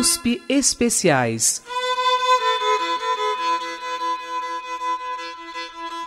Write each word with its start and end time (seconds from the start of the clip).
USP 0.00 0.42
Especiais. 0.48 1.60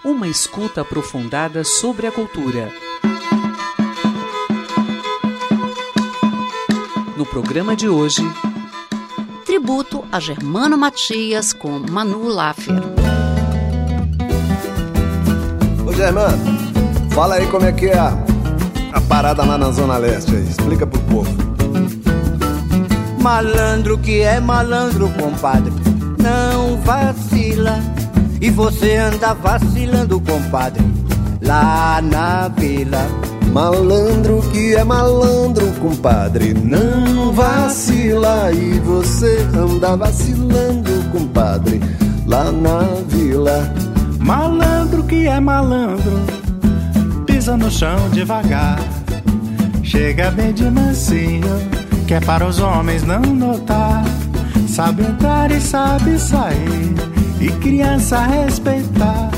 Uma 0.03 0.27
escuta 0.27 0.81
aprofundada 0.81 1.63
sobre 1.63 2.08
a 2.08 2.12
cultura. 2.12 2.73
No 7.15 7.23
programa 7.23 7.76
de 7.76 7.87
hoje, 7.87 8.23
tributo 9.45 10.03
a 10.12 10.19
Germano 10.19 10.75
Matias 10.75 11.53
com 11.53 11.78
Manu 11.78 12.28
Laffer. 12.28 12.81
Ô 15.87 15.94
Germano, 15.94 16.44
fala 17.12 17.35
aí 17.35 17.46
como 17.46 17.68
é 17.68 17.71
que 17.71 17.85
é 17.85 17.99
a, 17.99 18.18
a 18.91 19.02
parada 19.02 19.46
lá 19.46 19.55
na 19.55 19.70
Zona 19.70 19.98
Leste 19.98 20.35
aí. 20.35 20.49
Explica 20.49 20.88
pro 20.88 20.99
povo. 21.02 21.43
Malandro 23.23 23.98
que 24.00 24.20
é 24.20 24.38
malandro, 24.38 25.09
compadre, 25.12 25.72
não 26.22 26.76
vacila. 26.82 27.80
E 28.41 28.49
você 28.49 28.98
anda 28.98 29.34
vacilando, 29.34 30.20
compadre, 30.20 30.84
lá 31.41 32.02
na 32.02 32.49
vila. 32.49 33.08
Malandro 33.54 34.41
que 34.52 34.76
é 34.76 34.84
malandro, 34.84 35.72
compadre, 35.80 36.54
não 36.54 37.32
vacila. 37.32 38.52
E 38.52 38.77
você 38.82 39.48
anda 39.55 39.96
vacilando, 39.96 40.91
compadre, 41.10 41.80
lá 42.27 42.52
na 42.52 42.82
vila. 43.08 43.74
Malandro 44.20 45.02
que 45.02 45.27
é 45.27 45.40
malandro, 45.40 46.20
pisa 47.26 47.55
no 47.55 47.71
chão 47.71 48.10
devagar. 48.12 48.80
Chega 49.82 50.29
bem 50.29 50.54
de 50.54 50.70
mansinho, 50.70 51.82
que 52.04 52.13
é 52.13 52.20
para 52.20 52.46
os 52.46 52.59
homens 52.59 53.04
não 53.04 53.21
notar. 53.21 54.04
Sabe 54.68 55.04
entrar 55.04 55.51
e 55.51 55.62
sabe 55.62 56.18
sair, 56.18 56.93
e 57.40 57.48
criança 57.60 58.20
respeitar. 58.21 59.29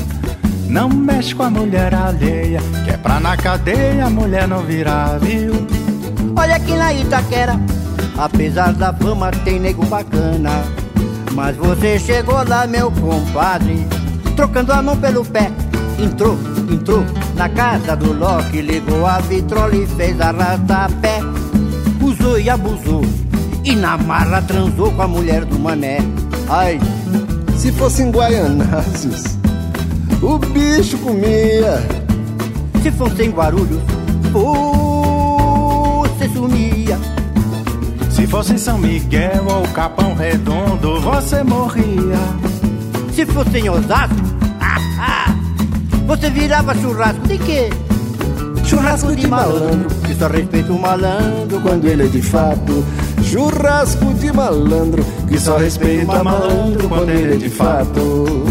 Não 0.68 0.88
mexe 0.88 1.34
com 1.34 1.44
a 1.44 1.50
mulher 1.50 1.94
alheia, 1.94 2.60
que 2.84 2.90
é 2.90 2.96
pra 2.96 3.20
na 3.20 3.36
cadeia 3.36 4.06
a 4.06 4.10
mulher 4.10 4.48
não 4.48 4.62
virar, 4.62 5.18
viu? 5.18 5.52
Olha 6.36 6.56
aqui 6.56 6.74
na 6.74 6.92
Itaquera, 6.92 7.58
apesar 8.16 8.72
da 8.72 8.92
fama 8.92 9.30
tem 9.30 9.60
nego 9.60 9.84
bacana. 9.86 10.64
Mas 11.32 11.56
você 11.56 11.98
chegou 11.98 12.42
lá, 12.48 12.66
meu 12.66 12.90
compadre, 12.90 13.86
trocando 14.34 14.72
a 14.72 14.82
mão 14.82 14.96
pelo 14.96 15.24
pé. 15.24 15.50
Entrou, 15.98 16.38
entrou 16.70 17.04
na 17.34 17.48
casa 17.48 17.94
do 17.94 18.12
Loki, 18.12 18.60
ligou 18.60 19.06
a 19.06 19.18
vitrola 19.18 19.74
e 19.74 19.86
fez 19.86 20.20
arrasta-pé. 20.20 21.35
E 22.38 22.50
abusou, 22.50 23.02
e 23.64 23.74
na 23.74 23.96
marra 23.96 24.42
transou 24.42 24.92
com 24.92 25.02
a 25.02 25.08
mulher 25.08 25.44
do 25.44 25.58
mané. 25.58 25.98
Ai, 26.48 26.78
se 27.56 27.72
fosse 27.72 28.02
em 28.02 28.10
Guaianazes 28.10 29.36
o 30.22 30.38
bicho 30.38 30.98
comia. 30.98 31.86
Se 32.82 32.90
fosse 32.92 33.24
em 33.24 33.30
Guarulhos, 33.30 33.82
você 36.02 36.28
sumia. 36.28 36.98
Se 38.10 38.26
fosse 38.26 38.54
em 38.54 38.58
São 38.58 38.78
Miguel 38.78 39.44
ou 39.48 39.62
Capão 39.68 40.14
Redondo, 40.14 41.00
você 41.00 41.42
morria. 41.42 42.18
Se 43.12 43.26
fosse 43.26 43.58
em 43.58 43.68
Osasco, 43.68 44.16
ah, 44.60 44.76
ah, 45.00 45.34
você 46.06 46.30
virava 46.30 46.74
churrasco 46.74 47.26
de 47.26 47.38
quê? 47.38 47.70
Churrasco 48.66 49.14
de 49.14 49.28
malandro, 49.28 49.88
que 50.04 50.14
só 50.14 50.26
respeita 50.26 50.72
o 50.72 50.78
malandro 50.78 51.60
quando 51.60 51.86
ele 51.86 52.04
é 52.04 52.08
de 52.08 52.20
fato. 52.20 52.84
Churrasco 53.22 54.12
de 54.14 54.32
malandro, 54.32 55.04
que 55.28 55.38
só 55.38 55.56
respeita 55.56 56.20
o 56.20 56.24
malandro 56.24 56.88
quando 56.88 57.10
ele 57.10 57.34
é 57.34 57.36
de 57.36 57.48
fato. 57.48 58.44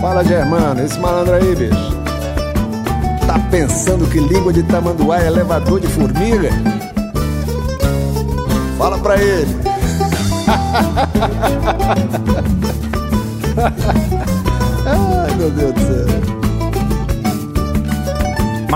Fala, 0.00 0.22
Germano, 0.22 0.82
esse 0.84 0.98
malandro 0.98 1.36
aí, 1.36 1.56
bicho. 1.56 1.96
Tá 3.26 3.38
pensando 3.50 4.06
que 4.10 4.20
língua 4.20 4.52
de 4.52 4.62
tamanduá 4.64 5.22
é 5.22 5.28
elevador 5.28 5.80
de 5.80 5.86
formiga? 5.86 6.50
Fala 8.76 8.98
pra 8.98 9.16
ele. 9.16 9.56
Ai, 14.86 15.34
meu 15.36 15.50
Deus 15.50 15.77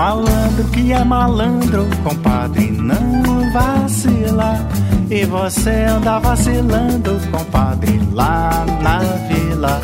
Malandro 0.03 0.65
que 0.65 0.91
é 0.91 1.01
malandro, 1.01 1.87
compadre, 2.03 2.71
não 2.71 3.53
vacila. 3.53 4.59
E 5.09 5.23
você 5.23 5.85
anda 5.85 6.19
vacilando, 6.19 7.17
compadre, 7.31 8.01
lá 8.11 8.65
na 8.81 8.99
vila. 9.29 9.79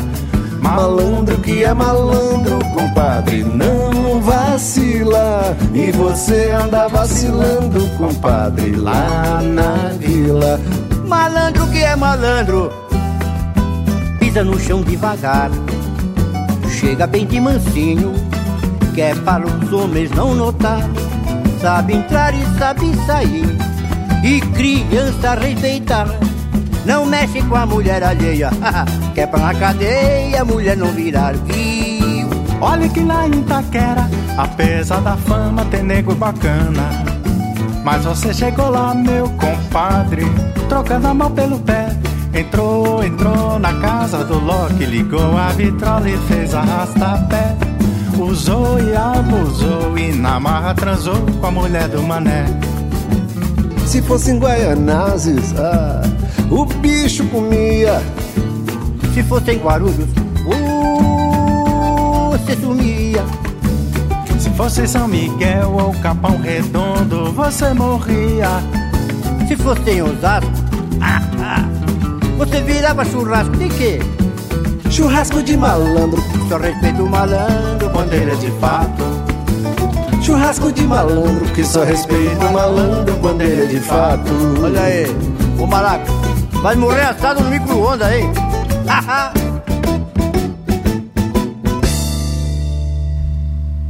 Malandro 0.60 1.38
que 1.38 1.64
é 1.64 1.72
malandro, 1.72 2.58
compadre, 2.74 3.44
não 3.44 4.20
vacila. 4.20 5.56
E 5.72 5.90
você 5.90 6.50
anda 6.50 6.86
vacilando, 6.86 7.88
compadre, 7.96 8.76
lá 8.76 9.40
na 9.42 9.88
vila. 9.98 10.60
Malandro 11.08 11.66
que 11.68 11.78
é 11.78 11.96
malandro, 11.96 12.70
pisa 14.18 14.44
no 14.44 14.60
chão 14.60 14.82
devagar. 14.82 15.50
Chega 16.68 17.06
bem 17.06 17.26
de 17.26 17.40
mansinho, 17.40 18.12
que 18.94 19.00
é 19.00 19.14
para 19.14 19.46
os 19.46 19.72
homens 19.72 20.10
não 20.10 20.34
notar. 20.34 20.80
Sabe 21.60 21.94
entrar 21.94 22.34
e 22.34 22.58
sabe 22.58 22.94
sair, 23.06 23.56
e 24.24 24.40
criança 24.40 25.34
respeitar. 25.34 26.08
Não 26.86 27.04
mexe 27.04 27.42
com 27.42 27.56
a 27.56 27.66
mulher 27.66 28.02
alheia, 28.02 28.50
que 29.14 29.20
é 29.20 29.26
pra 29.26 29.40
na 29.40 29.54
cadeia 29.54 30.40
a 30.40 30.44
mulher 30.44 30.76
não 30.76 30.88
virar 30.88 31.34
viu. 31.34 32.28
Olha 32.60 32.88
que 32.88 33.00
lá 33.00 33.26
em 33.26 33.40
Itaquera, 33.40 34.08
apesar 34.36 35.00
da 35.00 35.16
fama, 35.16 35.64
tem 35.66 35.82
nego 35.82 36.14
bacana. 36.14 37.10
Mas 37.84 38.04
você 38.04 38.32
chegou 38.32 38.70
lá, 38.70 38.94
meu 38.94 39.28
compadre, 39.30 40.24
trocando 40.68 41.08
a 41.08 41.14
mão 41.14 41.30
pelo 41.30 41.58
pé. 41.60 41.88
Entrou, 42.34 43.02
entrou 43.02 43.58
na 43.58 43.72
casa 43.80 44.24
do 44.24 44.38
Loki, 44.38 44.84
ligou 44.84 45.36
a 45.36 45.48
vitrola 45.48 46.08
e 46.08 46.16
fez 46.28 46.54
arrasta-pé. 46.54 47.69
Usou 48.20 48.78
e 48.78 48.94
abusou 48.94 49.96
e 49.96 50.12
na 50.12 50.38
marra 50.38 50.74
transou 50.74 51.16
com 51.40 51.46
a 51.46 51.50
mulher 51.50 51.88
do 51.88 52.02
mané. 52.02 52.44
Se 53.86 54.02
fosse 54.02 54.30
em 54.30 54.38
Guaianazes, 54.38 55.54
ah, 55.56 56.02
o 56.50 56.66
bicho 56.66 57.24
comia. 57.28 58.02
Se 59.14 59.22
fosse 59.22 59.52
em 59.52 59.58
Guarulhos, 59.58 60.06
você 62.30 62.56
sumia. 62.60 63.24
Se 64.38 64.50
fosse 64.50 64.86
São 64.86 65.08
Miguel 65.08 65.72
ou 65.72 65.94
Capão 65.94 66.36
Redondo, 66.36 67.32
você 67.32 67.72
morria. 67.72 68.48
Se 69.48 69.56
fosse 69.56 69.92
em 69.92 70.02
Osasco, 70.02 70.50
ah, 71.00 71.22
ah, 71.42 71.64
você 72.36 72.60
virava 72.60 73.02
churrasco 73.02 73.56
de 73.56 73.68
quê? 73.70 73.98
Churrasco 74.90 75.42
de 75.42 75.56
malandro, 75.56 76.22
só 76.48 76.58
respeita 76.58 77.02
o 77.02 77.08
malandro, 77.08 77.69
bandeira 77.88 78.36
de 78.36 78.50
fato. 78.52 79.02
Churrasco 80.22 80.70
de 80.70 80.82
malandro, 80.82 81.46
que 81.54 81.64
só 81.64 81.82
respeita 81.82 82.46
o 82.46 82.52
malandro, 82.52 83.16
bandeira 83.16 83.66
de 83.66 83.80
fato. 83.80 84.30
Olha 84.62 84.80
aí, 84.82 85.06
ô 85.58 85.66
maraca, 85.66 86.10
vai 86.62 86.76
morrer 86.76 87.02
assado 87.02 87.42
no 87.42 87.50
micro-ondas 87.50 88.06
aí. 88.06 88.24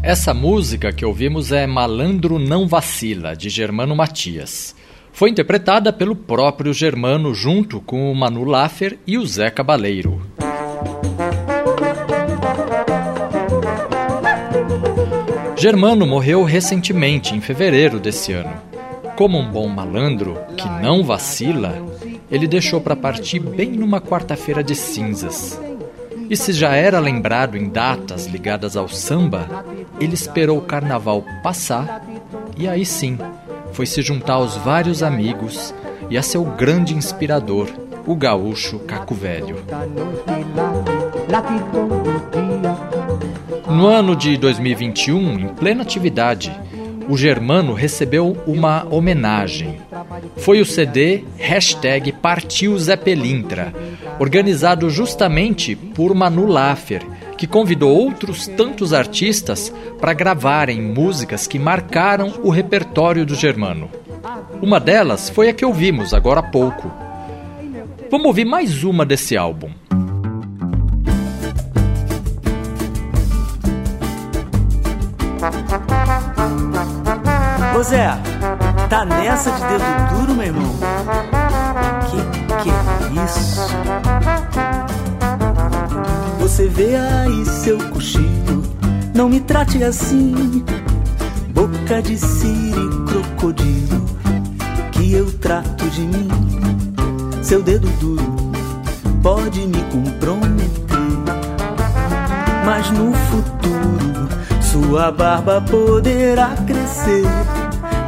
Essa 0.03 0.33
música 0.33 0.93
que 0.93 1.05
ouvimos 1.05 1.53
é 1.53 1.67
Malandro 1.67 2.39
Não 2.39 2.67
Vacila, 2.67 3.37
de 3.37 3.49
Germano 3.49 3.95
Matias. 3.95 4.75
Foi 5.13 5.31
interpretada 5.31 5.93
pelo 5.93 6.17
próprio 6.17 6.73
Germano 6.73 7.35
junto 7.35 7.81
com 7.81 8.11
o 8.11 8.15
Manu 8.15 8.45
Laffer 8.45 8.99
e 9.07 9.19
o 9.19 9.27
Zé 9.27 9.51
Cabaleiro. 9.51 10.30
Germano 15.61 16.07
morreu 16.07 16.43
recentemente, 16.43 17.35
em 17.35 17.41
fevereiro 17.43 18.01
desse 18.01 18.33
ano. 18.33 18.55
Como 19.15 19.37
um 19.37 19.47
bom 19.47 19.69
malandro, 19.69 20.39
que 20.57 20.67
não 20.67 21.05
vacila, 21.05 21.77
ele 22.31 22.49
deixou 22.49 22.81
para 22.81 22.97
partir 22.97 23.41
bem 23.41 23.73
numa 23.73 24.01
quarta-feira 24.01 24.65
de 24.65 24.75
cinzas. 24.75 25.61
E 26.31 26.35
se 26.35 26.55
já 26.55 26.75
era 26.75 26.99
lembrado 26.99 27.59
em 27.59 27.69
datas 27.69 28.25
ligadas 28.25 28.75
ao 28.75 28.89
samba, 28.89 29.67
ele 30.01 30.15
esperou 30.15 30.57
o 30.57 30.63
carnaval 30.63 31.23
passar 31.43 32.07
e 32.57 32.67
aí 32.67 32.87
sim 32.87 33.19
foi 33.75 33.85
se 33.85 34.01
juntar 34.01 34.35
aos 34.35 34.57
vários 34.57 35.03
amigos 35.03 35.75
e 36.09 36.17
a 36.17 36.23
seu 36.23 36.43
grande 36.43 36.95
inspirador, 36.95 37.69
o 38.07 38.17
gaúcho 38.17 38.79
Caco 38.79 39.15
Velho. 39.15 39.57
No 43.71 43.87
ano 43.87 44.17
de 44.17 44.37
2021, 44.37 45.39
em 45.39 45.49
plena 45.55 45.83
atividade, 45.83 46.53
o 47.09 47.17
Germano 47.17 47.73
recebeu 47.73 48.37
uma 48.47 48.85
homenagem. 48.91 49.81
foi 50.37 50.61
o 50.61 50.67
CD 50.67 51.23
hashtag 51.39 52.13
Partiu 52.13 52.77
Zé 52.79 52.97
Pelintra, 52.97 53.73
organizado 54.19 54.91
justamente 54.91 55.77
por 55.77 56.15
Manu 56.15 56.47
Laffer, 56.47 57.07
que 57.39 57.47
convidou 57.47 57.97
outros 57.97 58.49
tantos 58.49 58.93
artistas 58.93 59.73
para 60.01 60.15
gravarem 60.15 60.83
músicas 60.83 61.47
que 61.47 61.59
marcaram 61.59 62.41
o 62.43 62.51
repertório 62.51 63.25
do 63.25 63.37
Germano. 63.37 63.89
Uma 64.61 64.81
delas 64.81 65.31
foi 65.31 65.49
a 65.49 65.53
que 65.53 65.65
ouvimos 65.65 66.13
agora 66.13 66.41
há 66.41 66.43
pouco. 66.43 66.91
Vamos 68.11 68.27
ouvir 68.27 68.45
mais 68.45 68.83
uma 68.83 69.07
desse 69.07 69.37
álbum. 69.37 69.71
Ô 77.81 77.83
Zé, 77.83 78.11
tá 78.91 79.07
nessa 79.07 79.53
de 79.53 79.61
dedo 79.63 80.15
duro, 80.15 80.35
meu 80.35 80.45
irmão? 80.45 80.75
Que 82.11 82.63
que 82.63 82.69
é 82.69 83.25
isso? 83.25 83.75
Você 86.41 86.69
vê 86.69 86.95
aí 86.97 87.47
seu 87.47 87.79
cochilo, 87.89 88.63
não 89.15 89.31
me 89.31 89.41
trate 89.41 89.83
assim. 89.83 90.63
Boca 91.55 92.03
de 92.03 92.19
siri 92.19 92.87
crocodilo, 93.09 94.05
que 94.93 95.15
eu 95.15 95.33
trato 95.39 95.89
de 95.89 96.03
mim. 96.03 96.29
Seu 97.43 97.63
dedo 97.63 97.89
duro 97.99 98.53
pode 99.23 99.67
me 99.67 99.83
comprometer, 99.85 100.99
mas 102.63 102.91
no 102.91 103.15
futuro 103.15 104.29
sua 104.61 105.11
barba 105.11 105.63
poderá 105.63 106.51
crescer. 106.67 107.25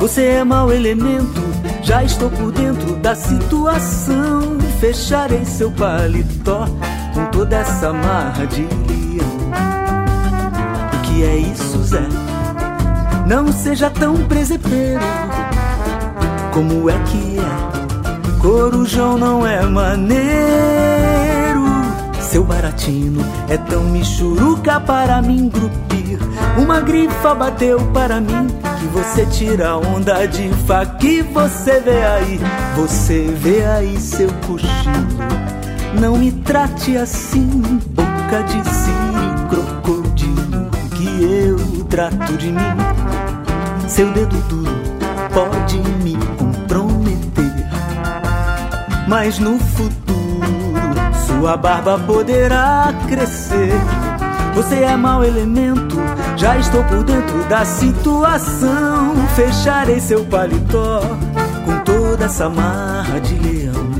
Você 0.02 0.25
é 0.25 0.43
mau 0.43 0.72
elemento, 0.72 1.40
já 1.81 2.02
estou 2.02 2.28
por 2.28 2.50
dentro 2.50 2.96
da 2.96 3.14
situação. 3.14 4.58
Fecharei 4.81 5.44
seu 5.44 5.70
paletó 5.70 6.66
com 7.14 7.25
toda 7.26 7.58
essa 7.58 7.93
marra 7.93 8.44
de 8.44 8.62
leão. 8.62 9.31
O 10.93 11.02
que 11.02 11.22
é 11.22 11.37
isso, 11.37 11.81
Zé? 11.84 12.02
Não 13.28 13.52
seja 13.52 13.90
tão 13.90 14.16
presepeiro. 14.26 14.99
Como 16.52 16.90
é 16.90 16.99
que 17.04 17.38
é? 17.38 18.40
Corujão 18.40 19.16
não 19.16 19.46
é 19.46 19.62
maneiro. 19.62 20.20
Seu 22.20 22.43
baratinho 22.43 23.25
é 23.49 23.56
tão 23.56 23.84
michuruca 23.84 24.81
para 24.81 25.22
me 25.22 25.43
engrupir. 25.43 26.19
Uma 26.58 26.81
grifa 26.81 27.37
bateu 27.37 27.78
para 27.93 28.20
mim 28.20 28.49
que 28.82 28.87
você 28.88 29.26
tira 29.26 29.76
onda 29.76 30.26
de 30.26 30.49
faca 30.67 30.96
que 30.96 31.23
você 31.23 31.79
vê 31.81 32.05
aí, 32.05 32.40
você 32.75 33.32
vê 33.38 33.64
aí 33.64 33.96
seu 34.00 34.29
cochilo. 34.46 34.73
Não 36.00 36.17
me 36.17 36.32
trate 36.32 36.96
assim, 36.96 37.81
boca 37.90 38.43
de 38.43 38.69
siri, 38.69 39.49
crocodilo, 39.49 40.70
que 40.96 41.23
eu 41.23 41.84
trato 41.84 42.37
de 42.37 42.50
mim. 42.50 42.76
Seu 43.87 44.11
dedo 44.12 44.37
duro 44.49 44.73
pode 45.32 45.78
me 46.02 46.17
comprometer, 46.37 47.67
mas 49.06 49.38
no 49.38 49.58
futuro 49.58 49.93
sua 51.26 51.56
barba 51.56 51.99
poderá 52.00 52.93
crescer. 53.06 53.73
Você 54.55 54.82
é 54.82 54.96
mau 54.96 55.25
elemento, 55.25 55.96
já 56.43 56.59
estou 56.59 56.83
por 56.83 57.05
dentro 57.05 57.44
da 57.44 57.65
situação. 57.65 59.15
Fecharei 59.37 60.00
seu 60.00 60.25
paletó 60.25 61.00
com 61.65 61.79
toda 61.85 62.25
essa 62.25 62.49
marra 62.49 63.21
de 63.21 63.35
leão. 63.37 63.93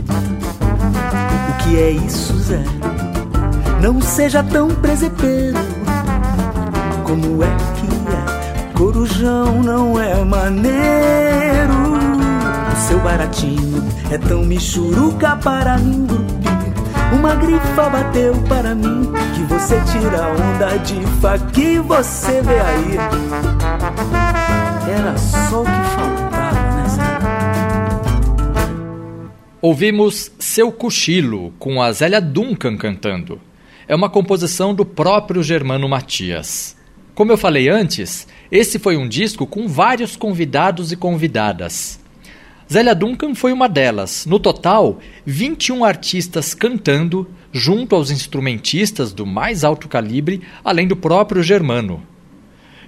O 1.49 1.53
que 1.62 1.79
é 1.79 1.91
isso, 1.91 2.37
Zé? 2.39 2.65
Não 3.81 4.00
seja 4.00 4.43
tão 4.43 4.67
presepeiro. 4.69 5.56
Como 7.05 7.44
é 7.44 7.56
que 7.77 7.87
é? 8.11 8.73
Corujão 8.77 9.62
não 9.62 10.00
é 10.00 10.25
maneiro. 10.25 10.73
O 12.73 12.88
seu 12.88 12.99
baratinho 12.99 13.85
é 14.11 14.19
tão 14.19 14.45
michuruca 14.45 15.37
para 15.37 15.79
engrupir. 15.79 16.42
Uma 17.12 17.35
grifa 17.35 17.91
bateu 17.91 18.35
para 18.49 18.75
mim 18.75 19.11
que 19.35 19.43
você 19.44 19.76
tira 19.93 20.29
onda 20.32 20.79
de 20.79 21.06
faca 21.20 21.47
que 21.53 21.79
você 21.79 22.41
vê 22.43 22.59
aí. 22.59 22.97
Era 24.91 25.17
só 25.19 25.62
o 25.62 25.64
que 25.64 25.70
faltava, 25.94 26.88
Zé? 26.88 27.03
Ouvimos 29.61 30.32
Seu 30.38 30.73
Cochilo, 30.73 31.53
com 31.59 31.82
a 31.82 31.93
Zélia 31.93 32.20
Duncan 32.20 32.76
cantando. 32.76 33.41
É 33.87 33.94
uma 33.94 34.09
composição 34.09 34.75
do 34.75 34.85
próprio 34.85 35.43
Germano 35.43 35.88
Matias. 35.88 36.76
Como 37.14 37.31
eu 37.31 37.37
falei 37.37 37.69
antes, 37.69 38.26
esse 38.50 38.79
foi 38.79 38.97
um 38.97 39.06
disco 39.06 39.47
com 39.47 39.69
vários 39.69 40.17
convidados 40.17 40.93
e 40.93 40.97
convidadas. 40.97 42.01
Zélia 42.70 42.94
Duncan 42.94 43.35
foi 43.35 43.53
uma 43.53 43.69
delas. 43.69 44.26
No 44.26 44.38
total, 44.38 44.99
21 45.25 45.85
artistas 45.85 46.55
cantando, 46.55 47.29
junto 47.53 47.94
aos 47.94 48.11
instrumentistas 48.11 49.12
do 49.12 49.26
mais 49.26 49.64
alto 49.64 49.88
calibre, 49.88 50.43
além 50.64 50.87
do 50.87 50.97
próprio 50.97 51.43
Germano. 51.43 52.03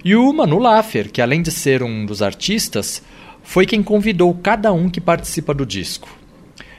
E 0.03 0.15
o 0.15 0.31
Manu 0.31 0.59
Laffer, 0.59 1.11
que 1.11 1.21
além 1.21 1.41
de 1.41 1.51
ser 1.51 1.81
um 1.81 2.05
dos 2.05 2.21
artistas, 2.21 3.01
foi 3.43 3.65
quem 3.65 3.81
convidou 3.81 4.33
cada 4.33 4.71
um 4.71 4.89
que 4.89 5.01
participa 5.01 5.53
do 5.53 5.65
disco. 5.65 6.09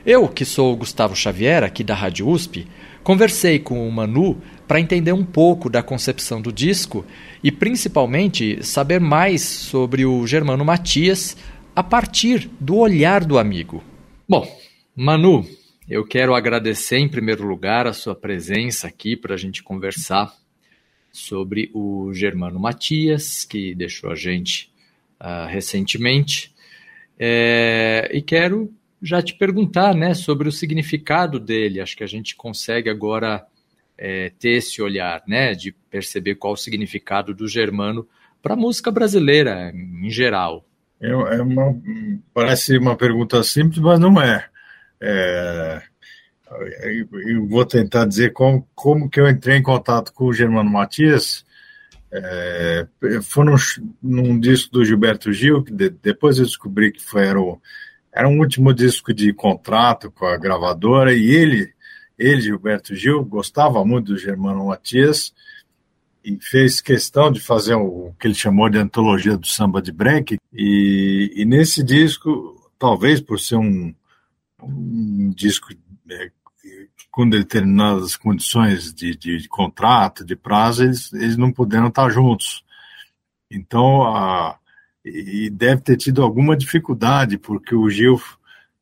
Eu, 0.05 0.27
que 0.27 0.45
sou 0.45 0.75
Gustavo 0.75 1.15
Xavier, 1.15 1.63
aqui 1.63 1.83
da 1.83 1.93
Rádio 1.93 2.29
USP, 2.29 2.65
conversei 3.03 3.59
com 3.59 3.85
o 3.85 3.91
Manu 3.91 4.37
para 4.65 4.79
entender 4.79 5.11
um 5.11 5.23
pouco 5.23 5.69
da 5.69 5.83
concepção 5.83 6.41
do 6.41 6.51
disco 6.51 7.05
e 7.43 7.51
principalmente 7.51 8.63
saber 8.63 9.01
mais 9.01 9.41
sobre 9.41 10.05
o 10.05 10.25
Germano 10.25 10.63
Matias, 10.63 11.35
a 11.77 11.83
partir 11.83 12.49
do 12.59 12.77
olhar 12.77 13.23
do 13.23 13.37
amigo. 13.37 13.83
Bom, 14.27 14.51
Manu, 14.95 15.47
eu 15.87 16.03
quero 16.03 16.33
agradecer 16.33 16.97
em 16.97 17.07
primeiro 17.07 17.45
lugar 17.45 17.85
a 17.85 17.93
sua 17.93 18.15
presença 18.15 18.87
aqui 18.87 19.15
para 19.15 19.35
a 19.35 19.37
gente 19.37 19.61
conversar 19.61 20.33
sobre 21.11 21.69
o 21.75 22.11
Germano 22.15 22.59
Matias, 22.59 23.45
que 23.45 23.75
deixou 23.75 24.09
a 24.09 24.15
gente 24.15 24.73
uh, 25.21 25.45
recentemente. 25.47 26.51
É, 27.19 28.09
e 28.11 28.23
quero 28.23 28.73
já 28.99 29.21
te 29.21 29.35
perguntar 29.35 29.93
né, 29.93 30.15
sobre 30.15 30.49
o 30.49 30.51
significado 30.51 31.39
dele. 31.39 31.79
Acho 31.79 31.95
que 31.95 32.03
a 32.03 32.07
gente 32.07 32.35
consegue 32.35 32.89
agora 32.89 33.45
é, 33.95 34.31
ter 34.39 34.53
esse 34.53 34.81
olhar 34.81 35.21
né, 35.27 35.53
de 35.53 35.73
perceber 35.91 36.37
qual 36.37 36.53
o 36.53 36.57
significado 36.57 37.35
do 37.35 37.47
germano 37.47 38.07
para 38.41 38.55
a 38.55 38.57
música 38.57 38.89
brasileira 38.89 39.71
em 39.75 40.09
geral. 40.09 40.66
É, 40.99 41.09
é 41.09 41.41
uma, 41.41 41.79
parece 42.33 42.77
uma 42.77 42.95
pergunta 42.95 43.43
simples, 43.43 43.79
mas 43.79 43.99
não 43.99 44.19
é. 44.21 44.47
é 45.01 45.81
eu 47.27 47.45
vou 47.47 47.65
tentar 47.65 48.05
dizer 48.05 48.31
como, 48.31 48.67
como 48.73 49.09
que 49.09 49.19
eu 49.19 49.29
entrei 49.29 49.57
em 49.57 49.63
contato 49.63 50.13
com 50.13 50.25
o 50.25 50.33
Germano 50.33 50.69
Matias. 50.69 51.45
É, 52.09 52.87
foi 53.21 53.45
num, 53.45 53.55
num, 54.01 54.39
disco 54.39 54.71
do 54.71 54.85
Gilberto 54.85 55.31
Gil, 55.33 55.61
que 55.61 55.73
de, 55.73 55.89
depois 55.89 56.37
eu 56.37 56.45
descobri 56.45 56.91
que 56.91 57.03
foi, 57.03 57.27
era, 57.27 57.39
o, 57.39 57.61
era 58.13 58.29
um 58.29 58.39
último 58.39 58.73
disco 58.73 59.13
de 59.13 59.33
contrato 59.33 60.09
com 60.09 60.25
a 60.25 60.37
gravadora, 60.37 61.13
e 61.13 61.29
ele, 61.29 61.69
ele, 62.17 62.41
Gilberto 62.41 62.95
Gil, 62.95 63.25
gostava 63.25 63.83
muito 63.83 64.13
do 64.13 64.17
Germano 64.17 64.67
Matias, 64.67 65.33
e 66.27 66.37
fez 66.41 66.81
questão 66.81 67.31
de 67.31 67.39
fazer 67.39 67.75
o 67.75 68.13
que 68.19 68.27
ele 68.27 68.35
chamou 68.35 68.69
de 68.69 68.77
antologia 68.77 69.37
do 69.37 69.47
samba 69.47 69.81
de 69.81 69.93
break. 69.93 70.37
E, 70.51 71.31
e 71.33 71.45
nesse 71.45 71.81
disco, 71.81 72.69
talvez 72.77 73.21
por 73.21 73.39
ser 73.39 73.55
um, 73.55 73.95
um 74.61 75.29
disco 75.33 75.69
é, 76.11 76.31
com 77.09 77.29
determinadas 77.29 78.17
condições 78.17 78.93
de, 78.93 79.15
de, 79.15 79.37
de, 79.37 79.47
contrato, 79.47 80.25
de 80.25 80.35
prazo, 80.35 80.83
eles, 80.83 81.13
eles 81.13 81.37
não 81.37 81.49
puderam 81.49 81.87
estar 81.87 82.09
juntos. 82.09 82.61
Então, 83.49 84.03
a, 84.03 84.59
e 85.05 85.49
deve 85.49 85.81
ter 85.81 85.95
tido 85.95 86.21
alguma 86.21 86.57
dificuldade, 86.57 87.37
porque 87.37 87.73
o 87.73 87.89
Gil, 87.89 88.21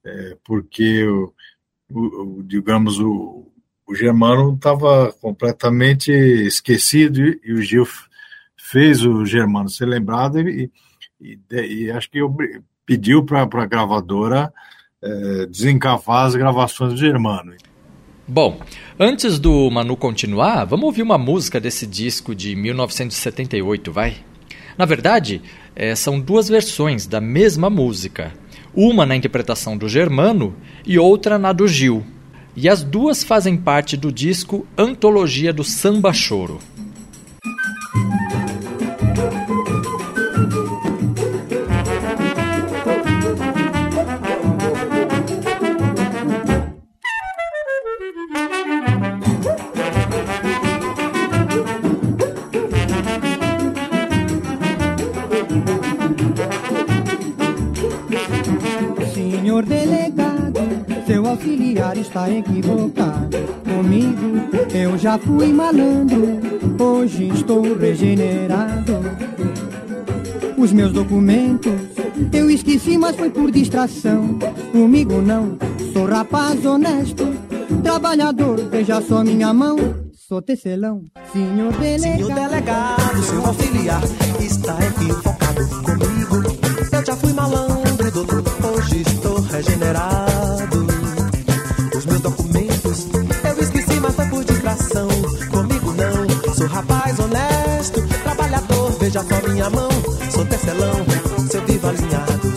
é, 0.03 0.35
porque, 0.43 1.05
o, 1.05 1.31
o, 1.91 2.41
digamos, 2.43 2.99
o, 2.99 3.45
o 3.87 3.95
Germano 3.95 4.53
estava 4.55 5.13
completamente 5.21 6.11
esquecido 6.11 7.21
e, 7.43 7.53
o 7.53 7.61
Gil 7.61 7.87
fez 8.57 9.03
o 9.03 9.25
Germano 9.25 9.69
ser 9.69 9.85
lembrado 9.85 10.39
e, 10.39 10.71
e, 11.21 11.39
e 11.51 11.91
acho 11.91 12.09
que 12.09 12.19
pediu 12.85 13.23
para 13.23 13.43
a 13.43 13.65
gravadora 13.65 14.51
é, 15.01 15.45
desencavar 15.45 16.25
as 16.25 16.35
gravações 16.35 16.93
do 16.93 16.97
Germano. 16.97 17.53
Bom, 18.27 18.59
antes 18.99 19.37
do 19.37 19.69
Manu 19.69 19.95
continuar, 19.95 20.65
vamos 20.65 20.85
ouvir 20.85 21.03
uma 21.03 21.17
música 21.17 21.59
desse 21.59 21.85
disco 21.85 22.33
de 22.33 22.55
1978, 22.55 23.91
vai? 23.91 24.17
Na 24.75 24.85
verdade, 24.85 25.43
é, 25.75 25.93
são 25.93 26.19
duas 26.19 26.49
versões 26.49 27.05
da 27.05 27.21
mesma 27.21 27.69
música. 27.69 28.33
uma 28.73 29.05
na 29.05 29.15
interpretação 29.15 29.77
do 29.77 29.87
Germano 29.87 30.53
e 30.85 30.99
outra 30.99 31.37
na 31.37 31.53
do 31.53 31.65
Gil. 31.65 32.03
E 32.55 32.69
as 32.69 32.83
duas 32.83 33.23
fazem 33.23 33.57
parte 33.57 33.97
do 33.97 34.11
disco 34.11 34.65
Antologia 34.77 35.51
do 35.51 35.63
Samba 35.63 36.13
Choro. 36.13 36.59
Está 61.99 62.29
equivocado 62.29 63.37
comigo. 63.63 64.49
Eu 64.73 64.97
já 64.97 65.17
fui 65.17 65.53
malandro, 65.53 66.39
hoje 66.79 67.27
estou 67.29 67.77
regenerado. 67.77 68.93
Os 70.57 70.71
meus 70.71 70.91
documentos 70.91 71.73
eu 72.31 72.49
esqueci, 72.49 72.97
mas 72.97 73.15
foi 73.15 73.29
por 73.29 73.51
distração. 73.51 74.39
Comigo 74.71 75.21
não, 75.21 75.57
sou 75.93 76.05
rapaz 76.05 76.65
honesto, 76.65 77.25
trabalhador, 77.83 78.57
veja 78.69 79.01
só 79.01 79.23
minha 79.23 79.53
mão. 79.53 79.77
Sou 80.27 80.41
tecelão, 80.41 81.03
senhor 81.31 81.71
delegado. 81.73 82.17
Senhor 82.17 82.33
delegado, 82.33 83.23
seu 83.23 83.45
auxiliar 83.45 84.01
está 84.39 84.77
equivocado 84.83 85.67
comigo. 85.83 86.65
Eu 86.91 87.05
já 87.05 87.15
fui 87.15 87.33
malandro, 87.33 88.11
doutor, 88.11 88.43
hoje 88.63 89.01
estou 89.01 89.39
regenerado. 89.41 90.24
Beija 99.15 99.23
só 99.23 99.49
minha 99.49 99.69
mão. 99.69 99.89
Sou 100.31 100.45
tecelão, 100.45 101.05
seu 101.49 101.61
vivo 101.65 101.87
alinhado. 101.87 102.53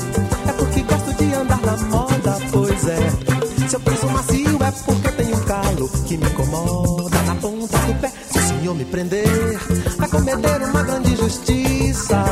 É 0.48 0.52
porque 0.52 0.82
gosto 0.82 1.12
de 1.14 1.34
andar 1.34 1.60
na 1.60 1.76
moda, 1.76 2.38
pois 2.50 2.88
é. 2.88 3.68
Se 3.68 3.76
eu 3.76 3.80
penso 3.80 4.08
macio 4.08 4.58
é 4.62 4.70
porque 4.84 5.12
tem 5.12 5.34
um 5.34 5.40
calo 5.40 5.88
que 6.06 6.16
me 6.16 6.26
incomoda 6.26 7.22
na 7.22 7.34
ponta 7.36 7.78
do 7.78 7.94
pé. 8.00 8.12
Se 8.30 8.38
o 8.38 8.42
senhor 8.42 8.74
me 8.74 8.84
prender, 8.84 9.58
vai 9.98 10.08
cometer 10.08 10.62
uma 10.62 10.82
grande 10.82 11.12
injustiça. 11.12 12.24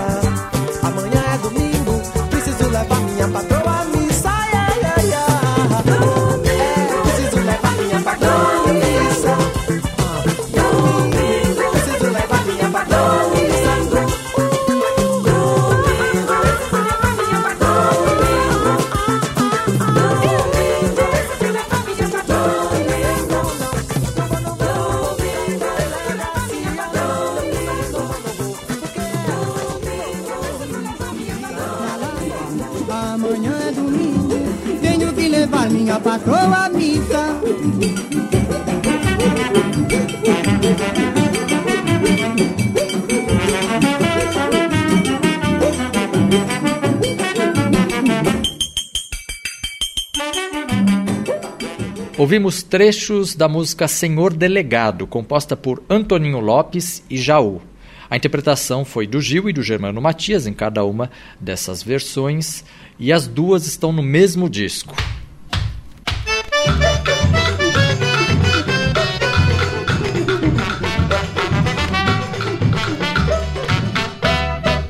Ouvimos 52.36 52.62
trechos 52.62 53.34
da 53.34 53.48
música 53.48 53.88
Senhor 53.88 54.30
Delegado, 54.34 55.06
composta 55.06 55.56
por 55.56 55.82
Antoninho 55.88 56.38
Lopes 56.38 57.02
e 57.08 57.16
Jaú. 57.16 57.62
A 58.10 58.16
interpretação 58.18 58.84
foi 58.84 59.06
do 59.06 59.22
Gil 59.22 59.48
e 59.48 59.54
do 59.54 59.62
Germano 59.62 60.02
Matias 60.02 60.46
em 60.46 60.52
cada 60.52 60.84
uma 60.84 61.10
dessas 61.40 61.82
versões, 61.82 62.62
e 62.98 63.10
as 63.10 63.26
duas 63.26 63.66
estão 63.66 63.90
no 63.90 64.02
mesmo 64.02 64.50
disco. 64.50 64.94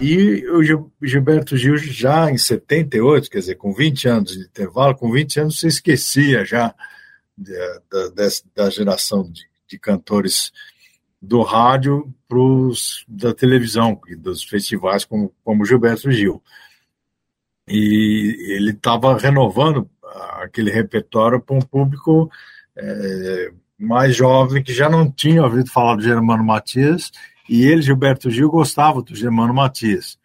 E 0.00 0.44
o 0.50 1.06
Gilberto 1.06 1.56
Gil, 1.56 1.76
já 1.78 2.28
em 2.28 2.38
78, 2.38 3.30
quer 3.30 3.38
dizer, 3.38 3.54
com 3.54 3.72
20 3.72 4.08
anos 4.08 4.32
de 4.32 4.40
intervalo, 4.40 4.96
com 4.96 5.12
20 5.12 5.38
anos 5.38 5.60
você 5.60 5.68
esquecia 5.68 6.44
já 6.44 6.74
da, 7.36 7.80
da, 7.90 8.28
da 8.54 8.70
geração 8.70 9.22
de, 9.30 9.46
de, 9.68 9.78
cantores 9.78 10.52
do 11.20 11.42
rádio 11.42 12.12
para 12.28 12.38
os 12.38 13.04
da 13.06 13.34
televisão, 13.34 14.00
dos 14.18 14.44
festivais 14.44 15.04
como, 15.04 15.34
como 15.44 15.64
Gilberto 15.64 16.10
Gil. 16.10 16.42
E 17.68 18.54
ele 18.56 18.70
estava 18.70 19.16
renovando 19.18 19.90
aquele 20.40 20.70
repertório 20.70 21.40
para 21.40 21.56
um 21.56 21.60
público 21.60 22.30
é, 22.76 23.52
mais 23.78 24.14
jovem 24.14 24.62
que 24.62 24.72
já 24.72 24.88
não 24.88 25.10
tinha 25.10 25.42
ouvido 25.42 25.70
falar 25.70 25.96
do 25.96 26.02
Germano 26.02 26.44
Matias 26.44 27.10
e 27.48 27.64
ele, 27.64 27.82
Gilberto 27.82 28.30
Gil, 28.30 28.50
gostava 28.50 29.02
do 29.02 29.14
Germano 29.14 29.54
Matias. 29.54 30.18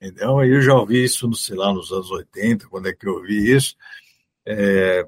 Então, 0.00 0.44
eu 0.44 0.60
já 0.60 0.74
ouvi 0.74 1.02
isso, 1.02 1.32
sei 1.34 1.56
lá, 1.56 1.72
nos 1.72 1.90
anos 1.90 2.10
80, 2.10 2.68
quando 2.68 2.88
é 2.88 2.92
que 2.92 3.06
eu 3.06 3.14
ouvi 3.14 3.52
isso. 3.52 3.74
É, 4.46 5.06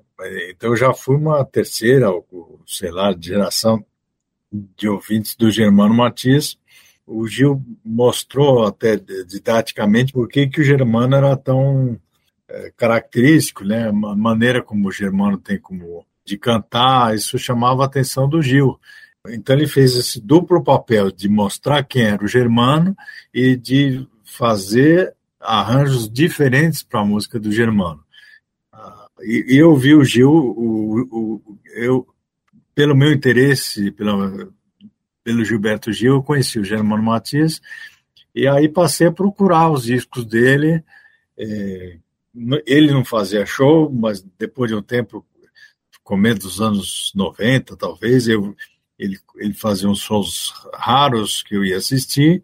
então, 0.50 0.70
eu 0.70 0.76
já 0.76 0.94
fui 0.94 1.16
uma 1.16 1.44
terceira, 1.44 2.08
sei 2.66 2.90
lá, 2.90 3.14
geração 3.18 3.84
de 4.52 4.88
ouvintes 4.88 5.36
do 5.36 5.50
Germano 5.50 5.94
Matias. 5.94 6.58
O 7.06 7.26
Gil 7.26 7.62
mostrou 7.84 8.64
até 8.66 8.96
didaticamente 8.96 10.12
por 10.12 10.28
que, 10.28 10.48
que 10.48 10.60
o 10.60 10.64
Germano 10.64 11.14
era 11.14 11.36
tão 11.36 12.00
é, 12.48 12.72
característico, 12.76 13.64
né? 13.64 13.88
A 13.88 13.92
maneira 13.92 14.62
como 14.62 14.88
o 14.88 14.92
Germano 14.92 15.38
tem 15.38 15.58
como 15.58 16.04
de 16.24 16.36
cantar, 16.36 17.14
isso 17.14 17.38
chamava 17.38 17.82
a 17.82 17.86
atenção 17.86 18.28
do 18.28 18.42
Gil. 18.42 18.78
Então 19.28 19.54
ele 19.54 19.66
fez 19.66 19.96
esse 19.96 20.20
duplo 20.20 20.62
papel 20.62 21.10
de 21.10 21.28
mostrar 21.28 21.84
quem 21.84 22.02
era 22.02 22.24
o 22.24 22.28
Germano 22.28 22.96
e 23.32 23.56
de 23.56 24.06
fazer 24.24 25.14
arranjos 25.40 26.10
diferentes 26.10 26.82
para 26.82 27.00
a 27.00 27.04
música 27.04 27.38
do 27.38 27.52
Germano. 27.52 28.04
E, 29.22 29.56
eu 29.56 29.74
vi 29.76 29.94
o 29.94 30.04
Gil, 30.04 30.30
o, 30.30 31.00
o, 31.10 31.58
eu, 31.74 32.06
pelo 32.74 32.96
meu 32.96 33.12
interesse 33.12 33.90
pela, 33.90 34.48
pelo 35.24 35.44
Gilberto 35.44 35.92
Gil, 35.92 36.14
eu 36.14 36.22
conheci 36.22 36.58
o 36.58 36.64
Germano 36.64 37.02
Matias 37.02 37.60
e 38.34 38.46
aí 38.46 38.68
passei 38.68 39.06
a 39.06 39.12
procurar 39.12 39.70
os 39.70 39.84
discos 39.84 40.24
dele. 40.24 40.84
É, 41.38 41.98
ele 42.66 42.92
não 42.92 43.04
fazia 43.04 43.46
show, 43.46 43.90
mas 43.90 44.22
depois 44.38 44.70
de 44.70 44.76
um 44.76 44.82
tempo, 44.82 45.26
começo 46.04 46.40
dos 46.40 46.60
anos 46.60 47.12
90, 47.14 47.76
talvez, 47.76 48.28
eu 48.28 48.54
ele, 48.98 49.18
ele 49.36 49.52
fazia 49.52 49.88
uns 49.88 50.00
shows 50.00 50.52
raros 50.72 51.42
que 51.42 51.54
eu 51.54 51.64
ia 51.64 51.76
assistir, 51.76 52.42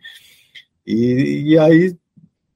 e, 0.86 1.44
e 1.46 1.58
aí 1.58 1.96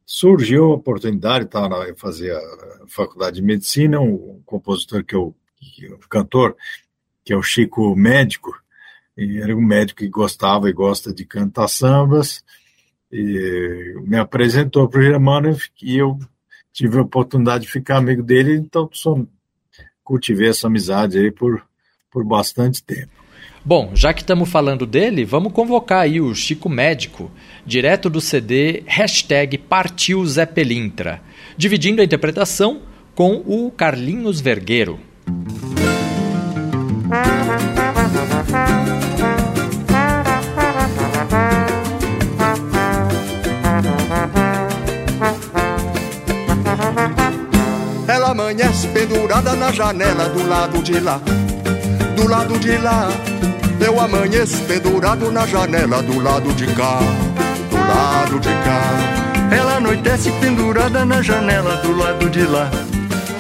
surgiu 0.07 0.67
a 0.67 0.75
oportunidade, 0.75 1.47
tá, 1.47 1.69
eu 1.89 1.97
fazia 1.97 2.39
a 2.39 2.87
faculdade 2.87 3.37
de 3.37 3.43
medicina, 3.43 4.01
um 4.01 4.41
compositor 4.47 5.05
que 5.05 5.17
eu, 5.17 5.35
que, 5.57 5.93
um 5.93 5.99
cantor, 6.09 6.57
que 7.25 7.33
é 7.33 7.37
o 7.37 7.43
Chico 7.43 7.97
Médico, 7.97 8.57
e 9.17 9.39
era 9.39 9.55
um 9.55 9.61
médico 9.61 9.99
que 9.99 10.09
gostava 10.09 10.71
e 10.71 10.73
gosta 10.73 11.13
de 11.13 11.25
cantar 11.25 11.67
sambas, 11.67 12.45
e 13.11 13.95
me 14.07 14.17
apresentou 14.17 14.89
para 14.89 15.01
o 15.01 15.03
Germano 15.03 15.57
e 15.83 15.97
eu 15.97 16.19
tive 16.73 16.99
a 16.99 17.03
oportunidade 17.03 17.65
de 17.65 17.71
ficar 17.71 17.97
amigo 17.97 18.23
dele, 18.23 18.55
então 18.55 18.89
só 18.93 19.17
cultivei 20.05 20.51
essa 20.51 20.69
amizade 20.69 21.19
aí 21.19 21.33
por, 21.33 21.67
por 22.11 22.25
bastante 22.25 22.83
tempo. 22.85 23.26
Bom, 23.65 23.91
já 23.95 24.15
que 24.15 24.21
estamos 24.21 24.49
falando 24.49 24.87
dele, 24.87 25.25
vamos 25.25 25.53
convocar 25.53 26.03
aí 26.03 26.21
o 26.21 26.35
Chico 26.35 26.69
Médico, 26.69 27.31
direto 27.65 28.09
do 28.09 28.21
CD 28.21 28.83
hashtag 28.87 29.59
Partiu 29.59 30.25
Zé 30.25 30.47
Pelintra, 30.47 31.21
dividindo 31.57 32.01
a 32.01 32.05
interpretação 32.05 32.83
com 33.15 33.43
o 33.47 33.71
Carlinhos 33.71 34.41
Vergueiro. 34.41 35.01
amanhece 48.37 48.89
pendurada 48.89 49.55
na 49.55 49.73
janela 49.73 50.29
do 50.29 50.47
lado 50.47 50.83
de 50.83 51.01
lá. 51.01 51.21
Do 52.17 52.27
lado 52.27 52.59
de 52.59 52.79
lá, 52.79 53.09
eu 53.79 54.01
amanheço 54.01 54.59
pendurado 54.65 55.31
na 55.31 55.47
janela 55.47 56.03
do 56.03 56.19
lado 56.19 56.51
de 56.55 56.67
cá. 56.69 56.99
Do 57.71 57.77
lado 57.77 58.41
de 58.41 58.49
cá. 58.49 59.55
Ela 59.55 59.77
anoitece 59.77 60.33
pendurada 60.41 61.05
na 61.05 61.21
janela 61.21 61.77
do 61.77 61.95
lado 61.95 62.31
de 62.31 62.43
lá. 62.43 62.71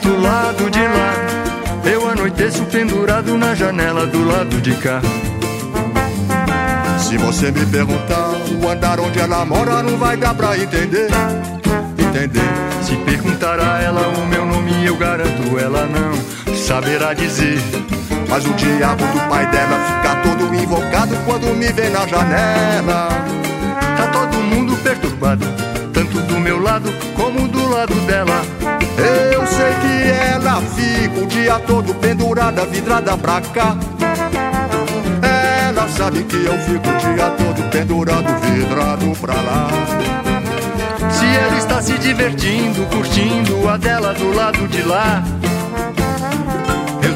Do 0.02 0.20
lado 0.20 0.70
de 0.70 0.82
lá, 0.82 1.90
eu 1.90 2.08
anoiteço 2.08 2.64
pendurado 2.66 3.36
na 3.38 3.54
janela 3.54 4.06
do 4.06 4.22
lado 4.24 4.60
de 4.60 4.74
cá. 4.76 5.00
Se 6.98 7.16
você 7.16 7.50
me 7.50 7.64
perguntar 7.64 8.30
o 8.62 8.68
andar 8.68 9.00
onde 9.00 9.18
ela 9.18 9.44
mora, 9.46 9.82
não 9.82 9.96
vai 9.96 10.18
dar 10.18 10.34
pra 10.34 10.56
entender. 10.56 11.08
Entender. 11.98 12.50
Se 12.82 12.94
perguntar 12.96 13.58
a 13.58 13.82
ela 13.82 14.06
o 14.08 14.26
meu 14.26 14.44
nome, 14.44 14.84
eu 14.84 14.96
garanto, 14.96 15.58
ela 15.58 15.86
não 15.86 16.54
saberá 16.54 17.14
dizer. 17.14 17.58
Mas 18.28 18.44
o 18.44 18.52
diabo 18.54 19.04
do 19.06 19.20
pai 19.28 19.46
dela 19.46 19.78
fica 19.86 20.16
todo 20.16 20.54
invocado 20.54 21.16
quando 21.24 21.54
me 21.54 21.66
vê 21.72 21.88
na 21.88 22.06
janela. 22.06 23.08
Tá 23.96 24.06
todo 24.12 24.36
mundo 24.38 24.76
perturbado, 24.82 25.46
tanto 25.92 26.20
do 26.20 26.38
meu 26.40 26.60
lado 26.60 26.92
como 27.14 27.48
do 27.48 27.68
lado 27.68 27.94
dela. 28.06 28.42
Eu 29.32 29.46
sei 29.46 29.72
que 29.80 30.10
ela 30.10 30.60
fica 30.74 31.20
o 31.20 31.26
dia 31.26 31.58
todo 31.60 31.94
pendurada, 31.94 32.64
vidrada 32.66 33.16
pra 33.16 33.40
cá. 33.40 33.76
Ela 35.68 35.88
sabe 35.88 36.22
que 36.24 36.44
eu 36.44 36.58
fico 36.58 36.88
o 36.88 37.14
dia 37.14 37.30
todo 37.30 37.70
pendurado, 37.70 38.26
vidrado 38.42 39.12
pra 39.20 39.34
lá. 39.34 39.68
Se 41.10 41.24
ela 41.24 41.56
está 41.56 41.80
se 41.80 41.92
divertindo, 41.98 42.84
curtindo 42.86 43.68
a 43.68 43.76
dela 43.76 44.12
do 44.14 44.34
lado 44.34 44.66
de 44.68 44.82
lá. 44.82 45.22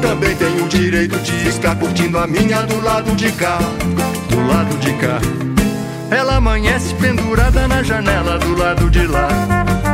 Também 0.01 0.35
tenho 0.35 0.65
o 0.65 0.67
direito 0.67 1.17
de 1.19 1.47
estar 1.47 1.75
curtindo 1.75 2.17
a 2.17 2.27
minha 2.27 2.63
do 2.63 2.81
lado 2.81 3.15
de 3.15 3.31
cá. 3.31 3.59
Do 4.29 4.47
lado 4.47 4.77
de 4.79 4.93
cá. 4.93 5.19
Ela 6.09 6.37
amanhece 6.37 6.93
pendurada 6.95 7.67
na 7.67 7.83
janela 7.83 8.37
do 8.39 8.57
lado 8.57 8.89
de 8.89 9.07
lá. 9.07 9.27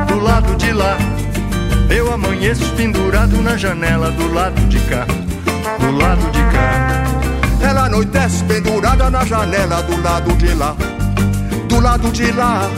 Do 0.07 0.19
lado 0.19 0.55
de 0.55 0.71
lá. 0.71 0.97
Eu 1.89 2.11
amanheço 2.11 2.73
pendurado 2.73 3.41
na 3.41 3.57
janela 3.57 4.09
do 4.11 4.33
lado 4.33 4.59
de 4.67 4.79
cá. 4.79 5.05
Do 5.79 5.91
lado 5.91 6.31
de 6.31 6.39
cá. 6.39 7.03
Ela 7.61 7.85
anoitece 7.85 8.43
pendurada 8.45 9.09
na 9.09 9.25
janela 9.25 9.83
do 9.83 10.01
lado 10.01 10.35
de 10.35 10.53
lá. 10.55 10.75
Do 11.67 11.79
lado 11.79 12.11
de 12.11 12.31
lá. 12.31 12.69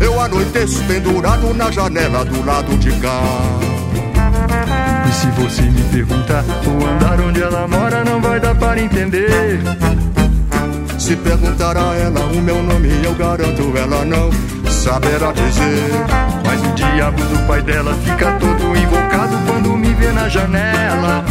Eu 0.00 0.20
anoiteço 0.20 0.82
pendurado 0.84 1.52
na 1.54 1.70
janela 1.70 2.24
do 2.24 2.44
lado 2.44 2.76
de 2.78 2.92
cá. 3.00 3.20
E 5.08 5.12
se 5.12 5.26
você 5.28 5.62
me 5.62 5.82
perguntar 5.84 6.44
o 6.66 6.86
andar 6.86 7.18
onde 7.20 7.42
ela 7.42 7.66
mora, 7.66 8.04
não 8.04 8.20
vai 8.20 8.38
dar 8.38 8.54
para 8.54 8.78
entender. 8.78 9.58
Se 10.98 11.16
perguntar 11.16 11.78
a 11.78 11.94
ela 11.94 12.20
o 12.26 12.42
meu 12.42 12.62
nome, 12.62 12.90
eu 13.02 13.14
garanto, 13.14 13.72
ela 13.74 14.04
não 14.04 14.30
saberá 14.70 15.32
dizer. 15.32 15.90
Mas 16.44 16.60
o 16.60 16.74
diabo 16.74 17.22
do 17.22 17.46
pai 17.46 17.62
dela 17.62 17.94
fica 18.04 18.32
todo 18.32 18.76
invocado 18.76 19.38
quando 19.46 19.76
me 19.76 19.94
vê 19.94 20.12
na 20.12 20.28
janela. 20.28 21.24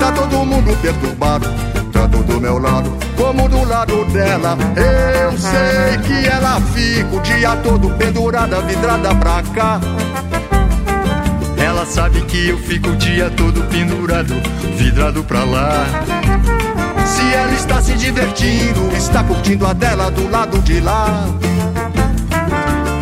Tá 0.00 0.10
todo 0.10 0.44
mundo 0.44 0.76
perturbado, 0.82 1.46
tanto 1.92 2.18
do 2.24 2.40
meu 2.40 2.58
lado 2.58 2.90
como 3.16 3.48
do 3.48 3.64
lado 3.68 4.04
dela. 4.06 4.58
Eu 4.74 5.38
sei 5.38 5.98
que 5.98 6.26
ela 6.26 6.60
fica 6.72 7.16
o 7.16 7.20
dia 7.20 7.54
todo 7.56 7.90
pendurada, 7.90 8.60
vidrada 8.62 9.14
pra 9.14 9.42
cá. 9.54 9.80
Ela 11.80 11.88
sabe 11.88 12.20
que 12.26 12.46
eu 12.46 12.58
fico 12.58 12.90
o 12.90 12.96
dia 12.96 13.30
todo 13.30 13.62
pendurado, 13.68 14.34
vidrado 14.76 15.24
pra 15.24 15.44
lá. 15.44 15.86
Se 17.06 17.34
ela 17.34 17.54
está 17.54 17.80
se 17.80 17.94
divertindo, 17.94 18.94
está 18.94 19.24
curtindo 19.24 19.66
a 19.66 19.72
dela 19.72 20.10
do 20.10 20.28
lado 20.28 20.58
de 20.58 20.78
lá. 20.78 21.26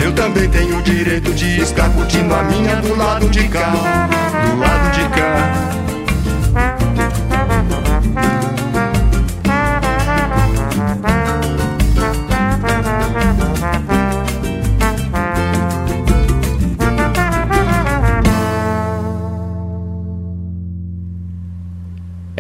Eu 0.01 0.13
também 0.13 0.49
tenho 0.49 0.79
o 0.79 0.83
direito 0.83 1.35
de 1.35 1.61
estar 1.61 1.91
curtindo 1.91 2.33
a 2.33 2.45
minha 2.45 2.77
do 2.77 2.97
lado 2.97 3.29
de 3.29 3.49
cá, 3.49 3.73
do 4.49 4.61
lado 4.61 4.93
de 4.93 5.09
cá. 5.09 5.88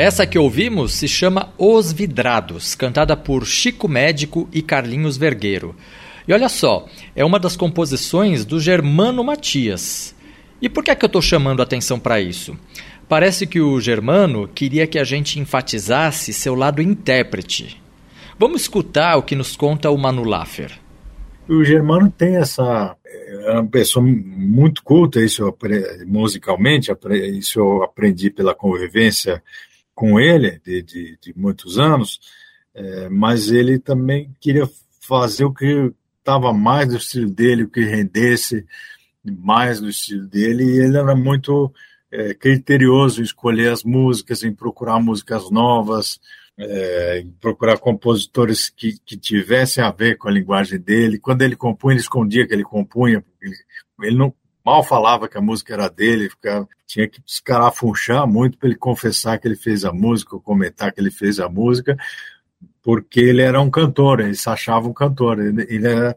Essa 0.09 0.27
que 0.27 0.39
ouvimos 0.39 0.95
se 0.95 1.07
chama 1.07 1.53
Os 1.59 1.93
Vidrados, 1.93 2.75
cantada 2.75 3.15
por 3.15 3.45
Chico 3.45 3.87
Médico 3.87 4.49
e 4.51 4.63
Carlinhos 4.63 5.19
Vergueiro. 5.19 5.77
E 6.27 6.33
olha 6.33 6.49
só, 6.49 6.89
é 7.15 7.23
uma 7.23 7.39
das 7.39 7.59
composições 7.59 8.43
do 8.47 8.59
Germano 8.59 9.23
Matias. 9.23 10.17
E 10.63 10.69
por 10.71 10.83
que 10.83 10.91
é 10.91 10.95
que 10.95 11.05
eu 11.05 11.09
estou 11.09 11.21
chamando 11.21 11.61
a 11.61 11.65
atenção 11.65 12.01
para 12.01 12.19
isso? 12.23 12.57
Parece 13.07 13.47
que 13.47 13.61
o 13.61 13.79
Germano 13.83 14.49
queria 14.49 14.87
que 14.87 14.99
a 14.99 15.05
gente 15.05 15.39
enfatizasse 15.39 16.33
seu 16.33 16.55
lado 16.55 16.81
intérprete. 16.81 17.79
Vamos 18.39 18.63
escutar 18.63 19.19
o 19.19 19.23
que 19.23 19.37
nos 19.37 19.57
conta 19.57 19.91
o 19.91 19.99
Manu 19.99 20.25
Laffer. 20.25 20.73
O 21.47 21.63
Germano 21.63 22.11
tem 22.11 22.37
essa. 22.37 22.97
É 23.45 23.53
uma 23.53 23.67
pessoa 23.67 24.03
muito 24.03 24.83
culta, 24.83 25.21
isso 25.21 25.55
musicalmente, 26.07 26.91
isso 27.39 27.61
eu 27.61 27.83
aprendi 27.83 28.31
pela 28.31 28.55
convivência 28.55 29.43
com 29.99 30.21
ele 30.21 30.61
de, 30.65 30.81
de, 30.81 31.19
de 31.21 31.35
muitos 31.37 31.77
anos, 31.77 32.21
é, 32.73 33.09
mas 33.09 33.51
ele 33.51 33.81
também 33.81 34.33
queria 34.41 34.71
fazer 35.01 35.45
o 35.45 35.53
que 35.53 35.93
estava 36.21 36.53
mais 36.53 36.87
do 36.87 36.97
estilo 36.97 37.29
dele, 37.29 37.65
o 37.65 37.69
que 37.69 37.81
rendesse 37.81 38.65
mais 39.25 39.81
do 39.81 39.89
estilo 39.89 40.25
dele, 40.29 40.63
e 40.63 40.79
ele 40.79 40.97
era 40.97 41.17
muito 41.17 41.75
é, 42.13 42.33
criterioso 42.33 43.21
em 43.21 43.25
escolher 43.25 43.73
as 43.73 43.83
músicas, 43.83 44.45
em 44.45 44.55
procurar 44.55 45.01
músicas 45.01 45.51
novas, 45.51 46.21
é, 46.57 47.19
em 47.19 47.33
procurar 47.33 47.77
compositores 47.79 48.71
que, 48.71 49.01
que 49.05 49.17
tivessem 49.17 49.83
a 49.83 49.91
ver 49.91 50.17
com 50.17 50.29
a 50.29 50.33
linguagem 50.33 50.79
dele. 50.79 51.19
Quando 51.19 51.43
ele 51.43 51.57
compunha, 51.57 51.95
ele 51.95 52.03
escondia 52.03 52.47
que 52.47 52.55
ele 52.55 52.63
compunha, 52.63 53.25
ele, 53.43 53.57
ele 54.03 54.17
não 54.17 54.33
mal 54.65 54.85
falava 54.85 55.29
que 55.29 55.37
a 55.37 55.43
música 55.43 55.75
era 55.75 55.89
dele, 55.89 56.31
ficava, 56.31 56.69
tinha 56.89 57.07
que 57.07 57.21
escarafunchar 57.25 58.27
muito 58.27 58.57
para 58.57 58.71
ele 58.71 58.79
confessar 58.79 59.39
que 59.39 59.47
ele 59.47 59.57
fez 59.57 59.85
a 59.85 59.93
música, 59.93 60.35
ou 60.35 60.41
comentar 60.41 60.91
que 60.91 61.01
ele 61.01 61.11
fez 61.11 61.39
a 61.39 61.49
música, 61.49 61.97
porque 62.83 63.21
ele 63.21 63.43
era 63.43 63.61
um 63.61 63.71
cantor, 63.71 64.21
ele 64.21 64.35
se 64.35 64.49
achava 64.49 64.89
um 64.89 64.93
cantor, 64.95 65.39
ele, 65.39 65.67
ele 65.69 65.87
era 65.87 66.17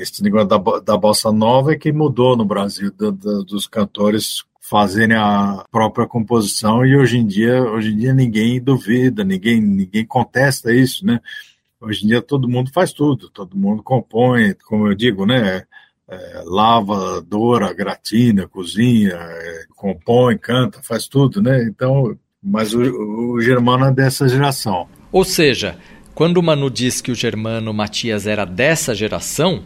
esse 0.00 0.22
negócio 0.22 0.48
da, 0.48 0.58
da 0.80 0.96
bossa 0.96 1.30
nova 1.30 1.72
é 1.72 1.76
que 1.76 1.92
mudou 1.92 2.36
no 2.36 2.44
Brasil, 2.44 2.90
do, 2.90 3.12
do, 3.12 3.44
dos 3.44 3.66
cantores 3.66 4.44
fazerem 4.60 5.16
a 5.16 5.64
própria 5.70 6.06
composição 6.06 6.86
e 6.86 6.96
hoje 6.96 7.18
em 7.18 7.26
dia, 7.26 7.62
hoje 7.62 7.92
em 7.92 7.96
dia 7.96 8.14
ninguém 8.14 8.60
duvida, 8.60 9.24
ninguém, 9.24 9.60
ninguém 9.60 10.06
contesta 10.06 10.72
isso, 10.72 11.04
né? 11.04 11.20
Hoje 11.80 12.04
em 12.04 12.08
dia 12.08 12.22
todo 12.22 12.48
mundo 12.48 12.70
faz 12.72 12.92
tudo, 12.92 13.28
todo 13.28 13.58
mundo 13.58 13.82
compõe, 13.82 14.54
como 14.66 14.86
eu 14.88 14.94
digo, 14.94 15.26
né? 15.26 15.66
É, 16.10 16.42
lava, 16.44 17.20
doura, 17.20 17.72
gratina, 17.72 18.48
cozinha, 18.48 19.14
é, 19.14 19.64
compõe, 19.76 20.38
canta, 20.38 20.80
faz 20.82 21.06
tudo, 21.06 21.42
né? 21.42 21.64
Então, 21.64 22.16
mas 22.42 22.72
o, 22.72 22.80
o 22.80 23.40
Germano 23.40 23.84
é 23.84 23.92
dessa 23.92 24.26
geração. 24.28 24.88
Ou 25.12 25.24
seja, 25.24 25.76
quando 26.14 26.38
o 26.38 26.42
Manu 26.42 26.70
diz 26.70 27.00
que 27.00 27.12
o 27.12 27.14
Germano 27.14 27.72
Matias 27.74 28.26
era 28.26 28.44
dessa 28.44 28.94
geração, 28.94 29.62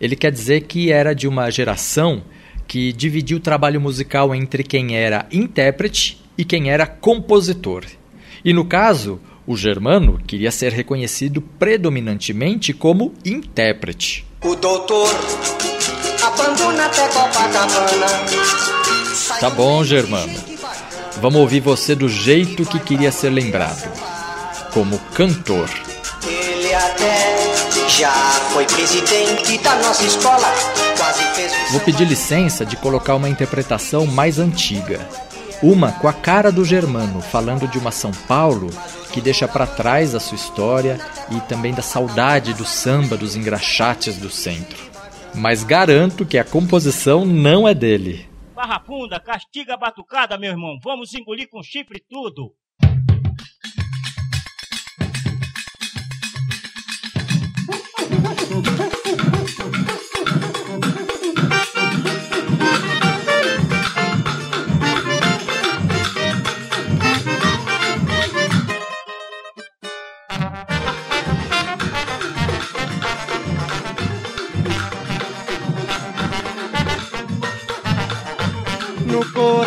ele 0.00 0.16
quer 0.16 0.32
dizer 0.32 0.62
que 0.62 0.90
era 0.90 1.14
de 1.14 1.28
uma 1.28 1.50
geração 1.50 2.22
que 2.66 2.92
dividiu 2.92 3.36
o 3.36 3.40
trabalho 3.40 3.80
musical 3.80 4.34
entre 4.34 4.62
quem 4.62 4.96
era 4.96 5.26
intérprete 5.30 6.20
e 6.36 6.44
quem 6.44 6.70
era 6.70 6.86
compositor. 6.86 7.84
E 8.44 8.52
no 8.52 8.64
caso, 8.64 9.20
o 9.46 9.56
Germano 9.56 10.18
queria 10.26 10.50
ser 10.50 10.72
reconhecido 10.72 11.40
predominantemente 11.40 12.72
como 12.72 13.12
intérprete. 13.24 14.26
O 14.44 14.56
doutor 14.56 15.10
abandona 16.24 16.86
até 16.86 17.06
Copacabana. 17.08 18.06
Tá 19.38 19.48
bom, 19.50 19.84
Germano. 19.84 20.34
Vamos 21.20 21.40
ouvir 21.40 21.60
você 21.60 21.94
do 21.94 22.08
jeito 22.08 22.64
que 22.66 22.80
queria 22.80 23.12
ser 23.12 23.30
lembrado 23.30 23.88
como 24.72 24.98
cantor. 25.14 25.70
Ele 26.26 26.74
até 26.74 27.88
já 27.88 28.12
foi 28.52 28.64
presidente 28.64 29.58
da 29.58 29.76
nossa 29.76 30.04
escola, 30.04 30.52
quase 30.96 31.22
fez. 31.34 31.52
Vou 31.70 31.80
pedir 31.80 32.04
licença 32.04 32.66
de 32.66 32.76
colocar 32.76 33.14
uma 33.14 33.28
interpretação 33.28 34.06
mais 34.06 34.40
antiga. 34.40 35.06
Uma 35.62 35.92
com 35.92 36.08
a 36.08 36.12
cara 36.12 36.50
do 36.50 36.64
Germano, 36.64 37.20
falando 37.20 37.68
de 37.68 37.78
uma 37.78 37.92
São 37.92 38.10
Paulo 38.10 38.68
que 39.12 39.20
deixa 39.20 39.46
para 39.46 39.64
trás 39.64 40.12
a 40.12 40.18
sua 40.18 40.34
história 40.34 40.98
e 41.30 41.40
também 41.42 41.72
da 41.72 41.82
saudade 41.82 42.52
do 42.52 42.64
samba 42.64 43.16
dos 43.16 43.36
engraxates 43.36 44.18
do 44.18 44.28
centro. 44.28 44.90
Mas 45.32 45.62
garanto 45.62 46.26
que 46.26 46.36
a 46.36 46.44
composição 46.44 47.24
não 47.24 47.68
é 47.68 47.74
dele. 47.74 48.28
Barra 48.56 48.80
Funda, 48.80 49.20
castiga 49.20 49.74
a 49.74 49.76
batucada, 49.76 50.36
meu 50.36 50.50
irmão. 50.50 50.78
Vamos 50.82 51.14
engolir 51.14 51.48
com 51.48 51.62
chifre 51.62 52.02
tudo. 52.10 52.52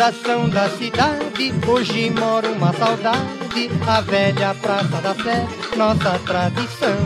Coração 0.06 0.48
da 0.48 0.68
cidade, 0.70 1.52
hoje 1.66 2.10
mora 2.10 2.48
uma 2.50 2.72
saudade, 2.72 3.68
a 3.88 4.00
velha 4.02 4.54
Praça 4.54 5.00
da 5.02 5.12
Sé, 5.14 5.48
nossa 5.76 6.16
tradição. 6.20 6.96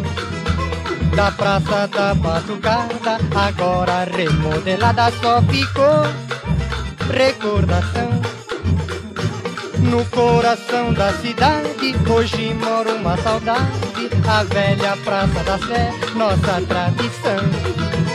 Da 1.17 1.31
Praça 1.31 1.89
da 1.89 2.15
Batucada, 2.15 3.19
agora 3.35 4.05
remodelada, 4.05 5.11
só 5.13 5.41
ficou 5.45 6.03
recordação. 7.11 8.11
No 9.79 10.05
coração 10.11 10.93
da 10.93 11.11
cidade, 11.15 11.95
hoje 12.07 12.53
mora 12.53 12.93
uma 12.93 13.17
saudade, 13.17 14.11
a 14.29 14.45
velha 14.45 14.95
Praça 14.99 15.43
da 15.43 15.59
Sé, 15.59 15.91
nossa 16.15 16.61
tradição 16.69 18.10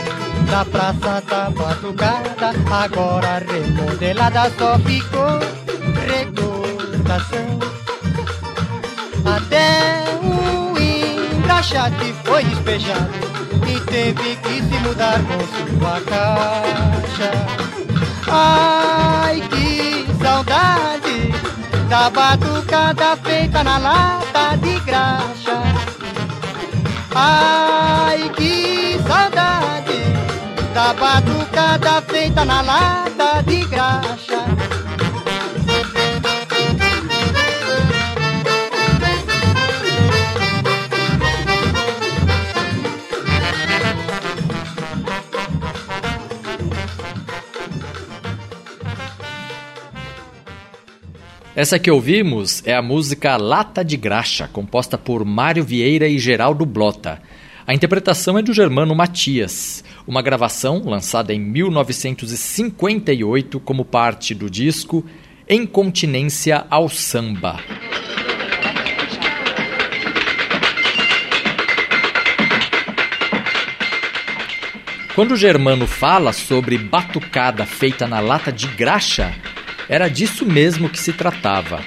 da 0.46 0.64
Praça 0.64 1.22
da 1.28 1.50
Batucada, 1.50 2.52
agora 2.70 3.42
remodelada 3.46 4.50
só 4.58 4.78
ficou 4.78 5.38
recordação. 6.06 7.58
Até 9.24 10.04
o 10.22 10.78
engraxate 10.78 12.14
foi 12.24 12.44
despejado 12.44 13.10
e 13.66 13.80
teve 13.80 14.36
que 14.36 14.62
se 14.62 14.78
mudar 14.80 15.18
com 15.24 15.78
sua 15.78 16.00
caixa. 16.02 17.32
Ai, 18.28 19.40
que 19.50 20.06
saudade 20.22 21.34
da 21.88 22.10
batucada 22.10 23.16
feita 23.16 23.64
na 23.64 23.78
lata 23.78 24.56
de 24.56 24.78
graxa. 24.80 25.62
Ai, 27.14 28.30
que 28.36 29.00
saudade 29.06 30.05
da 30.76 30.92
batucada 30.92 32.02
feita 32.02 32.44
na 32.44 32.60
lata 32.60 33.40
de 33.40 33.64
graxa. 33.64 34.44
Essa 51.54 51.78
que 51.78 51.90
ouvimos 51.90 52.62
é 52.66 52.74
a 52.74 52.82
música 52.82 53.38
Lata 53.38 53.82
de 53.82 53.96
Graxa, 53.96 54.46
composta 54.52 54.98
por 54.98 55.24
Mário 55.24 55.64
Vieira 55.64 56.06
e 56.06 56.18
Geraldo 56.18 56.66
Blota. 56.66 57.22
A 57.66 57.72
interpretação 57.72 58.38
é 58.38 58.42
do 58.42 58.52
Germano 58.52 58.94
Matias, 58.94 59.82
uma 60.06 60.22
gravação 60.22 60.82
lançada 60.84 61.34
em 61.34 61.40
1958 61.40 63.58
como 63.60 63.84
parte 63.84 64.34
do 64.34 64.48
disco 64.48 65.04
Incontinência 65.48 66.64
ao 66.70 66.88
Samba. 66.88 67.60
Quando 75.14 75.32
o 75.32 75.36
Germano 75.36 75.86
fala 75.86 76.32
sobre 76.32 76.76
batucada 76.76 77.64
feita 77.64 78.06
na 78.06 78.20
lata 78.20 78.52
de 78.52 78.68
graxa, 78.68 79.34
era 79.88 80.08
disso 80.08 80.44
mesmo 80.44 80.90
que 80.90 80.98
se 80.98 81.12
tratava. 81.12 81.82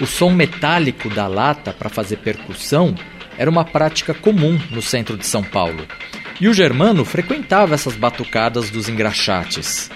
O 0.00 0.06
som 0.06 0.30
metálico 0.30 1.10
da 1.10 1.26
lata 1.26 1.72
para 1.72 1.90
fazer 1.90 2.16
percussão 2.16 2.94
era 3.36 3.50
uma 3.50 3.64
prática 3.64 4.14
comum 4.14 4.58
no 4.70 4.80
centro 4.80 5.18
de 5.18 5.26
São 5.26 5.42
Paulo. 5.42 5.86
E 6.40 6.48
o 6.48 6.54
Germano 6.54 7.04
frequentava 7.04 7.74
essas 7.74 7.94
batucadas 7.94 8.70
dos 8.70 8.88
engraxates. 8.88 9.90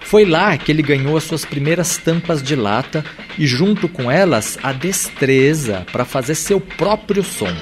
Foi 0.00 0.24
lá 0.24 0.56
que 0.58 0.70
ele 0.70 0.82
ganhou 0.82 1.16
as 1.16 1.24
suas 1.24 1.44
primeiras 1.44 1.96
tampas 1.96 2.42
de 2.42 2.54
lata 2.54 3.04
e, 3.38 3.46
junto 3.46 3.88
com 3.88 4.10
elas, 4.10 4.58
a 4.62 4.72
destreza 4.72 5.86
para 5.90 6.04
fazer 6.04 6.34
seu 6.34 6.60
próprio 6.60 7.22
som. 7.22 7.54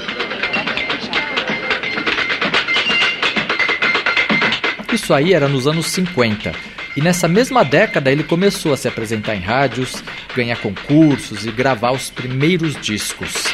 Isso 4.93 5.15
aí 5.15 5.33
era 5.33 5.49
nos 5.49 5.67
anos 5.67 5.87
50. 5.87 6.53
E 6.97 7.01
nessa 7.01 7.27
mesma 7.27 7.65
década 7.65 8.11
ele 8.11 8.23
começou 8.23 8.73
a 8.75 8.77
se 8.77 8.87
apresentar 8.87 9.35
em 9.35 9.41
rádios, 9.41 10.05
ganhar 10.37 10.57
concursos 10.57 11.47
e 11.47 11.51
gravar 11.51 11.93
os 11.93 12.11
primeiros 12.11 12.79
discos. 12.81 13.52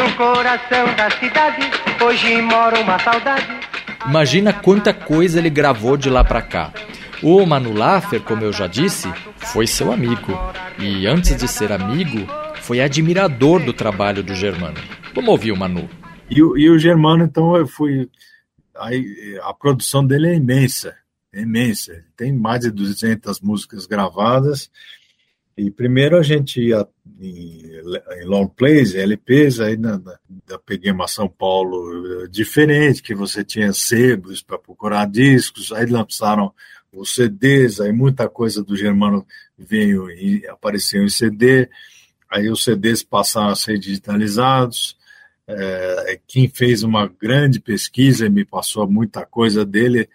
No 0.00 0.16
coração 0.16 0.94
da 0.96 1.10
cidade, 1.10 1.62
hoje 2.02 2.40
mora 2.42 2.80
uma 2.80 2.98
saudade. 2.98 3.46
Imagina 4.06 4.52
quanta 4.52 4.94
coisa 4.94 5.38
ele 5.38 5.50
gravou 5.50 5.96
de 5.96 6.08
lá 6.08 6.24
pra 6.24 6.40
cá. 6.40 6.72
O 7.22 7.44
Manu 7.44 7.74
Laffer, 7.74 8.20
como 8.22 8.42
eu 8.42 8.52
já 8.52 8.66
disse, 8.66 9.12
foi 9.36 9.66
seu 9.66 9.92
amigo. 9.92 10.32
E 10.78 11.06
antes 11.06 11.36
de 11.36 11.46
ser 11.46 11.70
amigo, 11.70 12.26
foi 12.62 12.80
admirador 12.80 13.62
do 13.62 13.72
trabalho 13.74 14.22
do 14.22 14.34
Germano. 14.34 14.78
Vamos 15.14 15.30
ouvir 15.30 15.52
o 15.52 15.56
Manu. 15.56 15.88
E, 16.30 16.42
o- 16.42 16.56
e 16.56 16.70
o 16.70 16.78
Germano, 16.78 17.24
então, 17.24 17.54
eu 17.56 17.66
fui. 17.66 18.08
Aí, 18.78 19.04
a 19.42 19.52
produção 19.52 20.06
dele 20.06 20.28
é 20.28 20.34
imensa, 20.34 20.96
é 21.34 21.42
imensa. 21.42 21.92
Tem 22.16 22.32
mais 22.32 22.60
de 22.60 22.70
200 22.70 23.40
músicas 23.40 23.84
gravadas. 23.86 24.70
E 25.60 25.70
primeiro 25.70 26.16
a 26.16 26.22
gente 26.22 26.58
ia 26.58 26.88
em, 27.20 27.60
em 28.18 28.24
long 28.24 28.48
plays, 28.48 28.94
LPs, 28.94 29.60
aí 29.60 29.76
na, 29.76 29.98
na, 29.98 30.18
eu 30.48 30.58
peguei 30.58 30.90
uma 30.90 31.06
São 31.06 31.28
Paulo 31.28 32.22
eh, 32.22 32.28
diferente, 32.28 33.02
que 33.02 33.14
você 33.14 33.44
tinha 33.44 33.70
sebos 33.74 34.40
para 34.42 34.58
procurar 34.58 35.06
discos, 35.06 35.70
aí 35.70 35.84
lançaram 35.84 36.50
os 36.90 37.14
CDs, 37.14 37.78
aí 37.78 37.92
muita 37.92 38.26
coisa 38.26 38.64
do 38.64 38.74
Germano 38.74 39.26
veio 39.58 40.10
e 40.10 40.46
apareceu 40.48 41.04
em 41.04 41.10
CD, 41.10 41.68
aí 42.30 42.48
os 42.48 42.64
CDs 42.64 43.02
passaram 43.02 43.50
a 43.50 43.56
ser 43.56 43.78
digitalizados. 43.78 44.96
É, 45.46 46.18
quem 46.26 46.48
fez 46.48 46.82
uma 46.82 47.06
grande 47.06 47.60
pesquisa 47.60 48.24
e 48.24 48.30
me 48.30 48.46
passou 48.46 48.90
muita 48.90 49.26
coisa 49.26 49.62
dele 49.62 50.08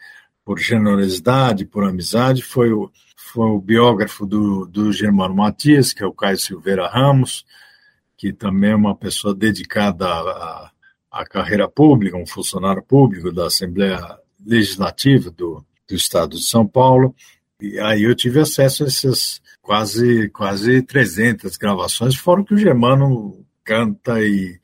por 0.44 0.58
generosidade, 0.58 1.66
por 1.66 1.84
amizade, 1.84 2.42
foi 2.42 2.72
o, 2.72 2.90
foi 3.26 3.48
o 3.48 3.60
biógrafo 3.60 4.26
do, 4.26 4.66
do 4.66 4.92
Germano 4.94 5.36
Matias, 5.36 5.92
que 5.92 6.04
é 6.04 6.06
o 6.06 6.14
Caio 6.14 6.38
Silveira 6.38 6.88
Ramos, 6.88 7.46
que 8.16 8.32
também 8.32 8.72
é 8.72 8.76
uma 8.76 8.96
pessoa 8.96 9.34
dedicada 9.34 10.06
à, 10.06 10.72
à 11.12 11.26
carreira 11.26 11.68
pública, 11.68 12.18
um 12.18 12.28
funcionário 12.28 12.84
público 12.84 13.32
da 13.32 13.48
Assembleia 13.48 14.00
Legislativa 14.46 15.32
do, 15.32 15.66
do 15.88 15.96
Estado 15.96 16.38
de 16.38 16.44
São 16.44 16.68
Paulo. 16.68 17.16
E 17.60 17.80
aí 17.80 18.04
eu 18.04 18.16
tive 18.16 18.40
acesso 18.40 18.84
a 18.84 18.88
essas 18.88 19.42
quase, 19.62 20.30
quase 20.30 20.82
300 20.84 21.58
gravações, 21.58 22.16
fora 22.16 22.44
que 22.44 22.54
o 22.54 22.58
Germano 22.58 23.44
canta 23.64 24.22
e 24.22 24.60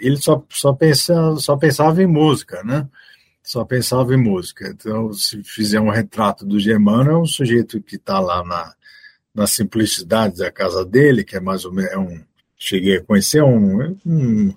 ele, 0.00 0.16
só, 0.18 0.44
só, 0.50 0.72
pensa, 0.72 1.36
só 1.36 1.56
pensava 1.56 2.02
em 2.02 2.06
música, 2.06 2.62
né? 2.62 2.86
Só 3.50 3.64
pensava 3.64 4.14
em 4.14 4.16
música. 4.16 4.68
Então, 4.68 5.12
se 5.12 5.42
fizer 5.42 5.80
um 5.80 5.90
retrato 5.90 6.46
do 6.46 6.60
Germano, 6.60 7.10
é 7.10 7.18
um 7.18 7.26
sujeito 7.26 7.82
que 7.82 7.96
está 7.96 8.20
lá 8.20 8.44
na, 8.44 8.72
na 9.34 9.44
simplicidade 9.44 10.36
da 10.36 10.52
casa 10.52 10.84
dele, 10.84 11.24
que 11.24 11.36
é 11.36 11.40
mais 11.40 11.64
ou 11.64 11.72
menos 11.72 11.90
é 11.90 11.98
um. 11.98 12.20
Cheguei 12.56 12.98
a 12.98 13.02
conhecer 13.02 13.42
um, 13.42 13.96
um, 14.06 14.54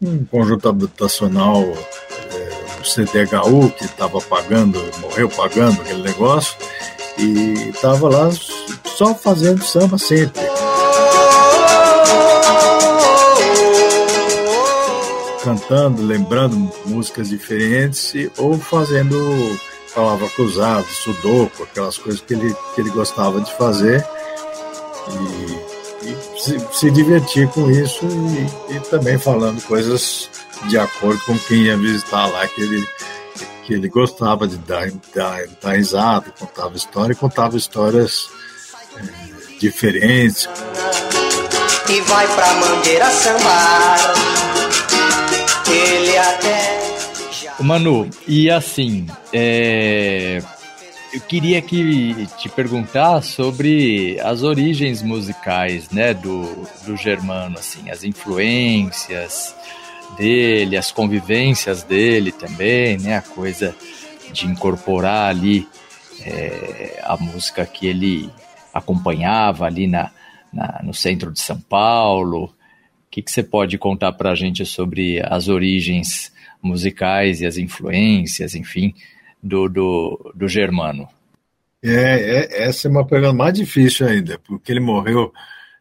um 0.00 0.24
conjunto 0.24 0.68
habitacional, 0.68 1.62
é, 1.62 2.80
o 2.80 2.82
CDHU, 2.82 3.70
que 3.78 3.84
estava 3.84 4.20
pagando, 4.20 4.80
morreu 4.98 5.28
pagando 5.28 5.80
aquele 5.80 6.02
negócio, 6.02 6.58
e 7.18 7.68
estava 7.68 8.08
lá 8.08 8.28
só 8.96 9.14
fazendo 9.14 9.62
samba 9.62 9.98
sempre. 9.98 10.42
Cantando, 15.42 16.02
lembrando 16.02 16.56
músicas 16.86 17.28
diferentes 17.28 18.14
e, 18.14 18.30
ou 18.38 18.58
fazendo 18.58 19.16
palavra 19.94 20.28
cruzada, 20.30 20.86
sudoku, 20.88 21.64
aquelas 21.64 21.98
coisas 21.98 22.20
que 22.20 22.34
ele, 22.34 22.54
que 22.74 22.80
ele 22.80 22.90
gostava 22.90 23.40
de 23.40 23.52
fazer 23.56 24.04
e, 25.08 26.08
e 26.08 26.40
se, 26.40 26.58
se, 26.72 26.90
divertir 26.90 27.48
com 27.48 27.70
isso 27.70 28.06
e, 28.70 28.76
e, 28.76 28.80
também 28.80 29.18
falando 29.18 29.62
coisas 29.62 30.30
de 30.68 30.78
acordo 30.78 31.20
com 31.24 31.38
quem 31.40 31.64
ia 31.64 31.76
visitar 31.76 32.26
lá, 32.26 32.46
que 32.48 32.62
ele 32.62 32.86
que 33.64 33.74
ele 33.74 33.88
gostava 33.88 34.46
de 34.46 34.56
dar, 34.58 34.90
dar, 35.14 35.44
dar 35.62 35.72
risada, 35.72 36.32
contava 36.38 36.76
história, 36.76 37.14
contava 37.14 37.56
histórias 37.56 38.28
é, 38.96 39.58
diferentes. 39.58 40.48
E 41.88 42.00
vai 42.02 42.26
pra 42.34 42.54
Mangueira 42.54 43.10
sambar, 43.10 43.98
ele 45.72 46.18
até... 46.18 46.82
Manu, 47.60 48.08
e 48.26 48.50
assim, 48.50 49.06
é, 49.32 50.42
eu 51.12 51.20
queria 51.20 51.60
que 51.60 52.26
te 52.38 52.48
perguntar 52.48 53.22
sobre 53.22 54.18
as 54.20 54.42
origens 54.42 55.02
musicais, 55.02 55.90
né, 55.90 56.14
do, 56.14 56.44
do 56.84 56.96
Germano, 56.96 57.58
assim, 57.58 57.90
as 57.90 58.02
influências 58.02 59.54
dele, 60.16 60.76
as 60.76 60.90
convivências 60.90 61.82
dele 61.82 62.32
também, 62.32 62.98
né, 62.98 63.18
a 63.18 63.22
coisa 63.22 63.74
de 64.32 64.46
incorporar 64.46 65.28
ali 65.28 65.68
é, 66.24 67.00
a 67.02 67.16
música 67.16 67.66
que 67.66 67.86
ele 67.86 68.30
acompanhava 68.72 69.66
ali 69.66 69.86
na, 69.86 70.10
na, 70.52 70.80
no 70.82 70.94
centro 70.94 71.30
de 71.30 71.40
São 71.40 71.60
Paulo. 71.60 72.52
Que, 73.12 73.20
que 73.20 73.30
você 73.30 73.42
pode 73.42 73.76
contar 73.76 74.12
para 74.12 74.30
a 74.30 74.34
gente 74.34 74.64
sobre 74.64 75.20
as 75.22 75.46
origens 75.46 76.32
musicais 76.62 77.42
e 77.42 77.46
as 77.46 77.58
influências, 77.58 78.54
enfim, 78.54 78.94
do, 79.42 79.68
do, 79.68 80.32
do 80.34 80.48
Germano? 80.48 81.06
É, 81.82 81.90
é, 81.90 82.62
essa 82.62 82.88
é 82.88 82.90
uma 82.90 83.06
pergunta 83.06 83.34
mais 83.34 83.52
difícil 83.52 84.06
ainda, 84.06 84.38
porque 84.38 84.72
ele 84.72 84.80
morreu 84.80 85.30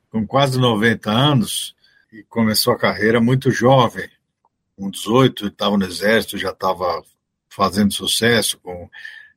com 0.10 0.28
quase 0.28 0.60
90 0.60 1.10
anos 1.10 1.74
e 2.12 2.22
começou 2.24 2.74
a 2.74 2.78
carreira 2.78 3.22
muito 3.22 3.50
jovem. 3.50 4.10
Com 4.76 4.90
18, 4.90 5.48
estava 5.48 5.78
no 5.78 5.86
exército, 5.86 6.38
já 6.38 6.50
estava 6.50 7.02
fazendo 7.50 7.94
sucesso. 7.94 8.60
Com, 8.60 8.90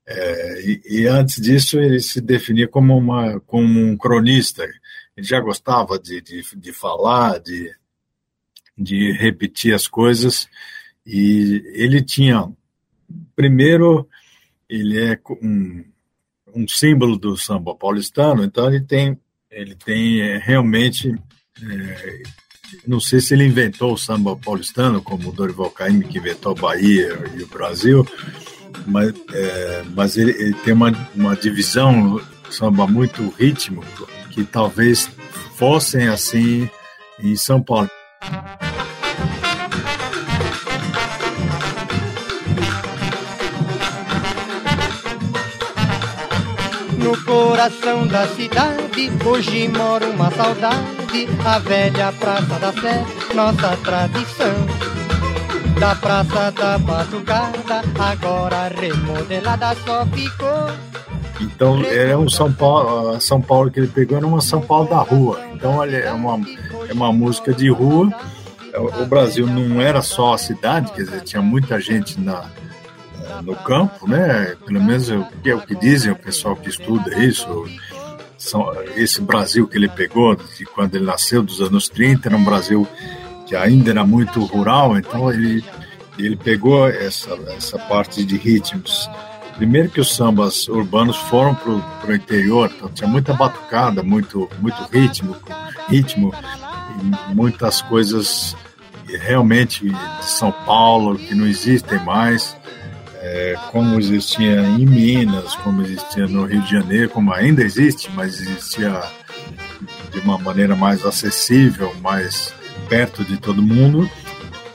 é, 0.05 0.63
e, 0.63 0.83
e, 1.03 1.07
antes 1.07 1.41
disso, 1.41 1.79
ele 1.79 2.01
se 2.01 2.21
definia 2.21 2.67
como, 2.67 2.97
uma, 2.97 3.39
como 3.41 3.79
um 3.79 3.97
cronista. 3.97 4.65
Ele 5.17 5.25
já 5.25 5.39
gostava 5.39 5.97
de, 5.97 6.21
de, 6.21 6.43
de 6.57 6.73
falar, 6.73 7.39
de, 7.39 7.71
de 8.77 9.13
repetir 9.13 9.75
as 9.75 9.87
coisas. 9.87 10.49
E 11.07 11.63
ele 11.75 12.03
tinha, 12.03 12.51
primeiro, 13.37 14.09
ele 14.69 14.99
é 14.99 15.19
um, 15.43 15.85
um 16.55 16.69
símbolo 16.69 17.17
do 17.17 17.37
samba 17.37 17.75
paulistano, 17.75 18.45
então 18.45 18.69
ele 18.69 18.81
tem, 18.81 19.19
ele 19.51 19.75
tem 19.75 20.21
é, 20.21 20.39
realmente, 20.39 21.15
é, 21.63 22.23
não 22.87 23.01
sei 23.01 23.21
se 23.21 23.35
ele 23.35 23.45
inventou 23.45 23.93
o 23.93 23.99
samba 23.99 24.37
paulistano, 24.37 25.03
como 25.03 25.29
o 25.29 25.33
Dorival 25.33 25.71
Caymmi, 25.71 26.07
que 26.07 26.19
inventou 26.19 26.53
a 26.53 26.61
Bahia 26.61 27.19
e 27.37 27.43
o 27.43 27.47
Brasil, 27.47 28.07
mas, 28.87 29.15
é, 29.33 29.85
mas 29.95 30.17
ele, 30.17 30.33
ele, 30.33 30.55
tem 30.55 30.73
uma, 30.73 30.91
uma 31.15 31.37
divisão 31.37 32.21
samba 32.51 32.87
muito 32.87 33.29
rítmico, 33.39 34.09
que 34.31 34.45
talvez 34.45 35.09
fossem 35.57 36.09
assim 36.09 36.69
em 37.21 37.37
São 37.37 37.63
Paulo. 37.63 37.89
No 47.05 47.23
coração 47.23 48.07
da 48.07 48.27
cidade, 48.29 49.13
hoje 49.27 49.69
mora 49.69 50.07
uma 50.07 50.31
saudade, 50.31 51.29
a 51.45 51.59
velha 51.59 52.11
Praça 52.19 52.59
da 52.59 52.73
Sé, 52.73 53.05
nossa 53.35 53.77
tradição. 53.77 54.55
Da 55.79 55.95
Praça 55.97 56.51
da 56.53 56.79
Batucada, 56.79 57.83
agora 57.99 58.69
remodelada 58.69 59.77
só 59.85 60.07
ficou. 60.07 60.71
Então 61.43 61.85
é 61.85 62.17
um 62.17 62.27
São 62.27 62.51
Paulo, 62.51 63.21
São 63.21 63.39
Paulo 63.39 63.71
que 63.71 63.81
ele 63.81 63.89
pegou 63.89 64.17
era 64.17 64.27
uma 64.27 64.41
São 64.41 64.63
Paulo 64.63 64.89
da 64.89 65.01
rua. 65.01 65.47
Então 65.53 65.85
é 65.85 66.11
uma, 66.11 66.41
é 66.89 66.93
uma 66.95 67.13
música 67.13 67.53
de 67.53 67.69
rua. 67.69 68.11
O 68.99 69.05
Brasil 69.05 69.47
não 69.47 69.79
era 69.79 70.01
só 70.01 70.33
a 70.33 70.39
cidade, 70.39 70.91
quer 70.93 71.03
dizer, 71.03 71.21
tinha 71.21 71.43
muita 71.43 71.79
gente 71.79 72.19
na, 72.19 72.47
no 73.43 73.55
campo, 73.57 74.09
né? 74.09 74.57
Pelo 74.65 74.83
menos 74.83 75.11
é 75.11 75.17
o 75.17 75.61
que, 75.61 75.75
dizem 75.75 76.13
o 76.13 76.17
pessoal 76.17 76.57
que 76.57 76.69
estuda 76.69 77.19
isso. 77.19 77.47
São, 78.37 78.71
esse 78.97 79.21
Brasil 79.21 79.67
que 79.67 79.77
ele 79.77 79.89
pegou, 79.89 80.37
de 80.37 80.65
quando 80.67 80.95
ele 80.95 81.05
nasceu, 81.05 81.43
dos 81.43 81.61
anos 81.61 81.89
30, 81.89 82.29
era 82.29 82.37
um 82.37 82.45
Brasil 82.45 82.87
que 83.47 83.55
ainda 83.55 83.91
era 83.91 84.05
muito 84.05 84.45
rural, 84.45 84.99
então 84.99 85.31
ele, 85.33 85.65
ele 86.19 86.37
pegou 86.37 86.89
essa, 86.89 87.35
essa 87.57 87.79
parte 87.79 88.25
de 88.25 88.37
ritmos. 88.37 89.09
Primeiro 89.57 89.89
que 89.89 90.01
os 90.01 90.15
sambas 90.15 90.67
urbanos 90.69 91.17
foram 91.17 91.55
para 91.55 92.11
o 92.11 92.15
interior, 92.15 92.73
então 92.75 92.89
tinha 92.89 93.09
muita 93.09 93.33
batucada, 93.33 94.03
muito, 94.03 94.51
muito 94.61 94.83
ritmo, 94.91 95.37
ritmo, 95.89 96.35
e 97.31 97.35
muitas 97.35 97.81
coisas 97.83 98.57
realmente 99.07 99.89
de 99.89 100.25
São 100.25 100.51
Paulo 100.51 101.17
que 101.17 101.35
não 101.35 101.47
existem 101.47 101.99
mais 102.01 102.57
é, 103.25 103.57
como 103.73 103.99
existia 103.99 104.61
em 104.61 104.85
Minas, 104.85 105.55
como 105.57 105.81
existia 105.81 106.27
no 106.27 106.45
Rio 106.45 106.61
de 106.61 106.71
Janeiro, 106.71 107.09
como 107.09 107.33
ainda 107.33 107.63
existe, 107.63 108.11
mas 108.15 108.39
existia 108.39 109.03
de 110.13 110.21
uma 110.21 110.37
maneira 110.37 110.77
mais 110.77 111.07
acessível, 111.07 111.95
mais 112.03 112.53
perto 112.87 113.25
de 113.25 113.39
todo 113.39 113.63
mundo 113.63 114.09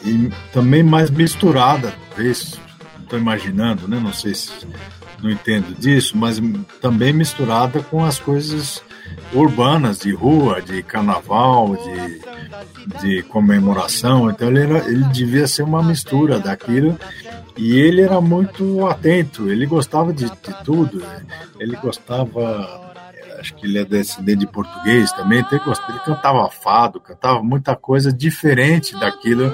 e 0.03 0.31
também 0.51 0.81
mais 0.81 1.11
misturada, 1.11 1.93
talvez, 2.09 2.59
estou 3.03 3.19
imaginando, 3.19 3.87
né? 3.87 3.99
Não 3.99 4.13
sei 4.13 4.33
se 4.33 4.51
não 5.21 5.29
entendo 5.29 5.77
disso, 5.77 6.17
mas 6.17 6.41
também 6.81 7.13
misturada 7.13 7.83
com 7.83 8.03
as 8.03 8.17
coisas 8.17 8.81
urbanas 9.33 9.99
de 9.99 10.13
rua, 10.13 10.61
de 10.61 10.81
carnaval, 10.83 11.75
de, 11.75 12.21
de 13.01 13.23
comemoração. 13.23 14.29
Então 14.29 14.49
ele, 14.49 14.61
era, 14.61 14.79
ele 14.89 15.03
devia 15.05 15.47
ser 15.47 15.63
uma 15.63 15.83
mistura 15.83 16.39
daquilo 16.39 16.97
e 17.57 17.77
ele 17.77 18.01
era 18.01 18.21
muito 18.21 18.87
atento, 18.87 19.49
ele 19.49 19.65
gostava 19.65 20.13
de, 20.13 20.25
de 20.25 20.63
tudo. 20.63 20.99
Né? 20.99 21.25
Ele 21.59 21.75
gostava, 21.75 22.93
acho 23.39 23.53
que 23.55 23.65
ele 23.65 23.79
é 23.79 23.85
descendente 23.85 24.39
de 24.39 24.47
português 24.47 25.11
também, 25.11 25.39
então 25.39 25.57
ele, 25.57 25.65
gostava, 25.65 25.91
ele 25.91 26.01
cantava 26.01 26.49
fado, 26.49 26.99
cantava 26.99 27.43
muita 27.43 27.75
coisa 27.75 28.11
diferente 28.11 28.97
daquilo 28.99 29.53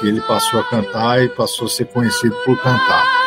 que 0.00 0.06
ele 0.06 0.20
passou 0.22 0.60
a 0.60 0.64
cantar 0.64 1.22
e 1.22 1.28
passou 1.28 1.66
a 1.66 1.70
ser 1.70 1.86
conhecido 1.86 2.34
por 2.44 2.56
cantar. 2.62 3.17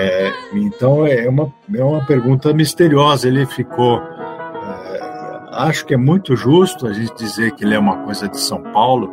É, 0.00 0.32
então 0.52 1.04
é 1.04 1.28
uma, 1.28 1.52
é 1.74 1.82
uma 1.82 2.06
pergunta 2.06 2.52
misteriosa. 2.52 3.26
Ele 3.26 3.44
ficou. 3.46 3.98
É, 3.98 5.40
acho 5.52 5.84
que 5.84 5.94
é 5.94 5.96
muito 5.96 6.36
justo 6.36 6.86
a 6.86 6.92
gente 6.92 7.14
dizer 7.16 7.52
que 7.52 7.64
ele 7.64 7.74
é 7.74 7.78
uma 7.78 8.04
coisa 8.04 8.28
de 8.28 8.38
São 8.38 8.62
Paulo, 8.72 9.12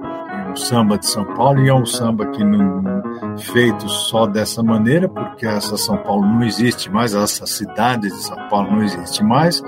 um 0.52 0.56
samba 0.56 0.98
de 1.00 1.08
São 1.08 1.26
Paulo 1.34 1.66
e 1.66 1.70
é 1.70 1.74
um 1.74 1.86
samba 1.86 2.28
que 2.28 2.44
não 2.44 3.04
feito 3.38 3.90
só 3.90 4.28
dessa 4.28 4.62
maneira, 4.62 5.10
porque 5.10 5.48
essa 5.48 5.76
São 5.76 5.98
Paulo 5.98 6.26
não 6.26 6.44
existe 6.44 6.90
mais, 6.92 7.16
essa 7.16 7.48
cidade 7.48 8.10
de 8.10 8.24
São 8.24 8.38
Paulo 8.48 8.72
não 8.72 8.84
existe 8.84 9.24
mais, 9.24 9.62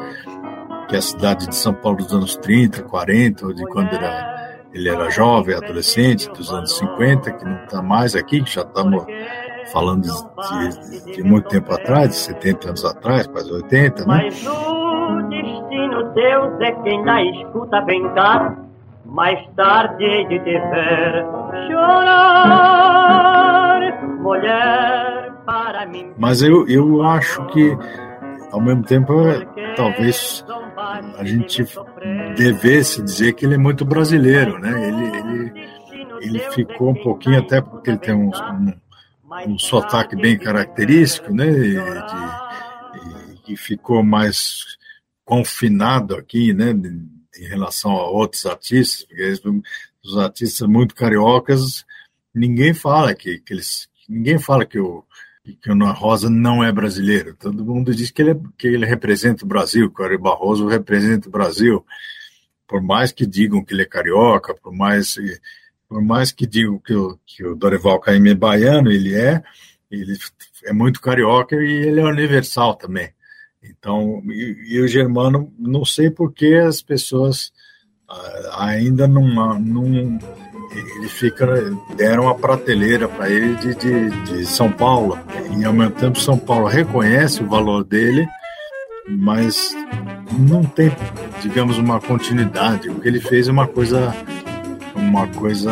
que 0.88 0.96
é 0.96 1.00
a 1.00 1.02
cidade 1.02 1.48
de 1.48 1.56
São 1.56 1.74
Paulo 1.74 1.98
dos 1.98 2.14
anos 2.14 2.36
30, 2.38 2.84
40, 2.84 3.46
ou 3.48 3.54
de 3.54 3.66
quando 3.66 3.94
era, 3.94 4.62
ele 4.72 4.88
era 4.88 5.10
jovem, 5.10 5.56
adolescente, 5.56 6.30
dos 6.30 6.52
anos 6.54 6.78
50, 6.78 7.32
que 7.32 7.44
não 7.44 7.64
está 7.64 7.82
mais 7.82 8.16
aqui, 8.16 8.42
que 8.42 8.54
já 8.54 8.62
estamos 8.62 9.04
falando 9.72 10.04
de, 10.04 10.10
de, 10.90 11.16
de, 11.16 11.24
muito 11.24 11.50
tempo 11.50 11.74
atrás, 11.74 12.10
de 12.10 12.16
70 12.16 12.70
anos 12.70 12.86
atrás, 12.86 13.28
quase 13.28 13.52
80, 13.52 14.06
né? 14.06 14.08
Mas 14.08 14.46
o 14.48 15.22
destino 15.30 16.14
Deus 16.14 16.62
é 16.62 16.72
quem 16.84 17.04
dá 17.04 17.24
escuta 17.24 17.82
bem 17.82 18.08
cá 18.14 18.56
mais 19.06 19.40
tarde 19.56 20.26
de 20.28 20.40
te 20.40 20.60
ver 20.60 21.26
chorar, 21.68 22.60
mulher, 24.20 25.32
para 25.46 25.86
mim. 25.86 26.12
Mas 26.18 26.42
eu, 26.42 26.68
eu 26.68 27.04
acho 27.04 27.46
que, 27.48 27.78
ao 28.52 28.60
mesmo 28.62 28.84
tempo, 28.84 29.14
talvez 29.76 30.46
a 31.18 31.24
gente 31.24 31.66
devesse 32.36 33.02
dizer 33.02 33.34
que 33.34 33.46
ele 33.46 33.56
é 33.56 33.58
muito 33.58 33.86
brasileiro, 33.86 34.60
né? 34.60 34.88
Ele, 34.88 35.06
ele, 35.18 35.54
ele 36.22 36.40
ficou 36.52 36.90
um 36.90 36.96
pouquinho, 36.96 37.40
até 37.40 37.62
porque 37.62 37.90
ele 37.92 38.00
tem 38.00 38.14
um, 38.14 38.30
um, 38.30 38.74
um 39.48 39.58
sotaque 39.58 40.16
bem 40.16 40.38
característico, 40.38 41.34
né? 41.34 41.52
De, 41.52 41.78
e, 43.48 43.54
e 43.54 43.58
ficou 43.58 44.04
mais 44.04 44.78
confinado 45.26 46.16
aqui, 46.16 46.54
né? 46.54 46.74
em 47.40 47.48
relação 47.48 47.92
a 47.92 48.10
outros 48.10 48.46
artistas, 48.46 49.04
porque 49.04 49.32
os 50.04 50.18
artistas 50.18 50.68
muito 50.68 50.96
cariocas, 50.96 51.86
ninguém 52.34 52.74
fala 52.74 53.14
que, 53.14 53.40
que 53.40 53.54
eles, 53.54 53.88
ninguém 54.08 54.40
fala 54.40 54.66
que 54.66 54.80
o 54.80 55.04
que 55.62 55.72
o 55.72 55.92
Rosa 55.94 56.30
não 56.30 56.62
é 56.62 56.70
brasileiro. 56.74 57.34
Todo 57.36 57.64
mundo 57.64 57.96
diz 57.96 58.12
que 58.12 58.22
ele, 58.22 58.32
é, 58.32 58.40
que 58.58 58.68
ele 58.68 58.86
representa 58.86 59.46
o 59.46 59.48
Brasil, 59.48 59.90
que 59.90 60.02
o 60.02 60.06
Ari 60.06 60.18
Barroso 60.18 60.68
representa 60.68 61.30
o 61.30 61.32
Brasil. 61.32 61.86
Por 62.68 62.82
mais 62.82 63.14
que 63.14 63.26
digam 63.26 63.64
que 63.64 63.74
ele 63.74 63.84
é 63.84 63.86
carioca, 63.86 64.54
por 64.54 64.74
mais 64.74 65.16
por 65.88 66.02
mais 66.02 66.32
que 66.32 66.46
digo 66.46 66.80
que 66.80 66.94
o, 66.94 67.18
que 67.26 67.46
o 67.46 67.56
Dorival 67.56 68.00
Caymmi 68.00 68.32
é 68.32 68.36
baiano, 68.36 68.92
ele 68.92 69.16
é, 69.16 69.42
ele 69.90 70.18
é 70.66 70.74
muito 70.74 71.02
carioca 71.02 71.56
e 71.56 71.88
ele 71.88 72.00
é 72.00 72.04
universal 72.04 72.76
também. 72.76 73.12
Então, 73.64 74.22
e, 74.26 74.76
e 74.76 74.82
o 74.82 74.88
germano, 74.88 75.54
não 75.58 75.86
sei 75.86 76.10
por 76.10 76.34
que 76.34 76.56
as 76.56 76.82
pessoas 76.82 77.52
ah, 78.10 78.66
ainda 78.70 79.08
não, 79.08 79.60
não 79.60 80.20
ele 80.72 81.08
fica 81.08 81.46
deram 81.96 82.28
a 82.28 82.36
prateleira 82.36 83.08
para 83.08 83.30
ele 83.30 83.56
de, 83.56 83.76
de, 83.76 84.10
de, 84.24 84.46
São 84.46 84.72
Paulo 84.72 85.18
e 85.58 85.66
ao 85.66 85.74
mesmo 85.74 85.94
tempo 85.94 86.20
São 86.20 86.38
Paulo 86.38 86.68
reconhece 86.68 87.42
o 87.42 87.48
valor 87.48 87.84
dele 87.84 88.28
mas 89.08 89.76
não 90.38 90.64
tem 90.64 90.92
digamos 91.42 91.78
uma 91.78 92.00
continuidade 92.00 92.90
o 92.90 93.00
que 93.00 93.08
ele 93.08 93.20
fez 93.20 93.48
é 93.48 93.52
uma 93.52 93.68
coisa 93.68 94.14
uma 95.08 95.28
coisa 95.28 95.72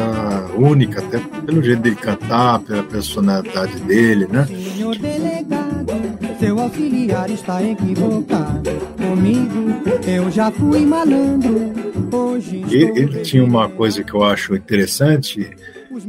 única 0.57 0.99
até 0.99 1.19
pelo 1.45 1.61
jeito 1.61 1.81
de 1.81 1.95
cantar 1.95 2.59
pela 2.59 2.83
personalidade 2.83 3.79
dele 3.81 4.27
né 4.27 4.45
Senhor 4.45 4.97
delegado, 4.97 5.93
seu 6.39 6.59
auxiliar 6.59 7.29
está 7.29 7.63
equivocado. 7.63 8.69
Comigo 8.97 9.65
eu 10.07 10.29
já 10.29 10.51
fui 10.51 10.85
malandro. 10.85 11.73
Hoje 12.11 12.63
ele, 12.69 12.99
ele 12.99 13.21
tinha 13.21 13.43
uma 13.43 13.69
coisa 13.69 14.03
que 14.03 14.13
eu 14.13 14.23
acho 14.23 14.55
interessante, 14.55 15.49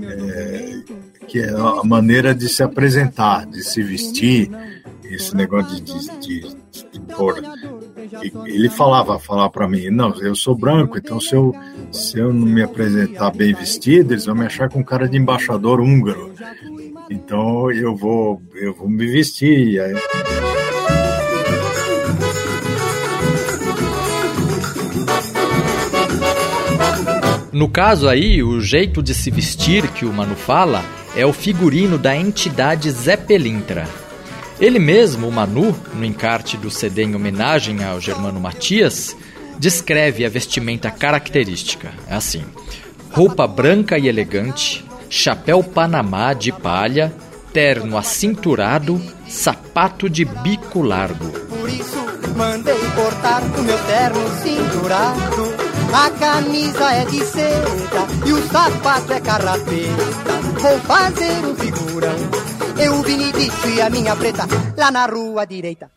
é, 0.02 0.80
que 1.26 1.40
é 1.40 1.50
a 1.50 1.82
maneira 1.84 2.34
de 2.34 2.48
se 2.48 2.62
apresentar, 2.62 3.46
de 3.46 3.62
se 3.62 3.82
vestir, 3.82 4.50
esse 5.04 5.34
negócio 5.34 5.80
de, 5.80 5.92
de, 5.92 6.40
de, 6.50 6.90
de 6.92 7.00
pôr. 7.14 7.40
Ele 8.46 8.68
falava, 8.68 9.18
falava 9.18 9.50
para 9.50 9.68
mim, 9.68 9.90
não, 9.90 10.14
eu 10.20 10.34
sou 10.34 10.56
branco, 10.56 10.98
então 10.98 11.20
se 11.20 11.34
eu, 11.34 11.54
se 11.90 12.18
eu 12.18 12.32
não 12.32 12.46
me 12.46 12.62
apresentar 12.62 13.30
bem 13.30 13.54
vestido, 13.54 14.12
eles 14.12 14.26
vão 14.26 14.34
me 14.34 14.46
achar 14.46 14.68
com 14.68 14.84
cara 14.84 15.08
de 15.08 15.16
embaixador 15.16 15.80
húngaro. 15.80 16.32
Então 17.10 17.70
eu 17.70 17.94
vou, 17.94 18.40
eu 18.54 18.74
vou 18.74 18.88
me 18.88 19.06
vestir. 19.06 19.80
Aí... 19.80 19.94
No 27.52 27.68
caso 27.68 28.08
aí, 28.08 28.42
o 28.42 28.60
jeito 28.60 29.02
de 29.02 29.14
se 29.14 29.30
vestir 29.30 29.88
que 29.92 30.04
o 30.04 30.12
Manu 30.12 30.36
fala 30.36 30.84
é 31.16 31.24
o 31.24 31.32
figurino 31.32 31.96
da 31.96 32.14
entidade 32.14 32.90
Zé 32.90 33.16
Pelintra. 33.16 34.05
Ele 34.58 34.78
mesmo, 34.78 35.28
o 35.28 35.32
Manu, 35.32 35.76
no 35.94 36.04
encarte 36.04 36.56
do 36.56 36.70
CD 36.70 37.04
em 37.04 37.14
homenagem 37.14 37.84
ao 37.84 38.00
Germano 38.00 38.40
Matias, 38.40 39.14
descreve 39.58 40.24
a 40.24 40.28
vestimenta 40.28 40.90
característica. 40.90 41.92
É 42.08 42.14
assim: 42.14 42.42
roupa 43.10 43.46
branca 43.46 43.98
e 43.98 44.08
elegante, 44.08 44.84
chapéu 45.10 45.62
panamá 45.62 46.32
de 46.32 46.52
palha, 46.52 47.12
terno 47.52 47.98
acinturado, 47.98 49.00
sapato 49.28 50.08
de 50.08 50.24
bico 50.24 50.80
largo. 50.82 51.28
Por 51.30 51.68
isso 51.68 51.96
mandei 52.36 52.78
cortar 52.94 53.42
o 53.42 53.62
meu 53.62 53.78
terno 53.84 54.20
cinturado. 54.42 55.66
A 55.92 56.10
camisa 56.10 56.92
é 56.92 57.04
de 57.04 57.24
seda 57.24 58.06
e 58.26 58.32
o 58.32 58.46
sapato 58.48 59.12
é 59.12 59.20
carrapeta. 59.20 60.32
Vou 60.60 60.78
fazer 60.80 61.46
um 61.46 61.54
figurão. 61.54 62.55
Eu, 62.78 63.02
Benedito 63.02 63.68
e 63.68 63.80
a 63.80 63.88
minha 63.88 64.14
preta 64.14 64.42
lá 64.76 64.90
na 64.90 65.06
rua 65.06 65.46
direita. 65.46 65.90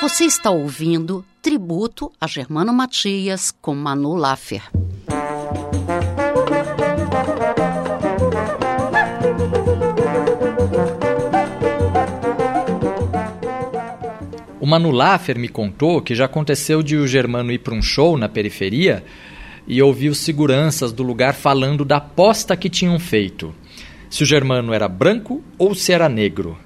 Você 0.00 0.24
está 0.24 0.50
ouvindo 0.50 1.24
Tributo 1.42 2.10
a 2.18 2.26
Germano 2.26 2.72
Matias 2.72 3.52
com 3.60 3.74
Manu 3.74 4.14
Laffer. 4.14 4.62
O 14.60 14.66
Manu 14.66 14.90
Laffer 14.90 15.38
me 15.38 15.48
contou 15.48 16.02
que 16.02 16.14
já 16.14 16.26
aconteceu 16.26 16.82
de 16.82 16.94
o 16.94 17.08
Germano 17.08 17.50
ir 17.50 17.60
para 17.60 17.74
um 17.74 17.80
show 17.80 18.18
na 18.18 18.28
periferia 18.28 19.02
e 19.66 19.80
ouvir 19.80 20.10
os 20.10 20.18
seguranças 20.18 20.92
do 20.92 21.02
lugar 21.02 21.32
falando 21.32 21.82
da 21.82 21.96
aposta 21.96 22.54
que 22.54 22.68
tinham 22.68 22.98
feito. 22.98 23.54
Se 24.10 24.22
o 24.22 24.26
Germano 24.26 24.74
era 24.74 24.86
branco 24.86 25.42
ou 25.56 25.74
se 25.74 25.92
era 25.92 26.10
negro. 26.10 26.58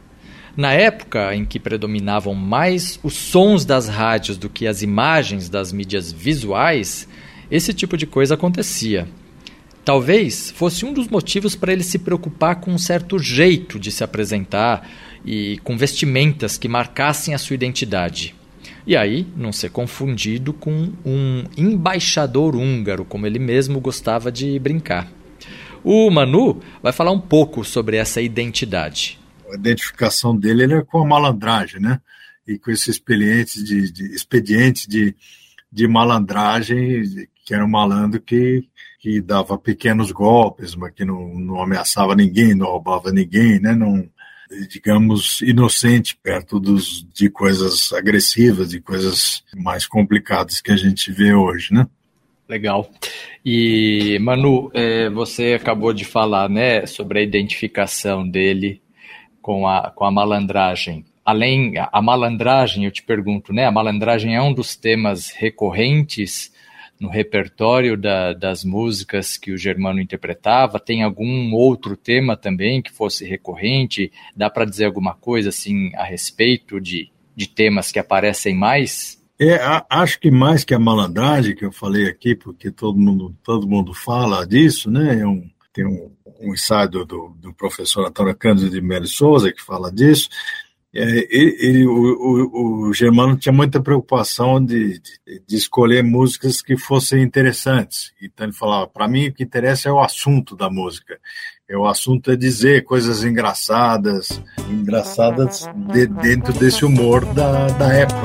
Na 0.57 0.73
época 0.73 1.37
em 1.37 1.45
que 1.45 1.61
predominavam 1.61 2.35
mais 2.35 2.99
os 3.01 3.15
sons 3.15 3.65
das 3.65 3.89
rádios 3.89 4.37
do 4.37 4.49
que 4.49 4.67
as 4.67 4.83
imagens 4.83 5.49
das 5.49 5.73
mídias 5.73 6.11
visuais, 6.11 7.07
esse 7.49 7.73
tipo 7.73 7.97
de 7.97 8.07
coisa 8.07 8.35
acontecia. 8.35 9.07
Talvez 9.85 10.51
fosse 10.51 10.85
um 10.85 10.93
dos 10.93 11.07
motivos 11.07 11.55
para 11.55 11.73
ele 11.73 11.85
se 11.85 12.01
preocupar 12.01 12.57
com 12.57 12.73
um 12.73 12.79
certo 12.79 13.21
jeito 13.21 13.79
de 13.79 13.93
se 13.93 14.03
apresentar 14.03 14.89
e 15.25 15.59
com 15.65 15.77
vestimentas 15.77 16.59
que 16.59 16.69
marcassem 16.69 17.35
a 17.35 17.39
sua 17.39 17.55
identidade. 17.55 18.35
E 18.87 18.97
aí, 18.97 19.27
não 19.37 19.53
ser 19.53 19.71
confundido 19.71 20.53
com 20.53 20.93
um 21.05 21.45
embaixador 21.57 22.55
húngaro, 22.55 23.05
como 23.05 23.27
ele 23.27 23.39
mesmo 23.39 23.81
gostava 23.81 24.31
de 24.31 24.59
brincar. 24.59 25.11
O 25.83 26.11
Manu 26.11 26.61
vai 26.83 26.93
falar 26.93 27.11
um 27.11 27.21
pouco 27.21 27.65
sobre 27.65 27.97
essa 27.97 28.21
identidade 28.21 29.19
a 29.55 29.57
identificação 29.57 30.37
dele 30.37 30.65
era 30.65 30.85
com 30.85 31.03
a 31.03 31.07
malandragem, 31.07 31.81
né? 31.81 32.01
E 32.47 32.59
com 32.59 32.71
esse 32.71 32.91
expediente 32.91 33.63
de, 33.63 33.91
de, 33.91 34.15
expediente 34.15 34.89
de, 34.89 35.15
de 35.73 35.89
malandragem, 35.89 37.03
que 37.45 37.55
era 37.55 37.65
um 37.65 37.69
malandro 37.69 38.21
que, 38.21 38.69
que 39.01 39.21
dava 39.21 39.57
pequenos 39.57 40.11
golpes, 40.13 40.75
mas 40.75 40.93
que 40.93 41.05
não, 41.05 41.35
não 41.39 41.63
ameaçava 41.63 42.15
ninguém, 42.15 42.55
não 42.55 42.67
roubava 42.67 43.11
ninguém, 43.11 43.61
né? 43.61 43.75
Não, 43.75 44.07
digamos, 44.69 45.41
inocente 45.43 46.17
perto 46.23 46.59
dos, 46.61 47.07
de 47.13 47.29
coisas 47.29 47.93
agressivas, 47.93 48.71
de 48.71 48.81
coisas 48.81 49.43
mais 49.57 49.87
complicadas 49.87 50.61
que 50.61 50.73
a 50.73 50.77
gente 50.77 51.11
vê 51.13 51.35
hoje, 51.35 51.73
né? 51.73 51.87
Legal. 52.49 52.91
E, 53.45 54.19
Manu, 54.21 54.71
é, 54.75 55.09
você 55.09 55.55
acabou 55.55 55.93
de 55.93 56.05
falar 56.05 56.49
né, 56.49 56.87
sobre 56.87 57.19
a 57.19 57.23
identificação 57.23 58.29
dele 58.29 58.83
com 59.41 59.67
a, 59.67 59.91
com 59.91 60.05
a 60.05 60.11
malandragem. 60.11 61.05
Além, 61.25 61.75
a 61.79 62.03
malandragem, 62.03 62.85
eu 62.85 62.91
te 62.91 63.03
pergunto, 63.03 63.53
né? 63.53 63.65
A 63.65 63.73
malandragem 63.73 64.37
é 64.37 64.43
um 64.43 64.53
dos 64.53 64.77
temas 64.77 65.31
recorrentes 65.31 66.53
no 67.05 67.11
repertório 67.11 67.97
da, 67.99 68.33
das 68.33 68.65
músicas 68.65 69.37
que 69.37 69.53
o 69.53 69.59
Germano 69.59 70.01
interpretava? 70.01 70.81
Tem 70.81 71.03
algum 71.03 71.53
outro 71.53 71.97
tema 71.97 72.37
também 72.37 72.81
que 72.81 72.91
fosse 72.91 73.27
recorrente? 73.27 74.11
Dá 74.35 74.49
para 74.49 74.65
dizer 74.65 74.87
alguma 74.87 75.15
coisa 75.15 75.51
assim 75.51 75.95
a 75.95 76.05
respeito 76.05 76.81
de, 76.81 77.11
de 77.37 77.47
temas 77.47 77.93
que 77.93 77.99
aparecem 77.99 78.57
mais? 78.57 79.23
É, 79.39 79.59
acho 79.91 80.19
que 80.19 80.31
mais 80.31 80.65
que 80.65 80.75
a 80.75 80.79
malandragem 80.79 81.55
que 81.55 81.65
eu 81.65 81.73
falei 81.73 82.07
aqui, 82.07 82.35
porque 82.35 82.71
todo 82.71 82.99
mundo, 82.99 83.37
todo 83.43 83.69
mundo 83.69 83.93
fala 83.93 84.47
disso, 84.47 84.91
né? 84.91 85.21
É 85.21 85.27
um, 85.27 85.51
tem 85.73 85.85
um, 85.85 86.11
um 86.41 86.55
ensaio 86.55 86.89
do, 86.89 87.05
do, 87.05 87.53
professor 87.53 88.07
Antônio 88.07 88.35
Cândido 88.35 88.71
de 88.71 88.81
Melo 88.81 89.07
Souza 89.07 89.53
que 89.53 89.61
fala 89.61 89.93
disso. 89.93 90.29
É, 90.97 91.27
ele, 91.29 91.57
ele, 91.59 91.87
o, 91.87 91.93
o, 91.93 92.89
o, 92.89 92.93
Germano 92.95 93.37
tinha 93.37 93.53
muita 93.53 93.83
preocupação 93.83 94.65
de, 94.65 95.01
de, 95.01 95.43
de, 95.45 95.57
escolher 95.57 96.05
músicas 96.05 96.63
que 96.63 96.77
fossem 96.77 97.21
interessantes. 97.21 98.13
Então 98.23 98.47
ele 98.47 98.53
falava: 98.53 98.87
para 98.87 99.09
mim 99.09 99.27
o 99.27 99.35
que 99.35 99.43
interessa 99.43 99.89
é 99.89 99.93
o 99.93 99.99
assunto 99.99 100.55
da 100.55 100.71
música. 100.71 101.19
É 101.69 101.77
o 101.77 101.85
assunto 101.85 102.31
é 102.31 102.37
dizer 102.37 102.85
coisas 102.85 103.25
engraçadas, 103.25 104.41
engraçadas 104.71 105.69
de, 105.93 106.07
dentro 106.07 106.53
desse 106.53 106.85
humor 106.85 107.25
da, 107.35 107.67
da 107.69 107.93
época. 107.93 108.21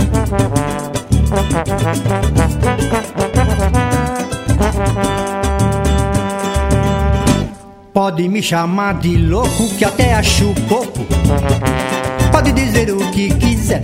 Pode 7.92 8.30
me 8.30 8.44
chamar 8.44 9.00
de 9.00 9.18
louco, 9.18 9.76
que 9.76 9.84
até 9.84 10.14
acho 10.14 10.54
pouco. 10.68 11.08
Pode 12.50 12.66
dizer 12.66 12.92
o 12.92 12.98
que 13.12 13.30
quiser. 13.36 13.82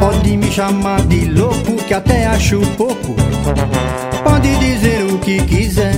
Pode 0.00 0.36
me 0.38 0.50
chamar 0.50 1.02
de 1.02 1.26
louco, 1.26 1.76
que 1.86 1.92
até 1.92 2.24
acho 2.24 2.60
pouco. 2.78 3.14
Pode 4.24 4.56
dizer 4.56 5.04
o 5.04 5.18
que 5.18 5.38
quiser. 5.42 5.92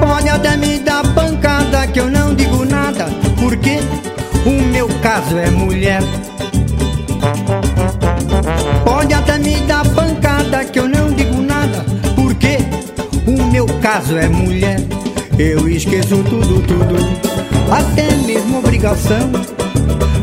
Pode 0.00 0.28
até 0.30 0.56
me 0.56 0.78
dar 0.78 1.02
pancada, 1.14 1.86
que 1.88 2.00
eu 2.00 2.10
não 2.10 2.34
digo 2.34 2.64
nada, 2.64 3.04
porque 3.38 3.80
o 4.46 4.62
meu 4.72 4.88
caso 5.02 5.36
é 5.36 5.50
mulher. 5.50 6.00
Pode 8.82 9.12
até 9.12 9.38
me 9.38 9.60
dar 9.66 9.86
pancada, 9.90 10.64
que 10.64 10.78
eu 10.78 10.88
não 10.88 11.12
digo 11.12 11.42
nada 11.42 11.84
o 13.26 13.50
meu 13.50 13.66
caso 13.80 14.16
é 14.16 14.28
mulher. 14.28 14.80
Eu 15.38 15.68
esqueço 15.68 16.22
tudo, 16.24 16.62
tudo, 16.62 16.96
até 17.70 18.14
mesmo 18.24 18.58
obrigação. 18.58 19.32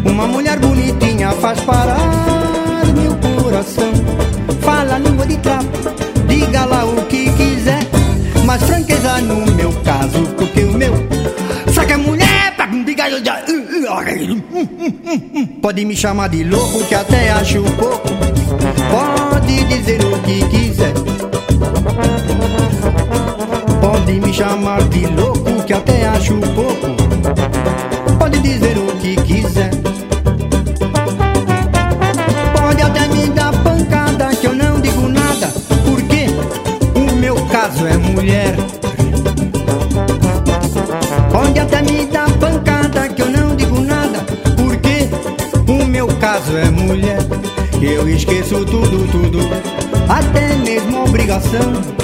Uma 0.06 0.26
mulher 0.26 0.58
bonitinha 0.60 1.32
faz 1.34 1.60
parar 1.62 2.00
meu 2.96 3.16
coração. 3.42 3.92
Fala 4.62 4.98
língua 4.98 5.26
de 5.26 5.38
trapo, 5.38 5.68
diga 6.28 6.66
lá 6.66 6.86
o 6.86 7.06
que 7.08 7.30
quiser. 7.34 7.80
Mas 8.46 8.64
franqueza 8.64 9.20
no 9.22 9.46
meu 9.54 9.72
caso, 9.84 10.24
porque 10.38 10.64
o 10.64 10.72
meu 10.74 10.94
saca 11.74 11.98
mulher, 11.98 12.56
diga 12.86 13.04
Pode 15.62 15.86
me 15.86 15.96
chamar 15.96 16.30
de 16.30 16.44
louco 16.44 16.86
que 16.86 16.96
até 16.96 17.32
acho 17.32 17.62
pouco. 17.64 18.08
Pode 18.90 19.64
dizer 19.66 20.00
o 20.06 20.18
que 20.20 20.48
quiser. 20.48 20.94
Pode 24.12 24.28
me 24.28 24.34
chamar 24.34 24.84
de 24.90 25.06
louco 25.08 25.64
que 25.66 25.72
até 25.72 26.06
acho 26.06 26.38
pouco. 26.54 28.18
Pode 28.20 28.40
dizer 28.40 28.78
o 28.78 28.88
que 28.98 29.16
quiser. 29.16 29.72
Pode 32.54 32.82
até 32.82 33.08
me 33.08 33.28
dar 33.30 33.54
pancada 33.64 34.36
que 34.36 34.48
eu 34.48 34.54
não 34.54 34.82
digo 34.82 35.08
nada. 35.08 35.48
Porque 35.86 36.26
o 36.94 37.16
meu 37.16 37.38
caso 37.46 37.88
é 37.88 37.96
mulher. 37.96 38.54
Pode 41.32 41.58
até 41.58 41.82
me 41.82 42.06
dar 42.08 42.30
pancada 42.32 43.08
que 43.08 43.22
eu 43.22 43.30
não 43.30 43.56
digo 43.56 43.80
nada. 43.80 44.20
Porque 44.58 45.08
o 45.72 45.86
meu 45.88 46.08
caso 46.20 46.58
é 46.58 46.70
mulher. 46.70 47.20
Eu 47.82 48.10
esqueço 48.10 48.66
tudo, 48.66 49.10
tudo. 49.10 49.40
Até 50.10 50.58
mesmo 50.58 51.06
obrigação. 51.06 52.01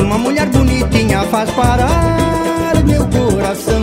Uma 0.00 0.18
mulher 0.18 0.46
bonitinha 0.46 1.22
faz 1.30 1.50
parar 1.50 2.30
meu 2.84 3.06
coração. 3.06 3.82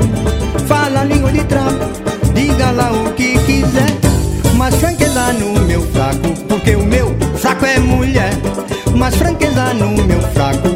Fala 0.67 1.03
língua 1.03 1.31
de 1.31 1.43
trapo, 1.45 1.85
diga 2.33 2.71
lá 2.71 2.91
o 2.91 3.13
que 3.13 3.37
quiser. 3.39 3.91
Mas 4.55 4.75
franqueza 4.75 5.33
no 5.33 5.59
meu 5.61 5.81
fraco, 5.91 6.29
porque 6.47 6.75
o 6.75 6.83
meu 6.83 7.15
fraco 7.37 7.65
é 7.65 7.79
mulher. 7.79 8.33
Mas 8.95 9.15
franqueza 9.15 9.73
no 9.73 9.91
meu 10.03 10.21
fraco, 10.33 10.69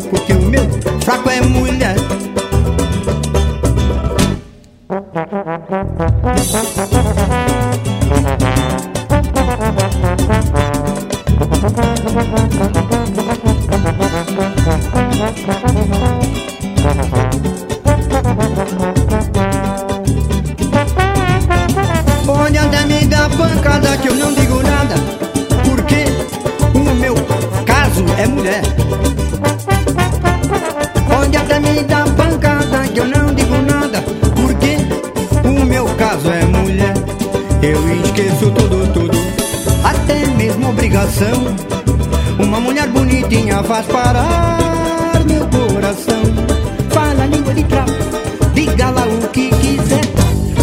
Língua 47.53 47.85
de 47.85 48.53
diga 48.53 48.89
lá 48.91 49.05
o 49.05 49.27
que 49.29 49.49
quiser. 49.49 50.01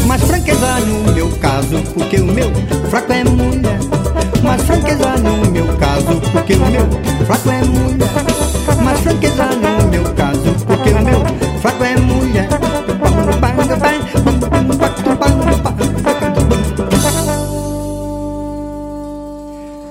Mas 0.07 0.23
franqueza 0.23 0.81
no 0.81 1.13
meu 1.13 1.31
caso, 1.39 1.83
porque 1.93 2.17
o 2.17 2.25
meu 2.25 2.51
fraco 2.91 3.13
é 3.13 3.25
mulher. 3.25 3.79
Mas 4.43 4.63
franqueza 4.63 5.17
no 5.19 5.51
meu 5.51 5.67
caso, 5.77 6.21
porque 6.33 6.55
o 6.55 6.67
meu 6.67 7.27
fraco 7.27 7.51
é 7.51 7.65
mulher. 7.65 8.09
Mas 8.83 9.01
franqueza 9.01 9.47
no 9.47 9.89
meu 9.89 10.15
caso, 10.15 10.55
porque 10.67 10.91
o 10.91 11.03
meu 11.03 11.61
fraco 11.61 11.85
é 11.85 11.97
mulher. 11.97 12.49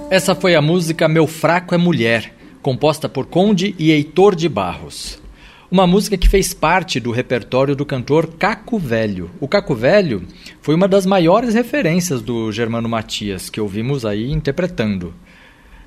Essa 0.10 0.34
foi 0.34 0.56
a 0.56 0.62
música 0.62 1.08
Meu 1.08 1.28
Fraco 1.28 1.76
é 1.76 1.78
Mulher, 1.78 2.34
composta 2.62 3.08
por 3.10 3.28
Conde 3.28 3.76
e 3.78 3.92
Heitor 3.92 4.36
de 4.36 4.50
Barros. 4.50 5.27
Uma 5.70 5.86
música 5.86 6.16
que 6.16 6.30
fez 6.30 6.54
parte 6.54 6.98
do 6.98 7.12
repertório 7.12 7.76
do 7.76 7.86
cantor 7.86 8.28
Caco 8.40 8.80
Velho. 8.80 9.30
O 9.38 9.50
Caco 9.50 9.76
Velho 9.76 10.26
foi 10.62 10.74
uma 10.74 10.88
das 10.88 11.06
maiores 11.06 11.54
referências 11.54 12.22
do 12.22 12.50
Germano 12.54 12.88
Matias, 12.88 13.50
que 13.50 13.60
ouvimos 13.60 14.06
aí 14.06 14.32
interpretando. 14.32 15.14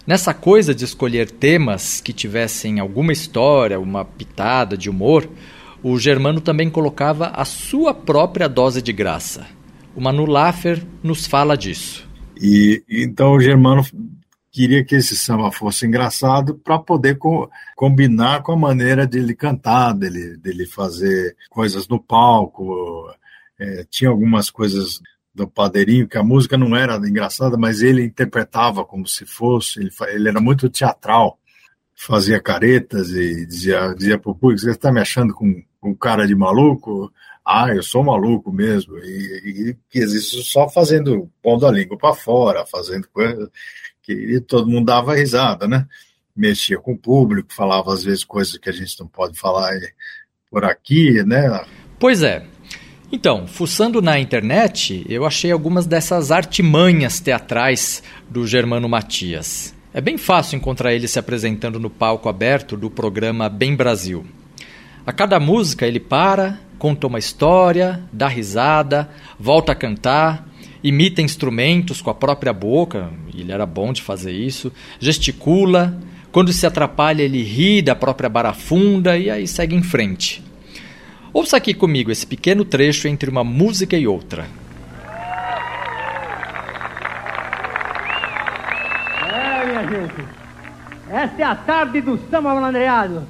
Nessa 0.06 0.34
coisa 0.34 0.74
de 0.74 0.84
escolher 0.84 1.30
temas 1.30 1.98
que 1.98 2.12
tivessem 2.12 2.78
alguma 2.78 3.10
história, 3.10 3.80
uma 3.80 4.04
pitada 4.04 4.76
de 4.76 4.90
humor, 4.90 5.26
o 5.82 5.98
Germano 5.98 6.42
também 6.42 6.68
colocava 6.68 7.28
a 7.28 7.46
sua 7.46 7.94
própria 7.94 8.50
dose 8.50 8.82
de 8.82 8.92
graça. 8.92 9.46
O 9.96 10.00
Manu 10.02 10.26
Laffer 10.26 10.84
nos 11.02 11.26
fala 11.26 11.56
disso. 11.56 12.06
E 12.38 12.82
então 12.86 13.32
o 13.32 13.40
Germano 13.40 13.82
queria 14.50 14.84
que 14.84 14.96
esse 14.96 15.16
samba 15.16 15.52
fosse 15.52 15.86
engraçado 15.86 16.56
para 16.56 16.78
poder 16.78 17.16
co 17.18 17.50
combinar 17.76 18.42
com 18.42 18.52
a 18.52 18.56
maneira 18.56 19.06
dele 19.06 19.34
cantar, 19.34 19.92
dele, 19.94 20.36
dele 20.36 20.66
fazer 20.66 21.36
coisas 21.48 21.86
no 21.88 22.02
palco. 22.02 23.08
É, 23.58 23.84
tinha 23.88 24.10
algumas 24.10 24.50
coisas 24.50 25.00
do 25.34 25.46
padeirinho 25.46 26.08
que 26.08 26.18
a 26.18 26.24
música 26.24 26.56
não 26.58 26.76
era 26.76 26.96
engraçada, 26.96 27.56
mas 27.56 27.82
ele 27.82 28.04
interpretava 28.04 28.84
como 28.84 29.06
se 29.06 29.24
fosse. 29.24 29.80
Ele, 29.80 29.90
ele 30.08 30.28
era 30.28 30.40
muito 30.40 30.68
teatral, 30.68 31.38
fazia 31.94 32.40
caretas 32.40 33.10
e 33.10 33.46
dizia, 33.46 33.94
dizia 33.94 34.18
para 34.18 34.30
o 34.32 34.34
público: 34.34 34.60
Você 34.60 34.70
está 34.72 34.92
me 34.92 35.00
achando 35.00 35.32
com, 35.34 35.62
com 35.80 35.94
cara 35.94 36.26
de 36.26 36.34
maluco? 36.34 37.12
Ah, 37.44 37.68
eu 37.74 37.82
sou 37.82 38.02
maluco 38.04 38.52
mesmo. 38.52 38.98
E, 38.98 39.76
que 39.88 39.98
existe 39.98 40.42
só 40.44 40.68
fazendo, 40.68 41.30
pondo 41.42 41.66
a 41.66 41.72
língua 41.72 41.96
para 41.96 42.14
fora, 42.14 42.66
fazendo 42.66 43.08
coisa 43.08 43.50
que 44.16 44.40
todo 44.40 44.70
mundo 44.70 44.86
dava 44.86 45.14
risada, 45.14 45.66
né? 45.66 45.86
Mexia 46.36 46.78
com 46.78 46.92
o 46.92 46.98
público, 46.98 47.52
falava 47.52 47.92
às 47.92 48.04
vezes 48.04 48.24
coisas 48.24 48.56
que 48.56 48.68
a 48.68 48.72
gente 48.72 48.98
não 49.00 49.06
pode 49.06 49.38
falar 49.38 49.72
por 50.50 50.64
aqui, 50.64 51.22
né? 51.24 51.64
Pois 51.98 52.22
é. 52.22 52.44
Então, 53.12 53.46
fuçando 53.46 54.00
na 54.00 54.20
internet, 54.20 55.04
eu 55.08 55.26
achei 55.26 55.50
algumas 55.50 55.84
dessas 55.84 56.30
artimanhas 56.30 57.18
teatrais 57.18 58.02
do 58.28 58.46
Germano 58.46 58.88
Matias. 58.88 59.74
É 59.92 60.00
bem 60.00 60.16
fácil 60.16 60.56
encontrar 60.56 60.94
ele 60.94 61.08
se 61.08 61.18
apresentando 61.18 61.80
no 61.80 61.90
palco 61.90 62.28
aberto 62.28 62.76
do 62.76 62.88
programa 62.88 63.48
Bem 63.48 63.74
Brasil. 63.74 64.24
A 65.04 65.12
cada 65.12 65.40
música 65.40 65.86
ele 65.86 65.98
para, 65.98 66.60
conta 66.78 67.08
uma 67.08 67.18
história, 67.18 68.00
dá 68.12 68.28
risada, 68.28 69.10
volta 69.38 69.72
a 69.72 69.74
cantar, 69.74 70.48
imita 70.82 71.22
instrumentos 71.22 72.00
com 72.00 72.10
a 72.10 72.14
própria 72.14 72.52
boca, 72.52 73.10
ele 73.34 73.52
era 73.52 73.66
bom 73.66 73.92
de 73.92 74.02
fazer 74.02 74.32
isso, 74.32 74.72
gesticula, 74.98 75.98
quando 76.32 76.52
se 76.52 76.66
atrapalha 76.66 77.22
ele 77.22 77.42
ri 77.42 77.82
da 77.82 77.94
própria 77.94 78.28
barafunda 78.28 79.16
e 79.18 79.30
aí 79.30 79.46
segue 79.46 79.74
em 79.74 79.82
frente. 79.82 80.42
Ouça 81.32 81.56
aqui 81.56 81.74
comigo 81.74 82.10
esse 82.10 82.26
pequeno 82.26 82.64
trecho 82.64 83.06
entre 83.06 83.30
uma 83.30 83.44
música 83.44 83.96
e 83.96 84.06
outra. 84.06 84.46
É, 89.32 89.66
minha 89.66 89.88
gente, 89.88 90.24
essa 91.10 91.40
é 91.40 91.44
a 91.44 91.54
tarde 91.54 92.00
do 92.00 92.18
samba 92.30 92.54
malandreado. 92.54 93.22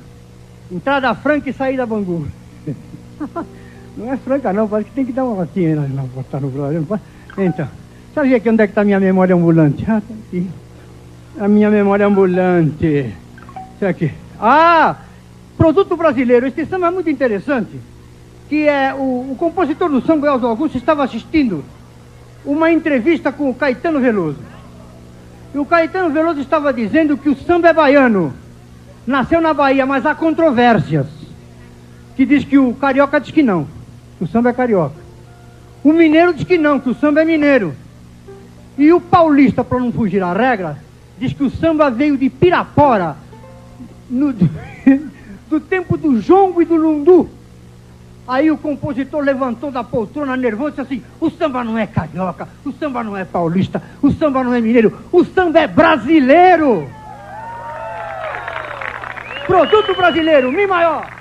Entrada 0.70 1.14
franca 1.14 1.50
e 1.50 1.52
saída 1.52 1.84
bangu. 1.84 2.26
Não 3.96 4.12
é 4.12 4.16
franca 4.16 4.52
não, 4.52 4.68
parece 4.68 4.88
que 4.88 4.94
tem 4.94 5.04
que 5.04 5.12
dar 5.12 5.24
uma 5.24 5.38
latinha 5.38 5.76
não, 5.76 6.06
botar 6.06 6.40
no 6.40 6.48
Brasil. 6.48 6.86
Então, 7.38 7.68
sabe 8.14 8.34
aqui 8.34 8.48
onde 8.48 8.62
é 8.62 8.66
que 8.66 8.72
está 8.72 8.82
a 8.82 8.84
minha 8.84 9.00
memória 9.00 9.34
ambulante? 9.34 9.84
Ah, 9.88 10.00
tá 10.00 10.14
aqui. 10.26 10.50
A 11.38 11.48
minha 11.48 11.70
memória 11.70 12.06
ambulante. 12.06 13.14
Isso 13.76 13.86
aqui. 13.86 14.10
Ah! 14.38 14.96
Produto 15.56 15.96
brasileiro. 15.96 16.46
Esse 16.46 16.66
samba 16.66 16.88
é 16.88 16.90
muito 16.90 17.10
interessante. 17.10 17.78
Que 18.48 18.66
é 18.66 18.92
o, 18.94 19.32
o 19.32 19.36
compositor 19.38 19.88
do 19.88 20.04
samba, 20.04 20.28
Elzo 20.28 20.46
Augusto, 20.46 20.76
estava 20.76 21.04
assistindo 21.04 21.64
uma 22.44 22.70
entrevista 22.70 23.30
com 23.30 23.50
o 23.50 23.54
Caetano 23.54 24.00
Veloso. 24.00 24.38
E 25.54 25.58
o 25.58 25.64
Caetano 25.64 26.10
Veloso 26.10 26.40
estava 26.40 26.72
dizendo 26.72 27.16
que 27.16 27.28
o 27.28 27.36
samba 27.36 27.68
é 27.68 27.72
baiano. 27.72 28.32
Nasceu 29.06 29.40
na 29.40 29.52
Bahia, 29.52 29.86
mas 29.86 30.06
há 30.06 30.14
controvérsias. 30.14 31.06
Que 32.16 32.24
diz 32.26 32.44
que 32.44 32.58
o 32.58 32.74
carioca 32.74 33.20
diz 33.20 33.30
que 33.30 33.42
não. 33.42 33.66
Que 34.18 34.24
o 34.24 34.26
samba 34.28 34.50
é 34.50 34.52
carioca. 34.52 34.99
O 35.82 35.92
mineiro 35.92 36.34
diz 36.34 36.44
que 36.44 36.58
não, 36.58 36.78
que 36.78 36.90
o 36.90 36.94
samba 36.94 37.22
é 37.22 37.24
mineiro. 37.24 37.74
E 38.76 38.92
o 38.92 39.00
paulista, 39.00 39.64
para 39.64 39.78
não 39.78 39.92
fugir 39.92 40.22
à 40.22 40.32
regra, 40.32 40.78
diz 41.18 41.32
que 41.32 41.42
o 41.42 41.50
samba 41.50 41.90
veio 41.90 42.16
de 42.16 42.28
Pirapora, 42.28 43.16
no, 44.08 44.32
do 45.48 45.60
tempo 45.60 45.96
do 45.96 46.20
jongo 46.20 46.60
e 46.60 46.64
do 46.64 46.76
lundu. 46.76 47.28
Aí 48.28 48.50
o 48.50 48.56
compositor 48.56 49.22
levantou 49.24 49.72
da 49.72 49.82
poltrona 49.82 50.36
nervoso 50.36 50.68
e 50.68 50.70
disse 50.70 50.80
assim: 50.80 51.02
o 51.20 51.30
samba 51.30 51.64
não 51.64 51.76
é 51.76 51.86
carioca, 51.86 52.48
o 52.64 52.72
samba 52.72 53.02
não 53.02 53.16
é 53.16 53.24
paulista, 53.24 53.82
o 54.00 54.10
samba 54.12 54.44
não 54.44 54.54
é 54.54 54.60
mineiro, 54.60 54.96
o 55.10 55.24
samba 55.24 55.60
é 55.60 55.66
brasileiro. 55.66 56.88
Produto 59.46 59.96
brasileiro, 59.96 60.52
Mi 60.52 60.66
maior. 60.66 61.19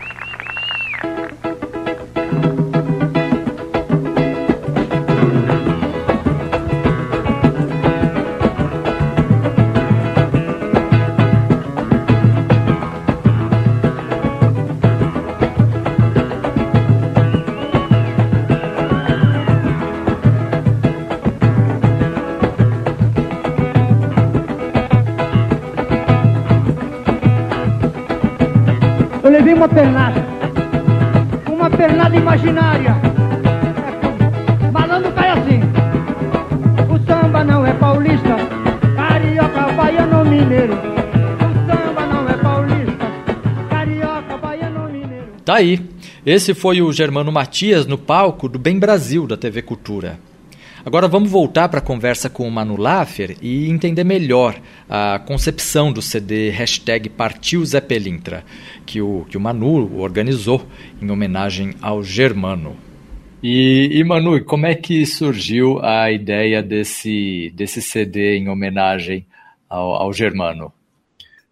Uma 29.54 29.68
pernada. 29.68 30.26
Uma 31.52 31.70
pernada 31.70 32.16
imaginária. 32.16 32.96
Malandro 34.72 35.12
cai 35.12 35.30
assim. 35.32 35.60
O 36.90 36.98
samba 37.06 37.44
não 37.44 37.66
é 37.66 37.74
paulista, 37.74 38.38
carioca, 38.96 39.74
baiano, 39.74 40.24
mineiro. 40.24 40.74
O 40.76 41.68
samba 41.68 42.06
não 42.06 42.30
é 42.30 42.38
paulista, 42.38 43.06
carioca, 43.70 44.38
baiano, 44.38 44.88
mineiro. 44.90 45.28
Tá 45.44 45.56
aí. 45.56 45.82
Esse 46.26 46.54
foi 46.54 46.82
o 46.82 46.94
Germano 46.94 47.32
Matias 47.32 47.86
no 47.86 47.98
palco 47.98 48.48
do 48.48 48.58
Bem 48.60 48.80
Brasil 48.80 49.28
da 49.28 49.36
TV 49.36 49.62
Cultura. 49.62 50.29
Agora 50.86 51.10
vamos 51.10 51.30
voltar 51.30 51.68
para 51.68 51.80
a 51.80 51.84
conversa 51.84 52.30
com 52.30 52.48
o 52.48 52.52
Manu 52.52 52.78
Laffer 52.78 53.36
e 53.42 53.70
entender 53.70 54.06
melhor 54.06 54.60
a 54.88 55.20
concepção 55.20 55.92
do 55.92 56.02
CD 56.02 56.50
hashtag 56.52 57.10
Partiu 57.10 57.66
Zé 57.66 57.82
Pelintra, 57.82 58.46
que 58.86 59.02
o, 59.02 59.26
que 59.30 59.38
o 59.38 59.42
Manu 59.42 60.00
organizou 60.00 60.66
em 61.02 61.12
homenagem 61.12 61.76
ao 61.82 62.02
Germano. 62.02 62.78
E, 63.44 63.90
e 63.92 64.04
Manu, 64.06 64.42
como 64.46 64.66
é 64.66 64.74
que 64.74 65.06
surgiu 65.06 65.84
a 65.84 66.12
ideia 66.12 66.64
desse, 66.64 67.52
desse 67.56 67.82
CD 67.82 68.38
em 68.38 68.48
homenagem 68.48 69.26
ao, 69.70 69.96
ao 69.96 70.14
Germano? 70.14 70.72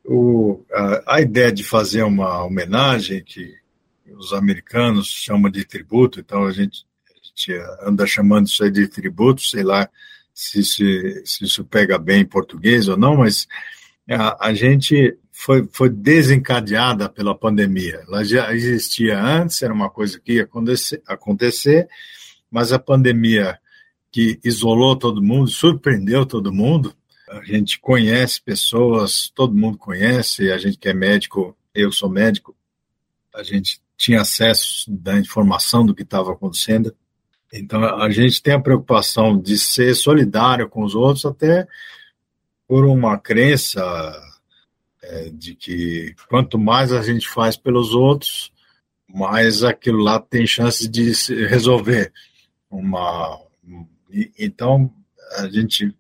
O, 0.06 0.62
a, 0.72 1.16
a 1.16 1.22
ideia 1.22 1.52
de 1.52 1.66
fazer 1.66 2.04
uma 2.04 2.46
homenagem 2.46 3.22
que 3.22 3.56
os 4.18 4.32
americanos 4.32 5.08
chamam 5.08 5.52
de 5.52 5.66
tributo, 5.66 6.22
então 6.22 6.46
a 6.46 6.52
gente 6.52 6.87
anda 7.82 8.06
chamando 8.06 8.48
isso 8.48 8.64
aí 8.64 8.72
de 8.72 8.88
tributo, 8.88 9.42
sei 9.42 9.64
lá 9.64 9.90
se, 10.34 10.64
se, 10.64 11.24
se 11.26 11.46
isso 11.46 11.66
pega 11.66 11.98
bem 11.98 12.22
em 12.22 12.26
português 12.26 12.88
ou 12.88 12.96
não, 12.96 13.18
mas 13.18 13.48
a, 14.10 14.48
a 14.48 14.54
gente 14.54 15.18
foi, 15.32 15.68
foi 15.72 15.90
desencadeada 15.90 17.10
pela 17.10 17.38
pandemia. 17.38 18.04
Ela 18.08 18.24
já 18.24 18.54
existia 18.54 19.20
antes, 19.20 19.62
era 19.62 19.74
uma 19.74 19.90
coisa 19.90 20.20
que 20.20 20.34
ia 20.34 20.44
acontecer, 20.44 21.02
acontecer 21.08 21.88
mas 22.50 22.72
a 22.72 22.80
pandemia 22.80 23.60
que 24.12 24.40
isolou 24.44 24.96
todo 24.96 25.22
mundo, 25.22 25.50
surpreendeu 25.50 26.26
todo 26.26 26.54
mundo. 26.54 26.96
A 27.30 27.44
gente 27.44 27.80
conhece 27.80 28.42
pessoas, 28.42 29.30
todo 29.30 29.56
mundo 29.56 29.78
conhece, 29.78 30.52
a 30.52 30.58
gente 30.58 30.78
que 30.78 30.88
é 30.88 30.94
médico, 30.94 31.56
eu 31.74 31.92
sou 31.92 32.10
médico, 32.10 32.56
a 33.34 33.44
gente 33.44 33.82
tinha 33.98 34.22
acesso 34.22 34.90
da 34.90 35.18
informação 35.18 35.86
do 35.86 35.94
que 35.94 36.04
estava 36.04 36.32
acontecendo. 36.32 36.96
Então, 37.54 37.84
a 37.84 38.10
gente 38.10 38.41
tem 38.41 38.54
a 38.54 38.60
preocupação 38.60 39.39
de 39.39 39.58
ser 39.58 39.95
solidário 39.95 40.68
com 40.70 40.84
os 40.84 40.95
outros, 40.95 41.26
até 41.26 41.68
por 42.68 42.86
uma 42.86 43.18
crença 43.18 43.82
é, 45.02 45.30
de 45.30 45.56
que 45.56 46.14
quanto 46.30 46.60
mais 46.60 46.91
a 46.91 47.02
gente 47.02 47.28
faz 47.28 47.56
pelos 47.56 47.93
outros, 47.93 48.52
mais 49.08 49.64
aquilo 49.64 50.00
lá 50.00 50.20
tem 50.20 50.45
chance 50.45 50.88
de 50.88 51.16
se 51.16 51.34
resolver. 51.45 52.12
Uma, 52.70 53.39
então, 54.38 54.91
a 55.38 55.48
gente 55.48 55.95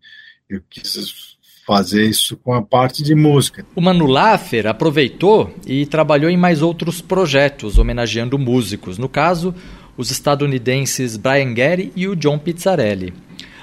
eu 0.49 0.61
quis 0.69 1.37
fazer 1.65 2.05
isso 2.05 2.37
com 2.37 2.53
a 2.53 2.61
parte 2.61 3.03
de 3.03 3.13
música. 3.13 3.65
O 3.75 3.81
Manu 3.81 4.05
Laffer 4.05 4.67
aproveitou 4.67 5.53
e 5.65 5.85
trabalhou 5.85 6.29
em 6.29 6.37
mais 6.37 6.61
outros 6.61 7.01
projetos 7.01 7.77
homenageando 7.77 8.39
músicos. 8.39 8.97
No 8.97 9.09
caso, 9.09 9.53
os 9.97 10.11
estadunidenses 10.11 11.17
Brian 11.17 11.55
Getty 11.55 11.91
e 11.95 12.07
o 12.07 12.15
John 12.15 12.37
Pizzarelli. 12.37 13.13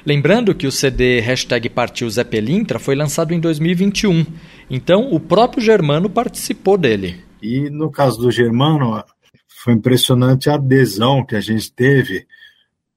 Lembrando 0.05 0.55
que 0.55 0.66
o 0.66 0.72
CD 0.72 1.20
hashtag 1.20 1.70
Partiu 1.70 2.11
Zé 2.11 2.24
Pelintra 2.24 2.78
foi 2.78 2.95
lançado 2.95 3.32
em 3.32 3.41
2021, 3.41 4.26
então 4.68 5.12
o 5.12 5.18
próprio 5.18 5.62
Germano 5.62 6.11
participou 6.11 6.76
dele. 6.76 7.24
E 7.41 7.70
no 7.70 7.91
caso 7.91 8.20
do 8.20 8.30
Germano, 8.30 9.03
foi 9.49 9.72
impressionante 9.72 10.51
a 10.51 10.57
adesão 10.57 11.24
que 11.24 11.35
a 11.35 11.41
gente 11.41 11.72
teve, 11.72 12.26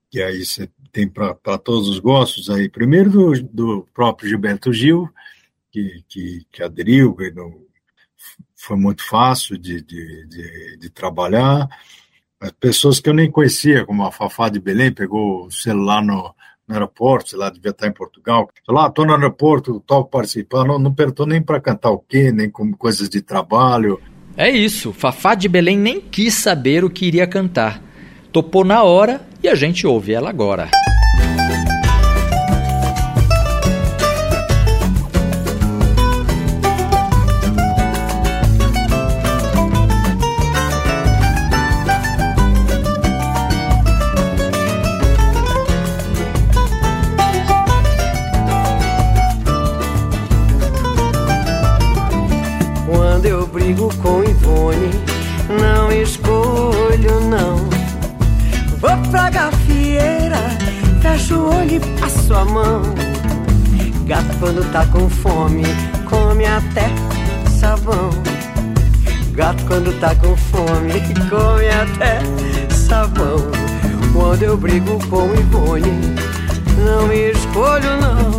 que 0.10 0.22
aí 0.22 0.44
você 0.44 0.70
tem 0.92 1.08
para 1.08 1.58
todos 1.58 1.88
os 1.88 2.00
gostos 2.00 2.50
aí. 2.50 2.68
Primeiro 2.68 3.10
do, 3.10 3.34
do 3.44 3.88
próprio 3.94 4.28
Gilberto 4.28 4.74
Gil, 4.74 5.10
que, 5.72 6.04
que, 6.10 6.46
que 6.52 6.64
aderiu, 6.64 7.16
foi 8.56 8.76
muito 8.76 9.04
fácil 9.04 9.58
de, 9.58 9.82
de, 9.82 10.28
de, 10.28 10.78
de 10.78 10.90
trabalhar 10.90 11.70
pessoas 12.60 13.00
que 13.00 13.10
eu 13.10 13.14
nem 13.14 13.30
conhecia, 13.30 13.86
como 13.86 14.04
a 14.04 14.12
Fafá 14.12 14.50
de 14.50 14.60
Belém, 14.60 14.92
pegou 14.92 15.46
o 15.46 15.52
celular 15.52 16.04
no, 16.04 16.34
no 16.68 16.74
aeroporto, 16.74 17.30
sei 17.30 17.40
lá, 17.40 17.50
devia 17.50 17.72
estar 17.72 17.88
em 17.88 17.94
Portugal. 17.94 18.50
Falou, 18.66 18.82
ah, 18.82 18.88
estou 18.88 19.06
no 19.06 19.14
aeroporto, 19.14 19.78
estou 19.78 20.06
participando, 20.06 20.68
não, 20.68 20.80
não 20.80 20.94
perguntou 20.94 21.26
nem 21.26 21.42
para 21.42 21.62
cantar 21.62 21.92
o 21.92 22.00
quê, 22.00 22.32
nem 22.32 22.50
com 22.50 22.72
coisas 22.74 23.10
de 23.10 23.22
trabalho. 23.22 24.00
É 24.36 24.50
isso, 24.50 24.94
Fafá 24.94 25.34
de 25.34 25.48
Belém 25.48 25.78
nem 25.78 26.00
quis 26.00 26.36
saber 26.36 26.84
o 26.84 26.90
que 26.90 27.06
iria 27.06 27.26
cantar. 27.26 27.82
Topou 28.32 28.64
na 28.64 28.84
hora 28.84 29.26
e 29.42 29.48
a 29.48 29.56
gente 29.56 29.88
ouve 29.88 30.14
ela 30.14 30.30
agora. 30.30 30.70
Brigo 53.68 53.94
com 53.98 54.24
Ivone, 54.24 54.92
não 55.60 55.92
escolho 55.92 57.20
não. 57.30 57.58
Vou 58.80 59.12
pra 59.12 59.30
gafieira, 59.30 60.40
fecho 61.02 61.36
o 61.36 61.54
olho 61.54 61.76
e 61.76 61.80
passo 62.00 62.34
a 62.34 62.46
mão. 62.46 62.82
Gato 64.06 64.38
quando 64.40 64.72
tá 64.72 64.86
com 64.86 65.10
fome, 65.10 65.64
come 66.10 66.46
até 66.46 66.88
sabão. 67.60 68.10
Gato 69.34 69.62
quando 69.66 70.00
tá 70.00 70.16
com 70.16 70.38
fome, 70.38 71.02
come 71.30 71.68
até 71.68 72.20
sabão. 72.74 73.52
Quando 74.14 74.44
eu 74.44 74.56
brigo 74.56 74.98
com 75.10 75.26
Ivone, 75.34 76.16
não 76.78 77.12
escolho 77.12 77.98
não. 78.00 78.32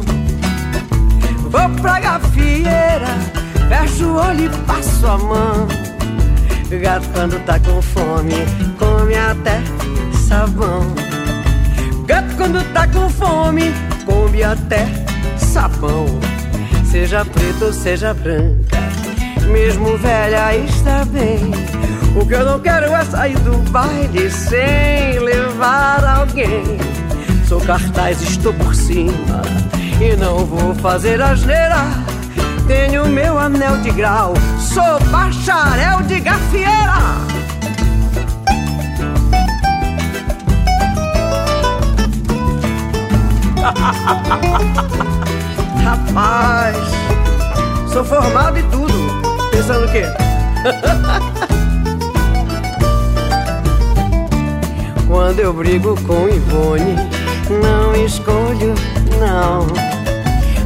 Vou 1.51 1.68
pra 1.83 2.01
gafieira 2.01 3.39
Fecho 3.68 4.06
o 4.06 4.16
olho 4.16 4.46
e 4.46 4.48
passo 4.66 5.06
a 5.06 5.18
mão. 5.18 5.68
Gato 6.80 7.06
quando 7.12 7.44
tá 7.44 7.58
com 7.58 7.82
fome, 7.82 8.34
come 8.78 9.14
até 9.14 9.60
sabão. 10.26 10.94
Gato 12.06 12.34
quando 12.36 12.72
tá 12.72 12.88
com 12.88 13.10
fome, 13.10 13.72
come 14.06 14.42
até 14.42 14.86
sabão. 15.36 16.06
Seja 16.90 17.24
preto 17.24 17.66
ou 17.66 17.72
seja 17.72 18.14
branca, 18.14 18.78
mesmo 19.50 19.98
velha 19.98 20.56
está 20.56 21.04
bem. 21.04 21.52
O 22.16 22.26
que 22.26 22.34
eu 22.34 22.44
não 22.44 22.60
quero 22.60 22.86
é 22.86 23.04
sair 23.04 23.38
do 23.40 23.58
baile 23.70 24.30
sem 24.30 25.18
levar 25.20 26.02
alguém. 26.04 26.64
Sou 27.46 27.60
cartaz, 27.60 28.20
estou 28.22 28.54
por 28.54 28.74
cima 28.74 29.42
e 30.00 30.16
não 30.16 30.44
vou 30.46 30.74
fazer 30.76 31.20
asneira 31.20 31.84
tenho 32.68 33.08
meu 33.08 33.36
anel 33.38 33.78
de 33.78 33.90
grau, 33.90 34.34
sou 34.60 35.00
bacharel 35.10 36.02
de 36.02 36.20
gafieira. 36.20 37.16
Rapaz, 45.82 46.76
sou 47.90 48.04
formado 48.04 48.58
e 48.58 48.62
tudo. 48.64 48.92
Pensando 49.50 49.86
o 49.86 49.88
quê? 49.90 50.04
Quando 55.08 55.40
eu 55.40 55.54
brigo 55.54 55.98
com 56.02 56.28
Ivone, 56.28 56.94
não 57.62 57.94
escolho, 58.04 58.74
não. 59.18 59.66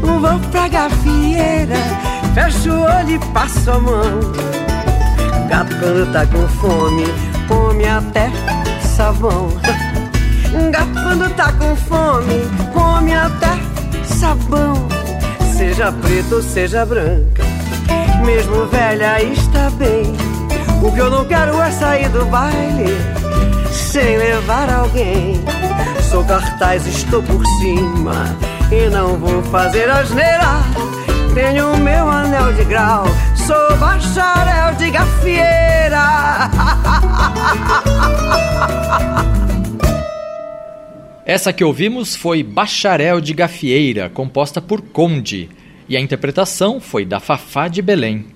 Vou 0.03 0.39
pra 0.51 0.67
gafieira, 0.67 1.77
fecho 2.35 2.71
o 2.71 2.83
olho 2.83 3.11
e 3.11 3.19
passo 3.33 3.71
a 3.71 3.79
mão. 3.79 4.21
Gato 5.49 6.13
tá 6.13 6.27
com 6.27 6.49
fome, 6.49 7.05
come 7.47 7.85
até 7.87 8.29
sabão. 8.83 9.49
Gato 10.71 11.35
tá 11.37 11.53
com 11.53 11.77
fome, 11.77 12.43
come 12.75 13.15
até 13.15 13.57
sabão. 14.05 14.75
Seja 15.57 15.93
preto 15.93 16.35
ou 16.35 16.43
seja 16.43 16.85
branca, 16.85 17.45
mesmo 18.27 18.67
velha 18.67 19.23
está 19.23 19.71
bem. 19.71 20.13
O 20.83 20.91
que 20.91 20.99
eu 20.99 21.11
não 21.11 21.25
quero 21.25 21.61
é 21.63 21.71
sair 21.71 22.09
do 22.09 22.25
baile 22.27 22.97
sem 23.71 24.19
levar 24.19 24.69
alguém. 24.69 25.41
Sou 26.11 26.25
cartaz, 26.25 26.87
estou 26.87 27.23
por 27.23 27.45
cima 27.61 28.52
e 28.73 28.89
não 28.91 29.19
vou 29.19 29.43
fazer 29.45 29.89
asneira. 29.91 30.63
Tenho 31.35 31.77
meu 31.79 32.09
anel 32.09 32.53
de 32.55 32.65
grau, 32.65 33.05
sou 33.37 33.77
bacharel 33.77 34.75
de 34.77 34.91
gafieira. 34.91 36.51
Essa 41.25 41.53
que 41.53 41.63
ouvimos 41.63 42.17
foi 42.17 42.43
Bacharel 42.43 43.21
de 43.21 43.33
Gafieira, 43.33 44.11
composta 44.11 44.61
por 44.61 44.83
Conde, 44.83 45.49
e 45.89 45.97
a 45.97 46.01
interpretação 46.01 46.81
foi 46.81 47.05
da 47.05 47.21
Fafá 47.21 47.69
de 47.69 47.81
Belém. 47.81 48.27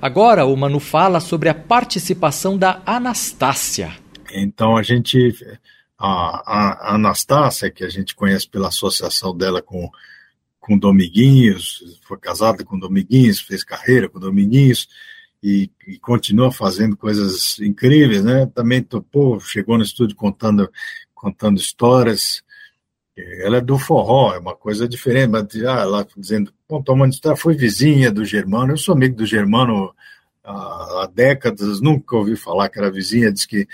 Agora 0.00 0.46
o 0.46 0.56
Manu 0.56 0.78
fala 0.78 1.18
sobre 1.18 1.48
a 1.48 1.54
participação 1.54 2.56
da 2.56 2.80
Anastácia. 2.86 3.90
Então 4.32 4.76
a 4.76 4.84
gente, 4.84 5.34
a, 5.98 6.90
a 6.90 6.94
Anastácia, 6.94 7.70
que 7.70 7.84
a 7.84 7.88
gente 7.88 8.14
conhece 8.14 8.48
pela 8.48 8.68
associação 8.68 9.36
dela 9.36 9.62
com, 9.62 9.90
com 10.60 10.78
Dominguinhos, 10.78 11.98
foi 12.02 12.18
casada 12.18 12.64
com 12.64 12.78
Dominguinhos, 12.78 13.40
fez 13.40 13.64
carreira 13.64 14.08
com 14.08 14.20
Dominguinhos 14.20 14.88
e, 15.42 15.70
e 15.86 15.98
continua 15.98 16.50
fazendo 16.50 16.96
coisas 16.96 17.58
incríveis, 17.60 18.24
né? 18.24 18.46
Também 18.54 18.82
topou, 18.82 19.40
chegou 19.40 19.78
no 19.78 19.84
estúdio 19.84 20.16
contando 20.16 20.70
contando 21.14 21.58
histórias. 21.58 22.42
Ela 23.16 23.56
é 23.56 23.60
do 23.62 23.78
forró, 23.78 24.34
é 24.34 24.38
uma 24.38 24.54
coisa 24.54 24.86
diferente, 24.86 25.30
mas 25.30 25.46
ah, 25.64 25.80
ela 25.80 26.06
dizendo, 26.16 26.52
bom, 26.68 26.82
tomando 26.82 27.14
história, 27.14 27.36
foi 27.36 27.54
vizinha 27.54 28.12
do 28.12 28.24
Germano, 28.24 28.74
eu 28.74 28.76
sou 28.76 28.94
amigo 28.94 29.16
do 29.16 29.24
Germano 29.24 29.94
há, 30.44 31.02
há 31.02 31.10
décadas, 31.12 31.80
nunca 31.80 32.14
ouvi 32.14 32.36
falar 32.36 32.68
que 32.68 32.78
era 32.78 32.90
vizinha, 32.90 33.32
disse 33.32 33.48
que 33.48 33.66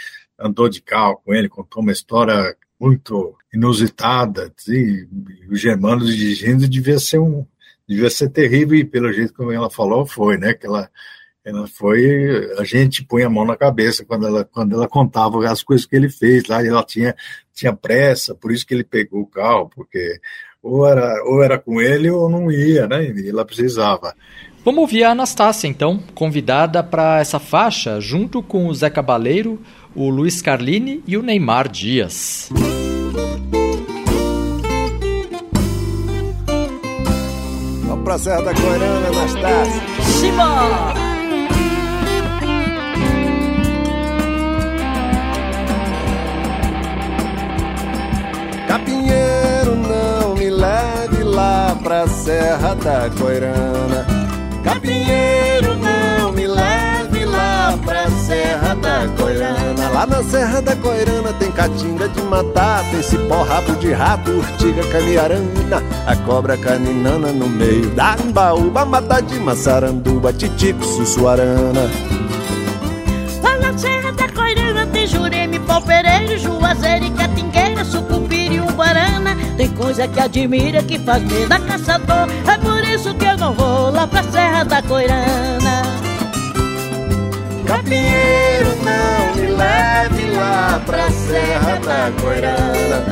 andou 0.43 0.69
de 0.69 0.83
carro 0.83 1.21
com 1.25 1.33
ele, 1.35 1.49
contou 1.49 1.83
uma 1.83 1.93
história 1.93 2.57
muito 2.79 3.37
inusitada, 3.55 4.53
e, 4.69 5.07
o 5.49 5.55
Germano 5.55 6.05
dirigindo 6.05 6.69
devia 6.69 6.99
ser 6.99 7.19
um, 7.19 7.47
devia 7.87 8.11
ser 8.11 8.29
terrível, 8.31 8.77
e 8.77 8.85
pelo 8.85 9.13
jeito 9.13 9.33
como 9.35 9.53
ela 9.53 9.71
falou, 9.71 10.05
foi, 10.05 10.37
né, 10.37 10.55
que 10.55 10.67
ela 10.67 10.91
ela 11.45 11.67
foi 11.67 12.55
a 12.57 12.63
gente 12.63 13.05
punha 13.05 13.27
a 13.27 13.31
mão 13.31 13.45
na 13.45 13.57
cabeça 13.57 14.05
quando 14.05 14.29
ela 14.29 14.45
quando 14.45 14.75
ela 14.77 14.87
contava 14.87 15.45
as 15.51 15.61
coisas 15.61 15.85
que 15.85 15.97
ele 15.97 16.09
fez 16.09 16.47
lá 16.47 16.65
ela 16.65 16.85
tinha 16.85 17.17
tinha 17.53 17.75
pressa 17.75 18.33
por 18.33 18.53
isso 18.53 18.65
que 18.65 18.73
ele 18.73 18.85
pegou 18.85 19.23
o 19.23 19.27
carro 19.27 19.69
porque 19.69 20.21
ou 20.63 20.87
era 20.87 21.21
ou 21.25 21.43
era 21.43 21.59
com 21.59 21.81
ele 21.81 22.09
ou 22.09 22.31
não 22.31 22.49
ia 22.49 22.87
né 22.87 23.11
e 23.11 23.29
ela 23.29 23.45
precisava. 23.45 24.15
Vamos 24.65 24.83
ouvir 24.83 25.03
a 25.03 25.11
Anastácia, 25.11 25.67
então, 25.67 25.99
convidada 26.15 26.85
para 26.85 27.19
essa 27.19 27.41
faixa, 27.41 28.01
junto 28.01 28.41
com 28.41 28.69
o 28.69 28.75
Zé 28.75 28.89
Cabaleiro, 28.89 29.61
o 29.95 30.09
Luiz 30.09 30.41
Carlini 30.41 31.03
e 31.07 31.17
o 31.17 31.23
Neymar 31.23 31.69
Dias. 31.69 32.49
Vamos 37.85 38.05
pra 38.05 38.19
Serra 38.19 38.43
da 38.43 38.55
Coirana, 38.55 39.09
Anastácia. 39.09 39.83
Simbora! 40.03 41.03
Capinheiro, 48.67 49.77
não 49.77 50.35
me 50.35 50.49
leve 50.51 51.23
lá 51.25 51.79
pra 51.83 52.07
Serra 52.09 52.75
da 52.75 53.11
Coirana. 53.11 54.07
Capinheiro, 54.65 55.77
não 55.77 55.92
Coirana. 59.09 59.89
Lá 59.93 60.07
na 60.07 60.23
Serra 60.23 60.61
da 60.61 60.77
Coirana 60.77 61.33
tem 61.35 61.51
caatinga 61.51 62.09
de 62.09 62.23
matar, 62.23 62.85
tem 62.91 63.03
cipó, 63.03 63.43
rabo 63.43 63.75
de 63.77 63.93
rato, 63.93 64.31
urtiga, 64.31 64.83
caniarana, 64.91 65.83
a 66.07 66.17
cobra 66.17 66.57
caninana 66.57 67.33
no 67.33 67.49
meio 67.49 67.91
da 67.91 68.17
embaúba, 68.25 68.85
mata 68.85 69.21
de 69.21 69.39
maçaranduba, 69.39 70.33
titico, 70.33 70.85
sussuarana. 70.85 71.91
Lá 73.43 73.59
na 73.59 73.77
Serra 73.77 74.13
da 74.13 74.29
Coirana 74.29 74.87
tem 74.87 75.07
jureme, 75.07 75.59
palpereiro, 75.61 76.39
juazeiro 76.39 77.05
e 77.07 77.11
catingueira, 77.11 77.85
sucupira 77.85 78.55
e 78.55 78.61
umbarana. 78.61 79.37
Tem 79.57 79.69
coisa 79.71 80.09
que 80.09 80.19
admira, 80.21 80.83
que 80.83 80.99
faz 80.99 81.23
medo 81.23 81.53
a 81.53 81.59
caçador. 81.61 82.29
É 82.47 82.59
por 82.59 82.83
isso 82.85 83.15
que 83.15 83.25
eu 83.25 83.37
não 83.37 83.53
vou 83.53 83.91
lá 83.91 84.07
pra 84.07 84.23
Serra 84.25 84.65
da 84.65 84.83
Coirana. 84.83 86.12
Capinheiro, 87.73 88.69
não 88.85 89.35
me 89.35 89.49
leve 89.49 90.31
lá 90.37 90.83
pra 90.85 91.11
Serra 91.11 91.81
da 91.81 92.13
Coirana. 92.21 93.03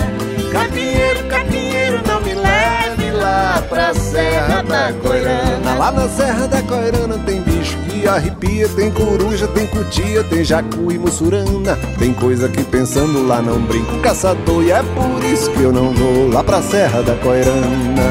Capinheiro, 0.52 1.24
capinheiro, 1.28 2.00
não 2.06 2.20
me 2.20 2.34
leve 2.34 3.10
lá 3.12 3.64
pra 3.70 3.94
Serra 3.94 4.62
da 4.62 4.92
Coirana. 4.92 5.78
Lá 5.78 5.90
na 5.90 6.06
Serra 6.10 6.46
da 6.46 6.60
Coirana 6.60 7.16
tem 7.24 7.40
bicho 7.40 7.74
que 7.88 8.06
arrepia, 8.06 8.68
tem 8.68 8.90
coruja, 8.90 9.48
tem 9.48 9.66
cutia, 9.66 10.22
tem 10.24 10.44
jacu 10.44 10.92
e 10.92 10.98
mussurana. 10.98 11.78
Tem 11.98 12.12
coisa 12.12 12.46
que 12.46 12.62
pensando 12.62 13.26
lá 13.26 13.40
não 13.40 13.62
brinco 13.62 13.98
caçador 14.00 14.62
e 14.62 14.72
é 14.72 14.82
por 14.82 15.24
isso 15.24 15.50
que 15.52 15.62
eu 15.62 15.72
não 15.72 15.94
vou 15.94 16.28
lá 16.28 16.44
pra 16.44 16.60
Serra 16.60 17.02
da 17.02 17.14
Coirana. 17.14 18.02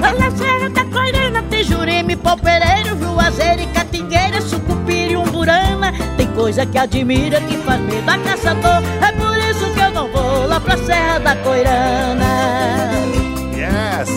Lá 0.00 0.12
na 0.12 0.30
Serra 0.32 0.68
da 0.70 0.84
Coirana 0.86 1.40
tem 1.44 1.62
jureme, 1.62 2.16
palpereiro, 2.16 2.98
juazeiro 2.98 3.62
e 3.62 3.66
coisa 6.50 6.66
que 6.66 6.78
admira, 6.78 7.40
que 7.42 7.56
faz 7.58 7.80
medo 7.82 8.10
a 8.10 8.18
caçador. 8.18 8.82
É 9.06 9.12
por 9.12 9.38
isso 9.38 9.72
que 9.72 9.80
eu 9.80 9.90
não 9.92 10.10
vou 10.10 10.48
lá 10.48 10.58
pra 10.58 10.76
Serra 10.78 11.20
da 11.20 11.36
Coirana. 11.36 12.24
Yes! 13.54 14.08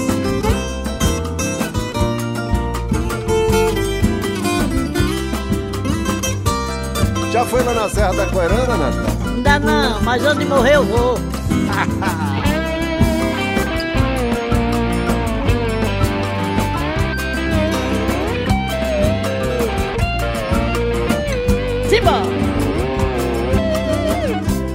Já 7.32 7.46
foi 7.46 7.62
lá 7.62 7.74
na 7.76 7.90
Serra 7.90 8.14
da 8.14 8.26
Coirana, 8.26 8.78
Natal? 8.78 9.18
Ainda 9.28 9.60
não, 9.60 10.02
mas 10.02 10.26
onde 10.26 10.44
morrer 10.46 10.78
eu 10.78 10.86
vou. 10.86 11.20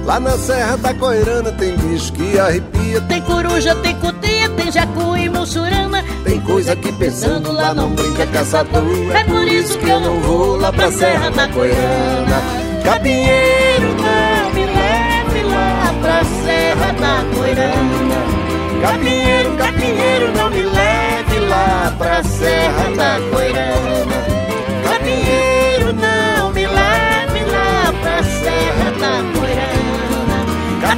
Lá 0.09 0.19
na 0.19 0.35
Serra 0.39 0.75
da 0.75 0.91
Coirana 0.91 1.51
tem 1.51 1.77
bicho 1.77 2.11
que 2.13 2.39
arrepia. 2.39 2.99
Tem 3.01 3.21
coruja, 3.21 3.75
tem 3.75 3.95
cutia, 3.97 4.49
tem 4.57 4.71
jacu 4.71 5.15
e 5.15 5.29
mussurana. 5.29 6.03
Tem 6.23 6.41
coisa 6.41 6.75
que 6.75 6.91
pensando 6.93 7.51
lá 7.51 7.75
não 7.75 7.91
brinca 7.91 8.25
caçador. 8.25 8.81
É 9.15 9.23
por 9.25 9.47
isso 9.47 9.77
que 9.77 9.87
eu 9.87 9.99
não 9.99 10.19
vou 10.21 10.55
lá 10.55 10.73
pra 10.73 10.91
Serra 10.91 11.29
da 11.29 11.47
Coirana. 11.49 12.41
Capinheiro, 12.83 13.95
não 14.01 14.49
me 14.51 14.65
leve 14.65 15.43
lá 15.43 15.93
pra 16.01 16.23
Serra 16.25 16.91
da 16.93 17.37
Coirana. 17.37 18.81
Capinheiro, 18.81 19.57
capinheiro, 19.57 20.33
não 20.35 20.49
me 20.49 20.63
leve 20.63 21.39
lá 21.47 21.93
pra 21.99 22.23
Serra 22.23 22.89
da 22.95 23.19
Coirana. 23.29 24.18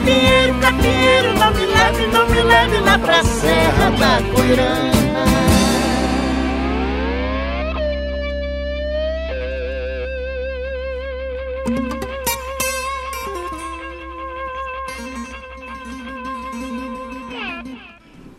Capinheiro, 0.01 0.59
capinheiro, 0.59 1.33
não 1.37 1.53
me 1.53 1.65
leve, 1.67 2.07
não 2.07 2.27
me 2.27 2.41
leve 2.41 2.77
lá 2.79 2.97
pra 2.97 3.23
Serra 3.23 3.91
da 3.91 4.33
Coirana. 4.33 4.91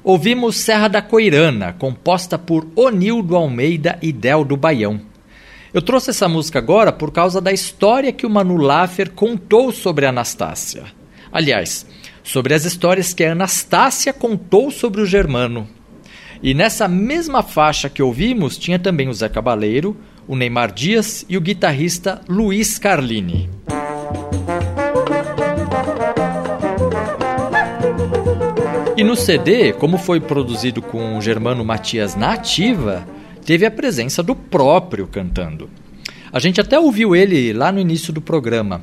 Ouvimos 0.02 0.56
Serra 0.56 0.88
da 0.88 1.00
Coirana, 1.00 1.76
composta 1.78 2.36
por 2.36 2.66
Onildo 2.74 3.36
Almeida 3.36 4.00
e 4.02 4.12
Del 4.12 4.44
do 4.44 4.56
Baião. 4.56 5.00
Eu 5.72 5.80
trouxe 5.80 6.10
essa 6.10 6.28
música 6.28 6.58
agora 6.58 6.92
por 6.92 7.12
causa 7.12 7.40
da 7.40 7.52
história 7.52 8.12
que 8.12 8.26
o 8.26 8.30
Manu 8.30 8.56
Laffer 8.56 9.12
contou 9.12 9.70
sobre 9.70 10.06
Anastácia. 10.06 11.01
Aliás, 11.32 11.86
sobre 12.22 12.52
as 12.52 12.64
histórias 12.64 13.14
que 13.14 13.24
a 13.24 13.32
Anastácia 13.32 14.12
contou 14.12 14.70
sobre 14.70 15.00
o 15.00 15.06
Germano. 15.06 15.66
E 16.42 16.52
nessa 16.52 16.86
mesma 16.86 17.42
faixa 17.42 17.88
que 17.88 18.02
ouvimos 18.02 18.58
tinha 18.58 18.78
também 18.78 19.08
o 19.08 19.14
Zé 19.14 19.28
Cabaleiro, 19.28 19.96
o 20.28 20.36
Neymar 20.36 20.72
Dias 20.72 21.24
e 21.28 21.36
o 21.36 21.40
guitarrista 21.40 22.20
Luiz 22.28 22.78
Carlini. 22.78 23.48
E 28.96 29.02
no 29.02 29.16
CD, 29.16 29.72
como 29.72 29.98
foi 29.98 30.20
produzido 30.20 30.82
com 30.82 31.16
o 31.16 31.22
Germano 31.22 31.64
Matias 31.64 32.14
na 32.14 32.34
ativa, 32.34 33.06
teve 33.44 33.64
a 33.64 33.70
presença 33.70 34.22
do 34.22 34.34
próprio 34.34 35.06
cantando. 35.06 35.70
A 36.32 36.38
gente 36.38 36.60
até 36.60 36.78
ouviu 36.78 37.14
ele 37.14 37.52
lá 37.52 37.70
no 37.72 37.80
início 37.80 38.12
do 38.12 38.20
programa, 38.20 38.82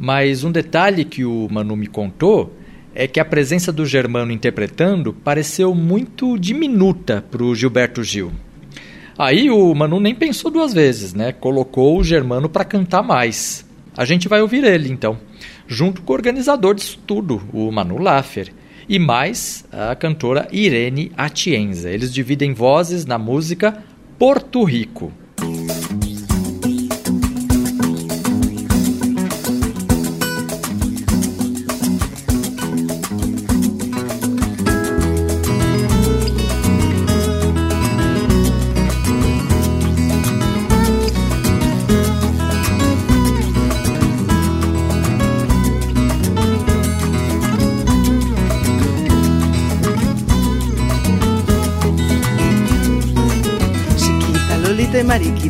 mas 0.00 0.44
um 0.44 0.50
detalhe 0.50 1.04
que 1.04 1.26
o 1.26 1.46
Manu 1.50 1.76
me 1.76 1.86
contou 1.86 2.56
é 2.94 3.06
que 3.06 3.20
a 3.20 3.24
presença 3.24 3.70
do 3.70 3.84
Germano 3.84 4.32
interpretando 4.32 5.12
pareceu 5.12 5.74
muito 5.74 6.38
diminuta 6.38 7.22
para 7.30 7.44
o 7.44 7.54
Gilberto 7.54 8.02
Gil. 8.02 8.32
Aí 9.18 9.50
o 9.50 9.74
Manu 9.74 10.00
nem 10.00 10.14
pensou 10.14 10.50
duas 10.50 10.72
vezes, 10.72 11.12
né? 11.12 11.32
Colocou 11.32 11.98
o 11.98 12.02
Germano 12.02 12.48
para 12.48 12.64
cantar 12.64 13.02
mais. 13.02 13.66
A 13.94 14.06
gente 14.06 14.26
vai 14.26 14.40
ouvir 14.40 14.64
ele 14.64 14.90
então, 14.90 15.18
junto 15.68 16.00
com 16.00 16.14
o 16.14 16.16
organizador 16.16 16.74
disso 16.74 16.98
tudo, 17.06 17.42
o 17.52 17.70
Manu 17.70 17.98
Laffer 17.98 18.50
e 18.88 18.98
mais 18.98 19.66
a 19.70 19.94
cantora 19.94 20.48
Irene 20.50 21.12
Atienza. 21.14 21.90
Eles 21.90 22.10
dividem 22.12 22.54
vozes 22.54 23.04
na 23.04 23.18
música 23.18 23.84
Porto 24.18 24.64
Rico. 24.64 25.12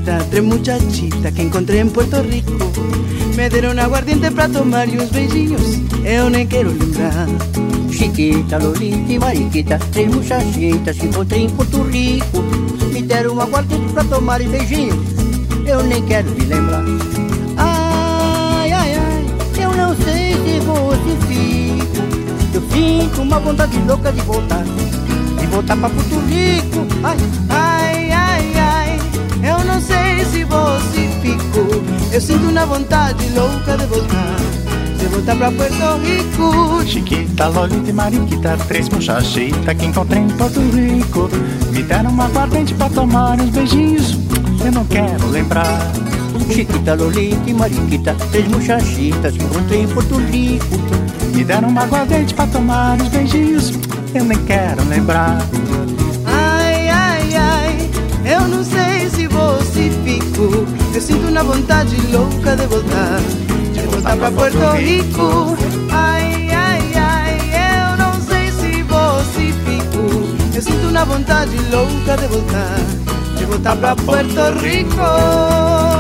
Mariquita, 0.01 0.19
tres 0.31 0.43
muchachitas 0.43 1.33
que 1.33 1.43
encontré 1.43 1.81
en 1.81 1.91
Puerto 1.91 2.23
Rico. 2.23 2.53
Me 3.37 3.49
dieron 3.49 3.79
aguardiente 3.79 4.31
para 4.31 4.49
tomar 4.49 4.89
y 4.89 4.99
uns 4.99 5.11
beijinhos, 5.11 5.79
eu 6.05 6.31
nem 6.31 6.47
quero 6.47 6.71
lembrar. 6.71 7.29
Chiquita, 7.91 8.59
Lolita 8.59 9.13
e 9.13 9.19
Mariquita, 9.19 9.79
três 9.93 10.15
muchachitas 10.15 10.97
que 10.97 11.07
encontrei 11.07 11.45
em 11.45 11.51
Porto 11.51 11.83
Rico. 11.83 12.43
Me 12.93 13.03
deram 13.03 13.41
aguardiente 13.41 13.93
pra 13.93 14.05
tomar 14.05 14.41
e 14.41 14.49
beijinhos, 14.49 14.97
eu 15.67 15.83
nem 15.83 16.03
quero 16.05 16.31
me 16.31 16.45
lembrar. 16.47 16.85
Ai, 17.57 18.73
ai, 18.73 18.95
ai, 18.95 19.63
eu 19.63 19.73
não 19.77 19.95
sei 19.97 20.35
se 20.35 20.61
vou 20.61 20.93
se 20.93 21.27
fico. 21.27 22.55
Eu 22.55 22.63
sinto 22.73 23.23
uma 23.23 23.39
vontade 23.39 23.79
louca 23.87 24.13
de 24.13 24.21
voltar, 24.23 24.65
de 24.65 25.47
voltar 25.47 25.77
pra 25.77 25.91
Porto 25.91 26.21
Rico. 26.29 26.87
Ai, 27.03 27.17
ai. 27.51 27.70
Eu 29.43 29.65
não 29.65 29.81
sei 29.81 30.25
se 30.27 30.45
você 30.45 31.09
ficou. 31.23 31.83
Eu 32.13 32.21
sinto 32.21 32.49
uma 32.49 32.67
vontade 32.67 33.25
louca 33.35 33.77
de 33.77 33.87
voltar. 33.87 34.37
De 34.99 35.07
voltar 35.07 35.37
pra 35.37 35.51
Puerto 35.51 35.99
Rico. 36.03 36.87
Chiquita, 36.87 37.49
Lolita 37.49 37.91
e 37.91 37.93
Mariquita, 37.93 38.57
três 38.69 38.89
muchachitas 38.89 39.77
que 39.77 39.87
encontrei 39.87 40.23
em 40.23 40.29
Porto 40.29 40.61
Rico. 40.61 41.31
Me 41.73 41.83
deram 41.83 42.11
uma 42.11 42.27
aguardente 42.27 42.75
pra 42.75 42.89
tomar 42.91 43.41
uns 43.41 43.51
beijinhos. 43.51 44.19
Eu 44.65 44.73
não 44.73 44.85
quero 44.85 45.27
lembrar. 45.29 45.91
Chiquita, 46.53 46.95
Lolita 46.95 47.49
e 47.49 47.55
Mariquita, 47.55 48.15
três 48.31 48.47
muchachitas 48.49 49.37
que 49.37 49.43
encontrei 49.43 49.83
em 49.83 49.89
Porto 49.89 50.17
Rico. 50.17 50.67
Me 51.35 51.45
deram 51.45 51.69
uma 51.69 51.83
aguardente 51.83 52.35
pra 52.35 52.47
tomar 52.49 53.01
uns 53.01 53.09
beijinhos. 53.09 53.73
Eu 54.15 54.25
nem 54.25 54.39
quero 54.45 54.85
lembrar. 54.89 55.39
Ai, 56.27 56.89
ai, 56.89 57.37
ai, 57.37 57.91
eu 58.25 58.49
não 58.49 58.65
sei 58.65 58.90
ficou. 59.89 60.67
Eu 60.95 61.01
sinto 61.01 61.29
uma 61.29 61.43
vontade 61.43 61.97
louca 62.13 62.57
de 62.57 62.67
voltar, 62.67 63.21
de 63.73 63.81
voltar 63.83 64.17
pra 64.17 64.31
Porto 64.31 64.77
Rico. 64.77 65.57
Ai, 65.91 66.51
ai, 66.53 66.93
ai, 66.95 67.39
eu 67.71 67.97
não 67.97 68.21
sei 68.21 68.51
se 68.51 68.83
você 68.83 69.53
ficou. 69.65 70.37
Eu 70.55 70.63
sinto 70.63 70.89
uma 70.89 71.05
vontade 71.05 71.57
louca 71.71 72.17
de 72.17 72.27
voltar, 72.27 72.77
de 73.37 73.45
voltar 73.45 73.77
pra 73.77 73.97
Puerto 73.97 74.59
Rico. 74.61 76.00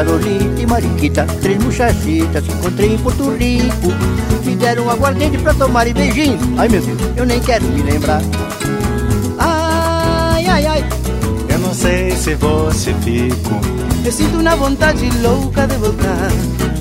Chiquita, 0.00 0.02
Lolita 0.02 0.60
e 0.62 0.66
Mariquita, 0.66 1.26
três 1.40 1.62
muchachitas 1.62 2.44
que 2.44 2.52
encontrei 2.52 2.94
em 2.94 2.98
Porto 2.98 3.30
Rico. 3.36 3.88
Me 4.44 4.56
deram 4.56 4.88
aguardente 4.88 5.38
pra 5.38 5.52
tomar 5.54 5.86
e 5.86 5.92
beijinho. 5.92 6.38
Ai 6.56 6.68
meu 6.68 6.80
Deus, 6.80 6.98
eu 7.16 7.26
nem 7.26 7.40
quero 7.40 7.64
me 7.66 7.82
lembrar. 7.82 8.22
Ai, 9.38 10.46
ai, 10.46 10.66
ai, 10.66 10.84
Eu 11.48 11.58
não 11.58 11.74
sei 11.74 12.10
se 12.12 12.34
você 12.34 12.94
ficou. 12.94 13.60
eu 14.04 14.12
sinto 14.12 14.38
uma 14.38 14.56
vontade 14.56 15.08
louca 15.22 15.66
de 15.66 15.76
voltar, 15.76 16.30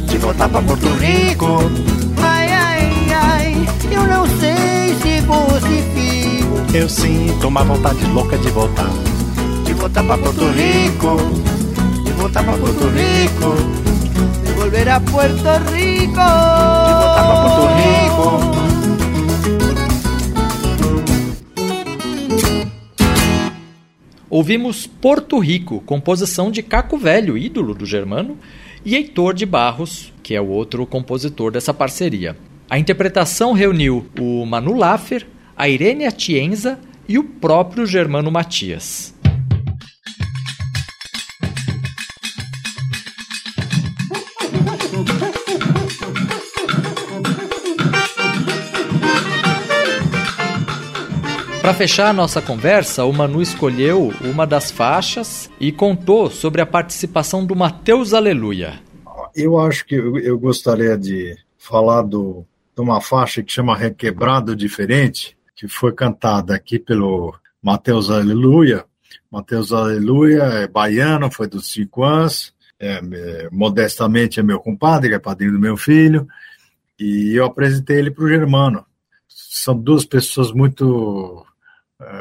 De 0.06 0.18
voltar 0.18 0.50
pra 0.50 0.62
Porto 0.62 0.88
Rico. 0.96 1.72
Ai, 2.22 2.52
ai, 2.52 3.08
ai, 3.14 3.68
eu 3.92 4.04
não 4.08 4.26
sei 4.40 4.96
se 5.02 5.22
você 5.22 5.84
fico. 5.94 6.78
Eu 6.78 6.88
sinto 6.88 7.48
uma 7.48 7.64
vontade 7.64 8.06
louca 8.06 8.38
de 8.38 8.50
voltar. 8.50 8.90
De 9.66 9.74
voltar 9.74 10.04
pra 10.04 10.18
Porto 10.18 10.46
Rico. 10.52 11.59
De 12.20 12.24
voltar 12.24 12.44
pra 12.44 12.58
Porto 12.58 12.86
Rico. 12.90 13.56
de 14.44 14.52
volver 14.52 14.90
a 14.90 15.00
Puerto 15.00 15.72
Rico. 15.72 16.12
De 16.12 16.94
voltar 16.98 17.24
pra 17.26 17.36
Porto 17.46 17.64
Rico. 17.78 18.60
Ouvimos 24.30 24.86
Porto 24.86 25.40
Rico, 25.40 25.80
composição 25.86 26.52
de 26.52 26.62
Caco 26.62 26.98
Velho, 26.98 27.38
ídolo 27.38 27.74
do 27.74 27.86
Germano, 27.86 28.38
e 28.84 28.98
Heitor 28.98 29.34
de 29.34 29.46
Barros, 29.46 30.12
que 30.22 30.36
é 30.36 30.42
o 30.42 30.50
outro 30.50 30.86
compositor 30.86 31.54
dessa 31.54 31.74
parceria. 31.74 32.36
A 32.70 32.78
interpretação 32.78 33.54
reuniu 33.54 34.06
o 34.20 34.46
Manu 34.46 34.74
Laffer, 34.74 35.26
a 35.56 35.70
Irene 35.70 36.06
Atienza 36.06 36.78
e 37.08 37.18
o 37.18 37.24
próprio 37.24 37.86
Germano 37.86 38.30
Matias. 38.30 39.18
Para 51.70 51.78
fechar 51.78 52.08
a 52.08 52.14
nossa 52.14 52.42
conversa, 52.42 53.06
o 53.06 53.14
Manu 53.14 53.44
escolheu 53.44 54.12
uma 54.22 54.48
das 54.48 54.72
faixas 54.72 55.52
e 55.60 55.72
contou 55.72 56.28
sobre 56.32 56.62
a 56.62 56.66
participação 56.66 57.46
do 57.46 57.56
Mateus 57.56 58.12
Aleluia. 58.12 58.82
Eu 59.36 59.60
acho 59.60 59.86
que 59.86 59.94
eu, 59.94 60.40
gostaria 60.40 60.98
de 60.98 61.38
falar 61.60 62.02
do, 62.02 62.44
de 62.76 62.82
uma 62.82 63.00
faixa 63.00 63.44
que 63.44 63.52
chama 63.52 63.78
Requebrado 63.78 64.56
Diferente, 64.56 65.38
que 65.56 65.68
foi 65.68 65.94
cantada 65.94 66.56
aqui 66.56 66.80
pelo 66.80 67.36
Mateus 67.62 68.10
Aleluia. 68.10 68.84
Mateus 69.32 69.72
Aleluia 69.72 70.42
é 70.46 70.68
baiano, 70.68 71.32
foi 71.32 71.48
dos 71.48 71.72
cinco 71.72 72.04
anos, 72.04 72.52
é, 72.80 72.94
é, 72.94 73.50
modestamente 73.52 74.40
é 74.40 74.44
meu 74.44 74.60
compadre, 74.60 75.14
é 75.14 75.20
padrinho 75.20 75.52
do 75.52 75.60
meu 75.60 75.78
filho, 75.78 76.28
e 77.00 77.36
eu 77.36 77.46
apresentei 77.46 78.00
ele 78.00 78.10
para 78.10 78.24
o 78.24 78.28
Germano. 78.28 78.84
São 79.28 79.80
duas 79.80 80.04
pessoas 80.04 80.52
muito 80.52 81.46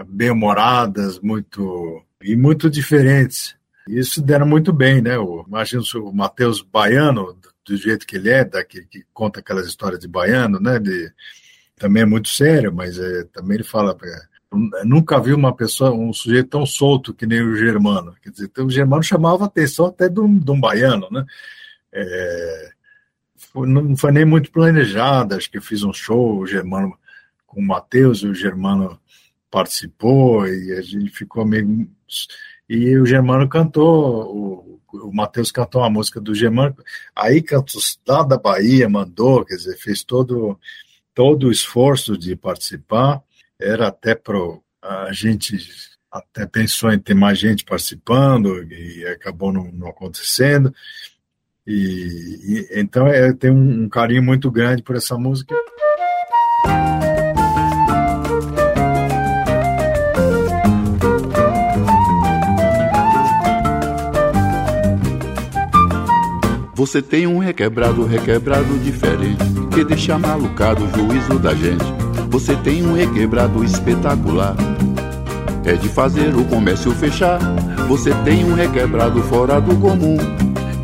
bem-humoradas, 0.08 1.20
muito 1.20 2.02
e 2.22 2.34
muito 2.36 2.68
diferentes. 2.68 3.56
Isso 3.88 4.20
deram 4.20 4.46
muito 4.46 4.72
bem, 4.72 5.00
né? 5.00 5.18
O, 5.18 5.44
imagina 5.46 5.82
o 5.96 6.12
Matheus 6.12 6.60
Baiano, 6.60 7.36
do 7.64 7.76
jeito 7.76 8.06
que 8.06 8.16
ele 8.16 8.30
é, 8.30 8.44
daqui, 8.44 8.84
que 8.86 9.04
conta 9.12 9.40
aquelas 9.40 9.66
histórias 9.66 10.00
de 10.00 10.08
baiano, 10.08 10.60
né? 10.60 10.78
De, 10.78 11.12
também 11.76 12.02
é 12.02 12.06
muito 12.06 12.28
sério, 12.28 12.72
mas 12.72 12.98
é, 12.98 13.24
também 13.24 13.56
ele 13.56 13.64
fala. 13.64 13.96
É, 14.02 14.84
nunca 14.84 15.20
vi 15.20 15.32
uma 15.32 15.54
pessoa, 15.54 15.92
um 15.92 16.12
sujeito 16.12 16.50
tão 16.50 16.66
solto 16.66 17.14
que 17.14 17.26
nem 17.26 17.42
o 17.42 17.56
Germano. 17.56 18.14
Quer 18.22 18.30
dizer, 18.30 18.44
então, 18.46 18.66
o 18.66 18.70
Germano 18.70 19.02
chamava 19.02 19.44
a 19.44 19.46
atenção 19.46 19.86
até 19.86 20.08
de 20.08 20.20
um, 20.20 20.38
de 20.38 20.50
um 20.50 20.60
baiano, 20.60 21.08
né? 21.10 21.24
É, 21.92 22.72
não 23.54 23.96
foi 23.96 24.12
nem 24.12 24.24
muito 24.24 24.50
planejado, 24.50 25.34
acho 25.34 25.50
que 25.50 25.58
eu 25.58 25.62
fiz 25.62 25.82
um 25.82 25.92
show, 25.92 26.38
o 26.38 26.46
Germano 26.46 26.96
com 27.46 27.60
o 27.60 27.66
Matheus, 27.66 28.18
e 28.18 28.26
o 28.26 28.34
Germano 28.34 29.00
participou, 29.50 30.46
e 30.46 30.72
a 30.72 30.82
gente 30.82 31.10
ficou 31.10 31.44
meio. 31.44 31.88
E 32.68 32.96
o 32.96 33.06
Germano 33.06 33.48
cantou, 33.48 34.36
o, 34.36 34.80
o 34.92 35.12
Matheus 35.12 35.50
cantou 35.50 35.80
uma 35.82 35.90
música 35.90 36.20
do 36.20 36.34
Germano, 36.34 36.76
aí 37.14 37.42
cantou 37.42 37.80
lá 38.06 38.22
da 38.22 38.36
Bahia, 38.36 38.88
mandou, 38.88 39.44
quer 39.44 39.56
dizer, 39.56 39.76
fez 39.78 40.04
todo, 40.04 40.58
todo 41.14 41.48
o 41.48 41.52
esforço 41.52 42.16
de 42.16 42.36
participar, 42.36 43.22
era 43.60 43.88
até 43.88 44.14
pro. 44.14 44.62
A 44.82 45.12
gente 45.12 45.58
até 46.10 46.46
pensou 46.46 46.92
em 46.92 46.98
ter 46.98 47.14
mais 47.14 47.38
gente 47.38 47.64
participando, 47.64 48.62
e 48.72 49.06
acabou 49.06 49.52
não, 49.52 49.70
não 49.72 49.88
acontecendo. 49.88 50.74
E, 51.66 52.66
e 52.72 52.80
então 52.80 53.06
é, 53.06 53.28
eu 53.28 53.36
tenho 53.36 53.54
um, 53.54 53.84
um 53.84 53.88
carinho 53.88 54.22
muito 54.22 54.50
grande 54.50 54.82
por 54.82 54.96
essa 54.96 55.18
música. 55.18 55.54
Você 66.78 67.02
tem 67.02 67.26
um 67.26 67.38
requebrado, 67.38 68.04
requebrado 68.04 68.78
diferente, 68.78 69.44
que 69.74 69.82
deixa 69.82 70.16
malucado 70.16 70.84
o 70.84 70.88
juízo 70.96 71.36
da 71.36 71.52
gente. 71.52 71.84
Você 72.30 72.54
tem 72.54 72.86
um 72.86 72.92
requebrado 72.92 73.64
espetacular, 73.64 74.54
é 75.64 75.72
de 75.72 75.88
fazer 75.88 76.36
o 76.36 76.44
comércio 76.44 76.92
fechar. 76.92 77.40
Você 77.88 78.14
tem 78.24 78.44
um 78.44 78.54
requebrado 78.54 79.20
fora 79.24 79.60
do 79.60 79.74
comum, 79.74 80.18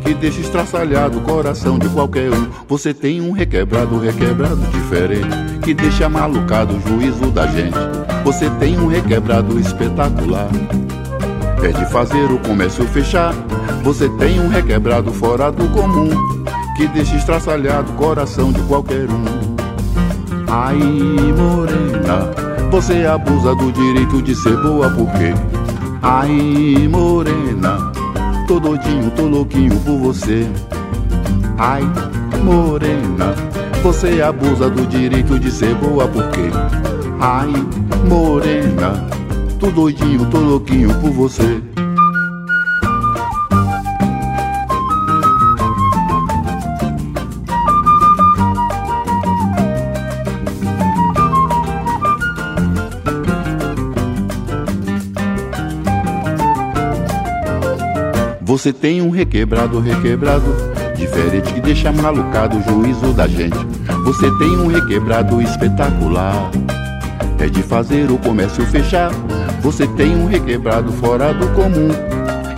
que 0.03 0.13
deixa 0.13 0.41
estraçalhado 0.41 1.19
o 1.19 1.21
coração 1.21 1.79
de 1.79 1.87
qualquer 1.87 2.29
um. 2.29 2.45
Você 2.67 2.93
tem 2.93 3.21
um 3.21 3.31
requebrado, 3.31 3.97
requebrado 3.97 4.57
diferente, 4.73 5.29
que 5.63 5.73
deixa 5.73 6.09
malucado 6.09 6.75
o 6.75 6.89
juízo 6.89 7.31
da 7.31 7.47
gente. 7.47 7.77
Você 8.25 8.49
tem 8.59 8.77
um 8.77 8.87
requebrado 8.87 9.57
espetacular. 9.57 10.49
É 11.63 11.67
de 11.69 11.85
fazer 11.91 12.31
o 12.31 12.39
comércio 12.39 12.85
fechar. 12.87 13.33
Você 13.83 14.09
tem 14.17 14.39
um 14.39 14.47
requebrado 14.47 15.11
fora 15.11 15.51
do 15.51 15.67
comum, 15.69 16.09
que 16.75 16.87
deixa 16.87 17.15
estraçalhado 17.15 17.91
o 17.91 17.95
coração 17.95 18.51
de 18.51 18.61
qualquer 18.63 19.07
um. 19.09 19.55
Ai, 20.47 20.77
morena, 20.77 22.31
você 22.71 23.05
abusa 23.05 23.55
do 23.55 23.71
direito 23.71 24.21
de 24.21 24.35
ser 24.35 24.55
boa, 24.57 24.89
por 24.89 25.11
quê? 25.13 25.33
Ai, 26.01 26.87
morena 26.89 27.95
Tô 28.47 28.59
doidinho, 28.59 29.09
tô 29.11 29.23
louquinho 29.23 29.75
por 29.79 29.97
você. 29.97 30.47
Ai, 31.57 31.81
morena, 32.43 33.33
você 33.81 34.21
abusa 34.21 34.69
do 34.69 34.85
direito 34.85 35.39
de 35.39 35.49
ser 35.49 35.73
boa 35.75 36.07
porque. 36.07 36.51
Ai, 37.19 37.51
morena, 38.07 39.07
tô 39.59 39.71
doidinho, 39.71 40.25
tô 40.29 40.39
louquinho 40.39 40.93
por 40.99 41.11
você. 41.11 41.61
Você 58.41 58.71
tem 58.71 59.01
um 59.01 59.09
requebrado, 59.09 59.79
requebrado, 59.79 60.45
diferente 60.95 61.53
que 61.53 61.59
deixa 61.59 61.91
malucado 61.91 62.57
o 62.57 62.63
juízo 62.63 63.13
da 63.13 63.27
gente. 63.27 63.57
Você 64.05 64.31
tem 64.37 64.49
um 64.49 64.67
requebrado 64.67 65.41
espetacular, 65.41 66.49
é 67.37 67.47
de 67.47 67.61
fazer 67.61 68.09
o 68.09 68.17
comércio 68.17 68.65
fechar. 68.65 69.11
Você 69.65 69.87
tem 69.87 70.15
um 70.15 70.27
requebrado 70.27 70.91
fora 70.91 71.33
do 71.33 71.47
comum, 71.55 71.89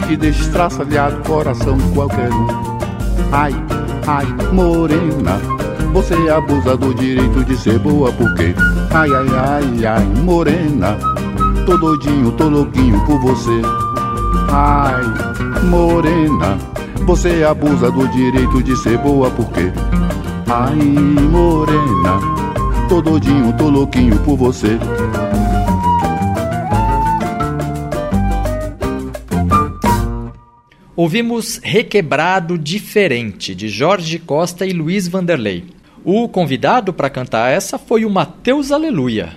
que 0.05 0.18
deixa 0.18 0.41
estraçalhado 0.41 1.22
o 1.22 1.24
coração 1.24 1.78
de 1.78 1.93
qualquer 1.93 2.30
um. 2.30 2.47
Ai, 3.32 3.55
ai, 4.05 4.26
morena, 4.51 5.39
você 5.93 6.16
abusa 6.30 6.76
do 6.76 6.93
direito 6.93 7.45
de 7.45 7.55
ser 7.55 7.80
boa, 7.80 8.12
porque 8.12 8.53
ai, 8.91 9.10
ai, 9.10 9.28
ai, 9.30 9.86
ai, 9.86 10.05
morena, 10.22 10.97
tô 11.66 11.78
doidinho, 11.78 12.30
tô 12.34 12.49
louquinho 12.49 12.99
por 13.05 13.22
você. 13.22 13.62
Ai, 14.51 15.64
morena, 15.64 16.58
você 17.05 17.41
abusa 17.45 17.89
do 17.89 18.05
direito 18.10 18.62
de 18.62 18.76
ser 18.76 18.97
boa 18.97 19.32
porque 19.32 19.72
Ai, 20.49 20.76
morena, 20.76 22.20
tô 22.89 23.01
doidinho, 23.01 23.53
tô 23.53 23.70
louquinho 23.70 24.18
por 24.20 24.36
você. 24.36 24.78
Ouvimos 30.98 31.60
Requebrado 31.64 32.58
Diferente, 32.58 33.54
de 33.54 33.70
Jorge 33.70 34.18
Costa 34.18 34.66
e 34.66 34.74
Luiz 34.74 35.08
Vanderlei. 35.08 35.66
O 36.04 36.28
convidado 36.28 36.91
para 36.91 37.08
cantar 37.08 37.52
essa 37.52 37.78
foi 37.78 38.04
o 38.04 38.10
Mateus 38.10 38.72
Aleluia. 38.72 39.30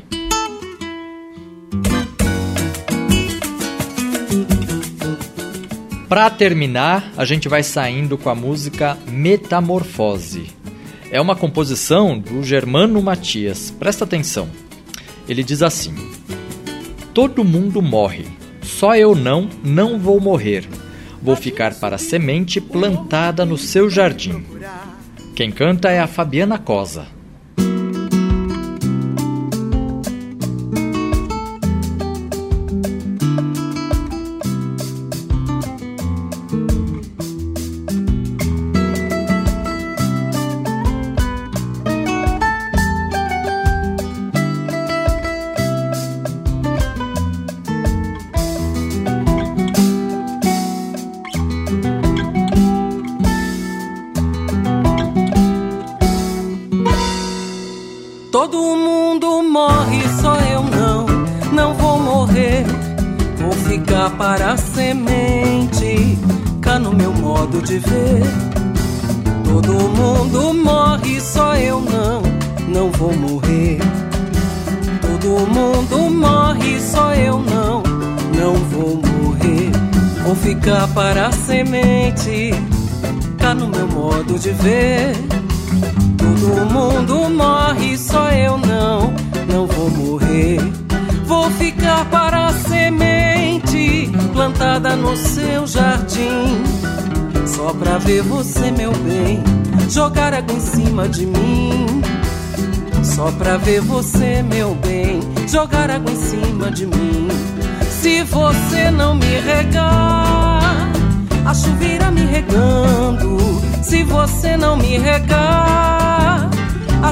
Para 6.09 6.31
terminar, 6.31 7.13
a 7.15 7.27
gente 7.27 7.47
vai 7.47 7.63
saindo 7.63 8.17
com 8.17 8.31
a 8.31 8.35
música 8.35 8.97
Metamorfose. 9.07 10.47
É 11.11 11.21
uma 11.21 11.37
composição 11.37 12.19
do 12.19 12.43
Germano 12.43 13.03
Matias. 13.03 13.71
Presta 13.71 14.05
atenção. 14.05 14.49
Ele 15.29 15.45
diz 15.45 15.63
assim: 15.63 15.95
Todo 17.13 17.45
mundo 17.45 17.83
morre, 17.83 18.25
só 18.63 18.97
eu 18.97 19.15
não, 19.15 19.47
não 19.63 19.99
vou 19.99 20.19
morrer. 20.19 20.67
Vou 21.23 21.37
ficar 21.37 21.75
para 21.75 21.99
semente 21.99 22.61
plantada 22.61 23.45
no 23.45 23.59
seu 23.59 23.91
jardim. 23.91 24.45
Quem 25.35 25.51
canta 25.51 25.91
é 25.91 26.01
a 26.01 26.07
Fabiana 26.07 26.59
Cosa. 26.59 27.20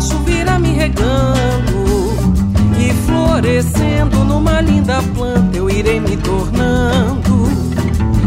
A 0.09 0.14
chuveira 0.14 0.59
me 0.59 0.72
regando 0.72 2.14
e 2.78 2.92
florescendo 3.06 4.24
numa 4.24 4.61
linda 4.61 5.02
planta 5.14 5.56
eu 5.56 5.68
irei 5.68 6.00
me 6.00 6.16
tornando. 6.16 7.48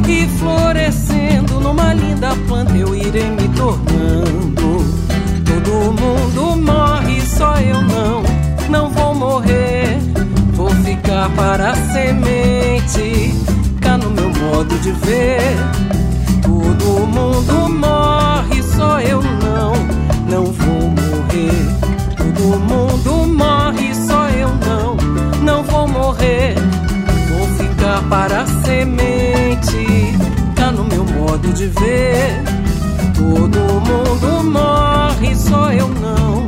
E 0.08 0.28
florescendo 0.38 1.60
numa 1.60 1.94
linda 1.94 2.36
planta 2.48 2.76
eu 2.76 2.96
irei 2.96 3.32
me 3.32 3.48
tornando. 3.50 4.86
Todo 5.46 5.94
mundo 5.94 6.58
morre, 6.58 7.22
só 7.22 7.56
eu 7.56 7.82
não, 7.82 8.24
não 8.70 8.90
vou 8.90 9.16
morrer. 9.16 9.98
Vou 10.54 10.70
ficar 10.70 11.30
para 11.32 11.72
a 11.72 11.76
Todo 33.16 33.60
mundo 33.60 34.44
morre, 34.52 35.36
só 35.36 35.72
eu 35.72 35.88
não, 35.88 36.48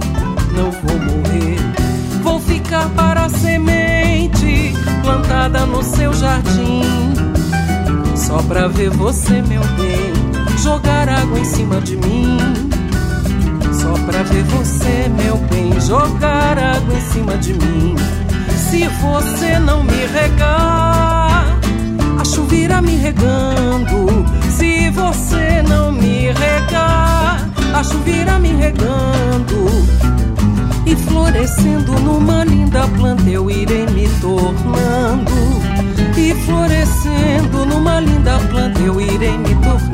não 0.55 0.71
vou 0.71 0.99
morrer. 0.99 1.57
Vou 2.21 2.39
ficar 2.39 2.89
para 2.89 3.25
a 3.25 3.29
semente 3.29 4.73
plantada 5.01 5.65
no 5.65 5.83
seu 5.83 6.13
jardim. 6.13 6.83
Só 8.15 8.41
pra 8.43 8.67
ver 8.67 8.89
você, 8.89 9.41
meu 9.41 9.61
bem, 9.77 10.13
jogar 10.61 11.09
água 11.09 11.39
em 11.39 11.45
cima 11.45 11.79
de 11.81 11.95
mim. 11.97 12.37
Só 13.73 13.93
pra 14.05 14.23
ver 14.23 14.43
você, 14.43 15.09
meu 15.09 15.37
bem, 15.49 15.79
jogar 15.81 16.57
água 16.57 16.95
em 16.95 17.01
cima 17.11 17.37
de 17.37 17.53
mim. 17.53 17.95
Se 18.69 18.87
você 18.87 19.59
não 19.59 19.83
me 19.83 20.05
regar, 20.07 21.59
a 22.19 22.25
chuveira 22.25 22.81
me 22.81 22.95
regando. 22.95 24.42
Você 25.03 25.61
não 25.67 25.91
me 25.91 26.31
regar, 26.31 27.49
a 27.73 27.83
chuveira 27.83 28.39
me 28.39 28.53
regando. 28.53 29.67
E 30.85 30.95
florescendo 30.95 31.91
numa 31.99 32.45
linda 32.45 32.87
planta 32.87 33.29
eu 33.29 33.51
irei 33.51 33.85
me 33.87 34.07
tornando. 34.21 35.33
E 36.17 36.33
florescendo 36.45 37.65
numa 37.65 37.99
linda 37.99 38.39
planta 38.49 38.79
eu 38.79 39.01
irei 39.01 39.37
me 39.37 39.55
tornando. 39.55 39.92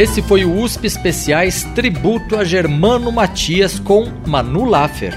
Esse 0.00 0.22
foi 0.22 0.46
o 0.46 0.62
USP 0.62 0.86
Especiais 0.86 1.62
Tributo 1.74 2.34
a 2.34 2.42
Germano 2.42 3.12
Matias 3.12 3.78
com 3.78 4.10
Manu 4.26 4.64
Laffer. 4.64 5.12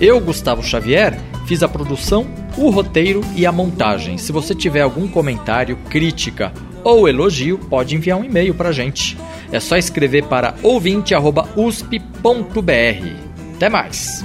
Eu, 0.00 0.20
Gustavo 0.20 0.62
Xavier, 0.62 1.18
fiz 1.48 1.64
a 1.64 1.68
produção, 1.68 2.28
o 2.56 2.70
roteiro 2.70 3.22
e 3.34 3.44
a 3.44 3.50
montagem. 3.50 4.18
Se 4.18 4.30
você 4.30 4.54
tiver 4.54 4.82
algum 4.82 5.08
comentário, 5.08 5.76
crítica 5.90 6.52
ou 6.84 7.08
elogio, 7.08 7.58
pode 7.58 7.96
enviar 7.96 8.20
um 8.20 8.24
e-mail 8.24 8.54
para 8.54 8.68
a 8.68 8.72
gente. 8.72 9.18
É 9.50 9.58
só 9.58 9.76
escrever 9.76 10.22
para 10.26 10.54
ouvinte.usp.br. 10.62 13.56
Até 13.56 13.68
mais! 13.68 14.24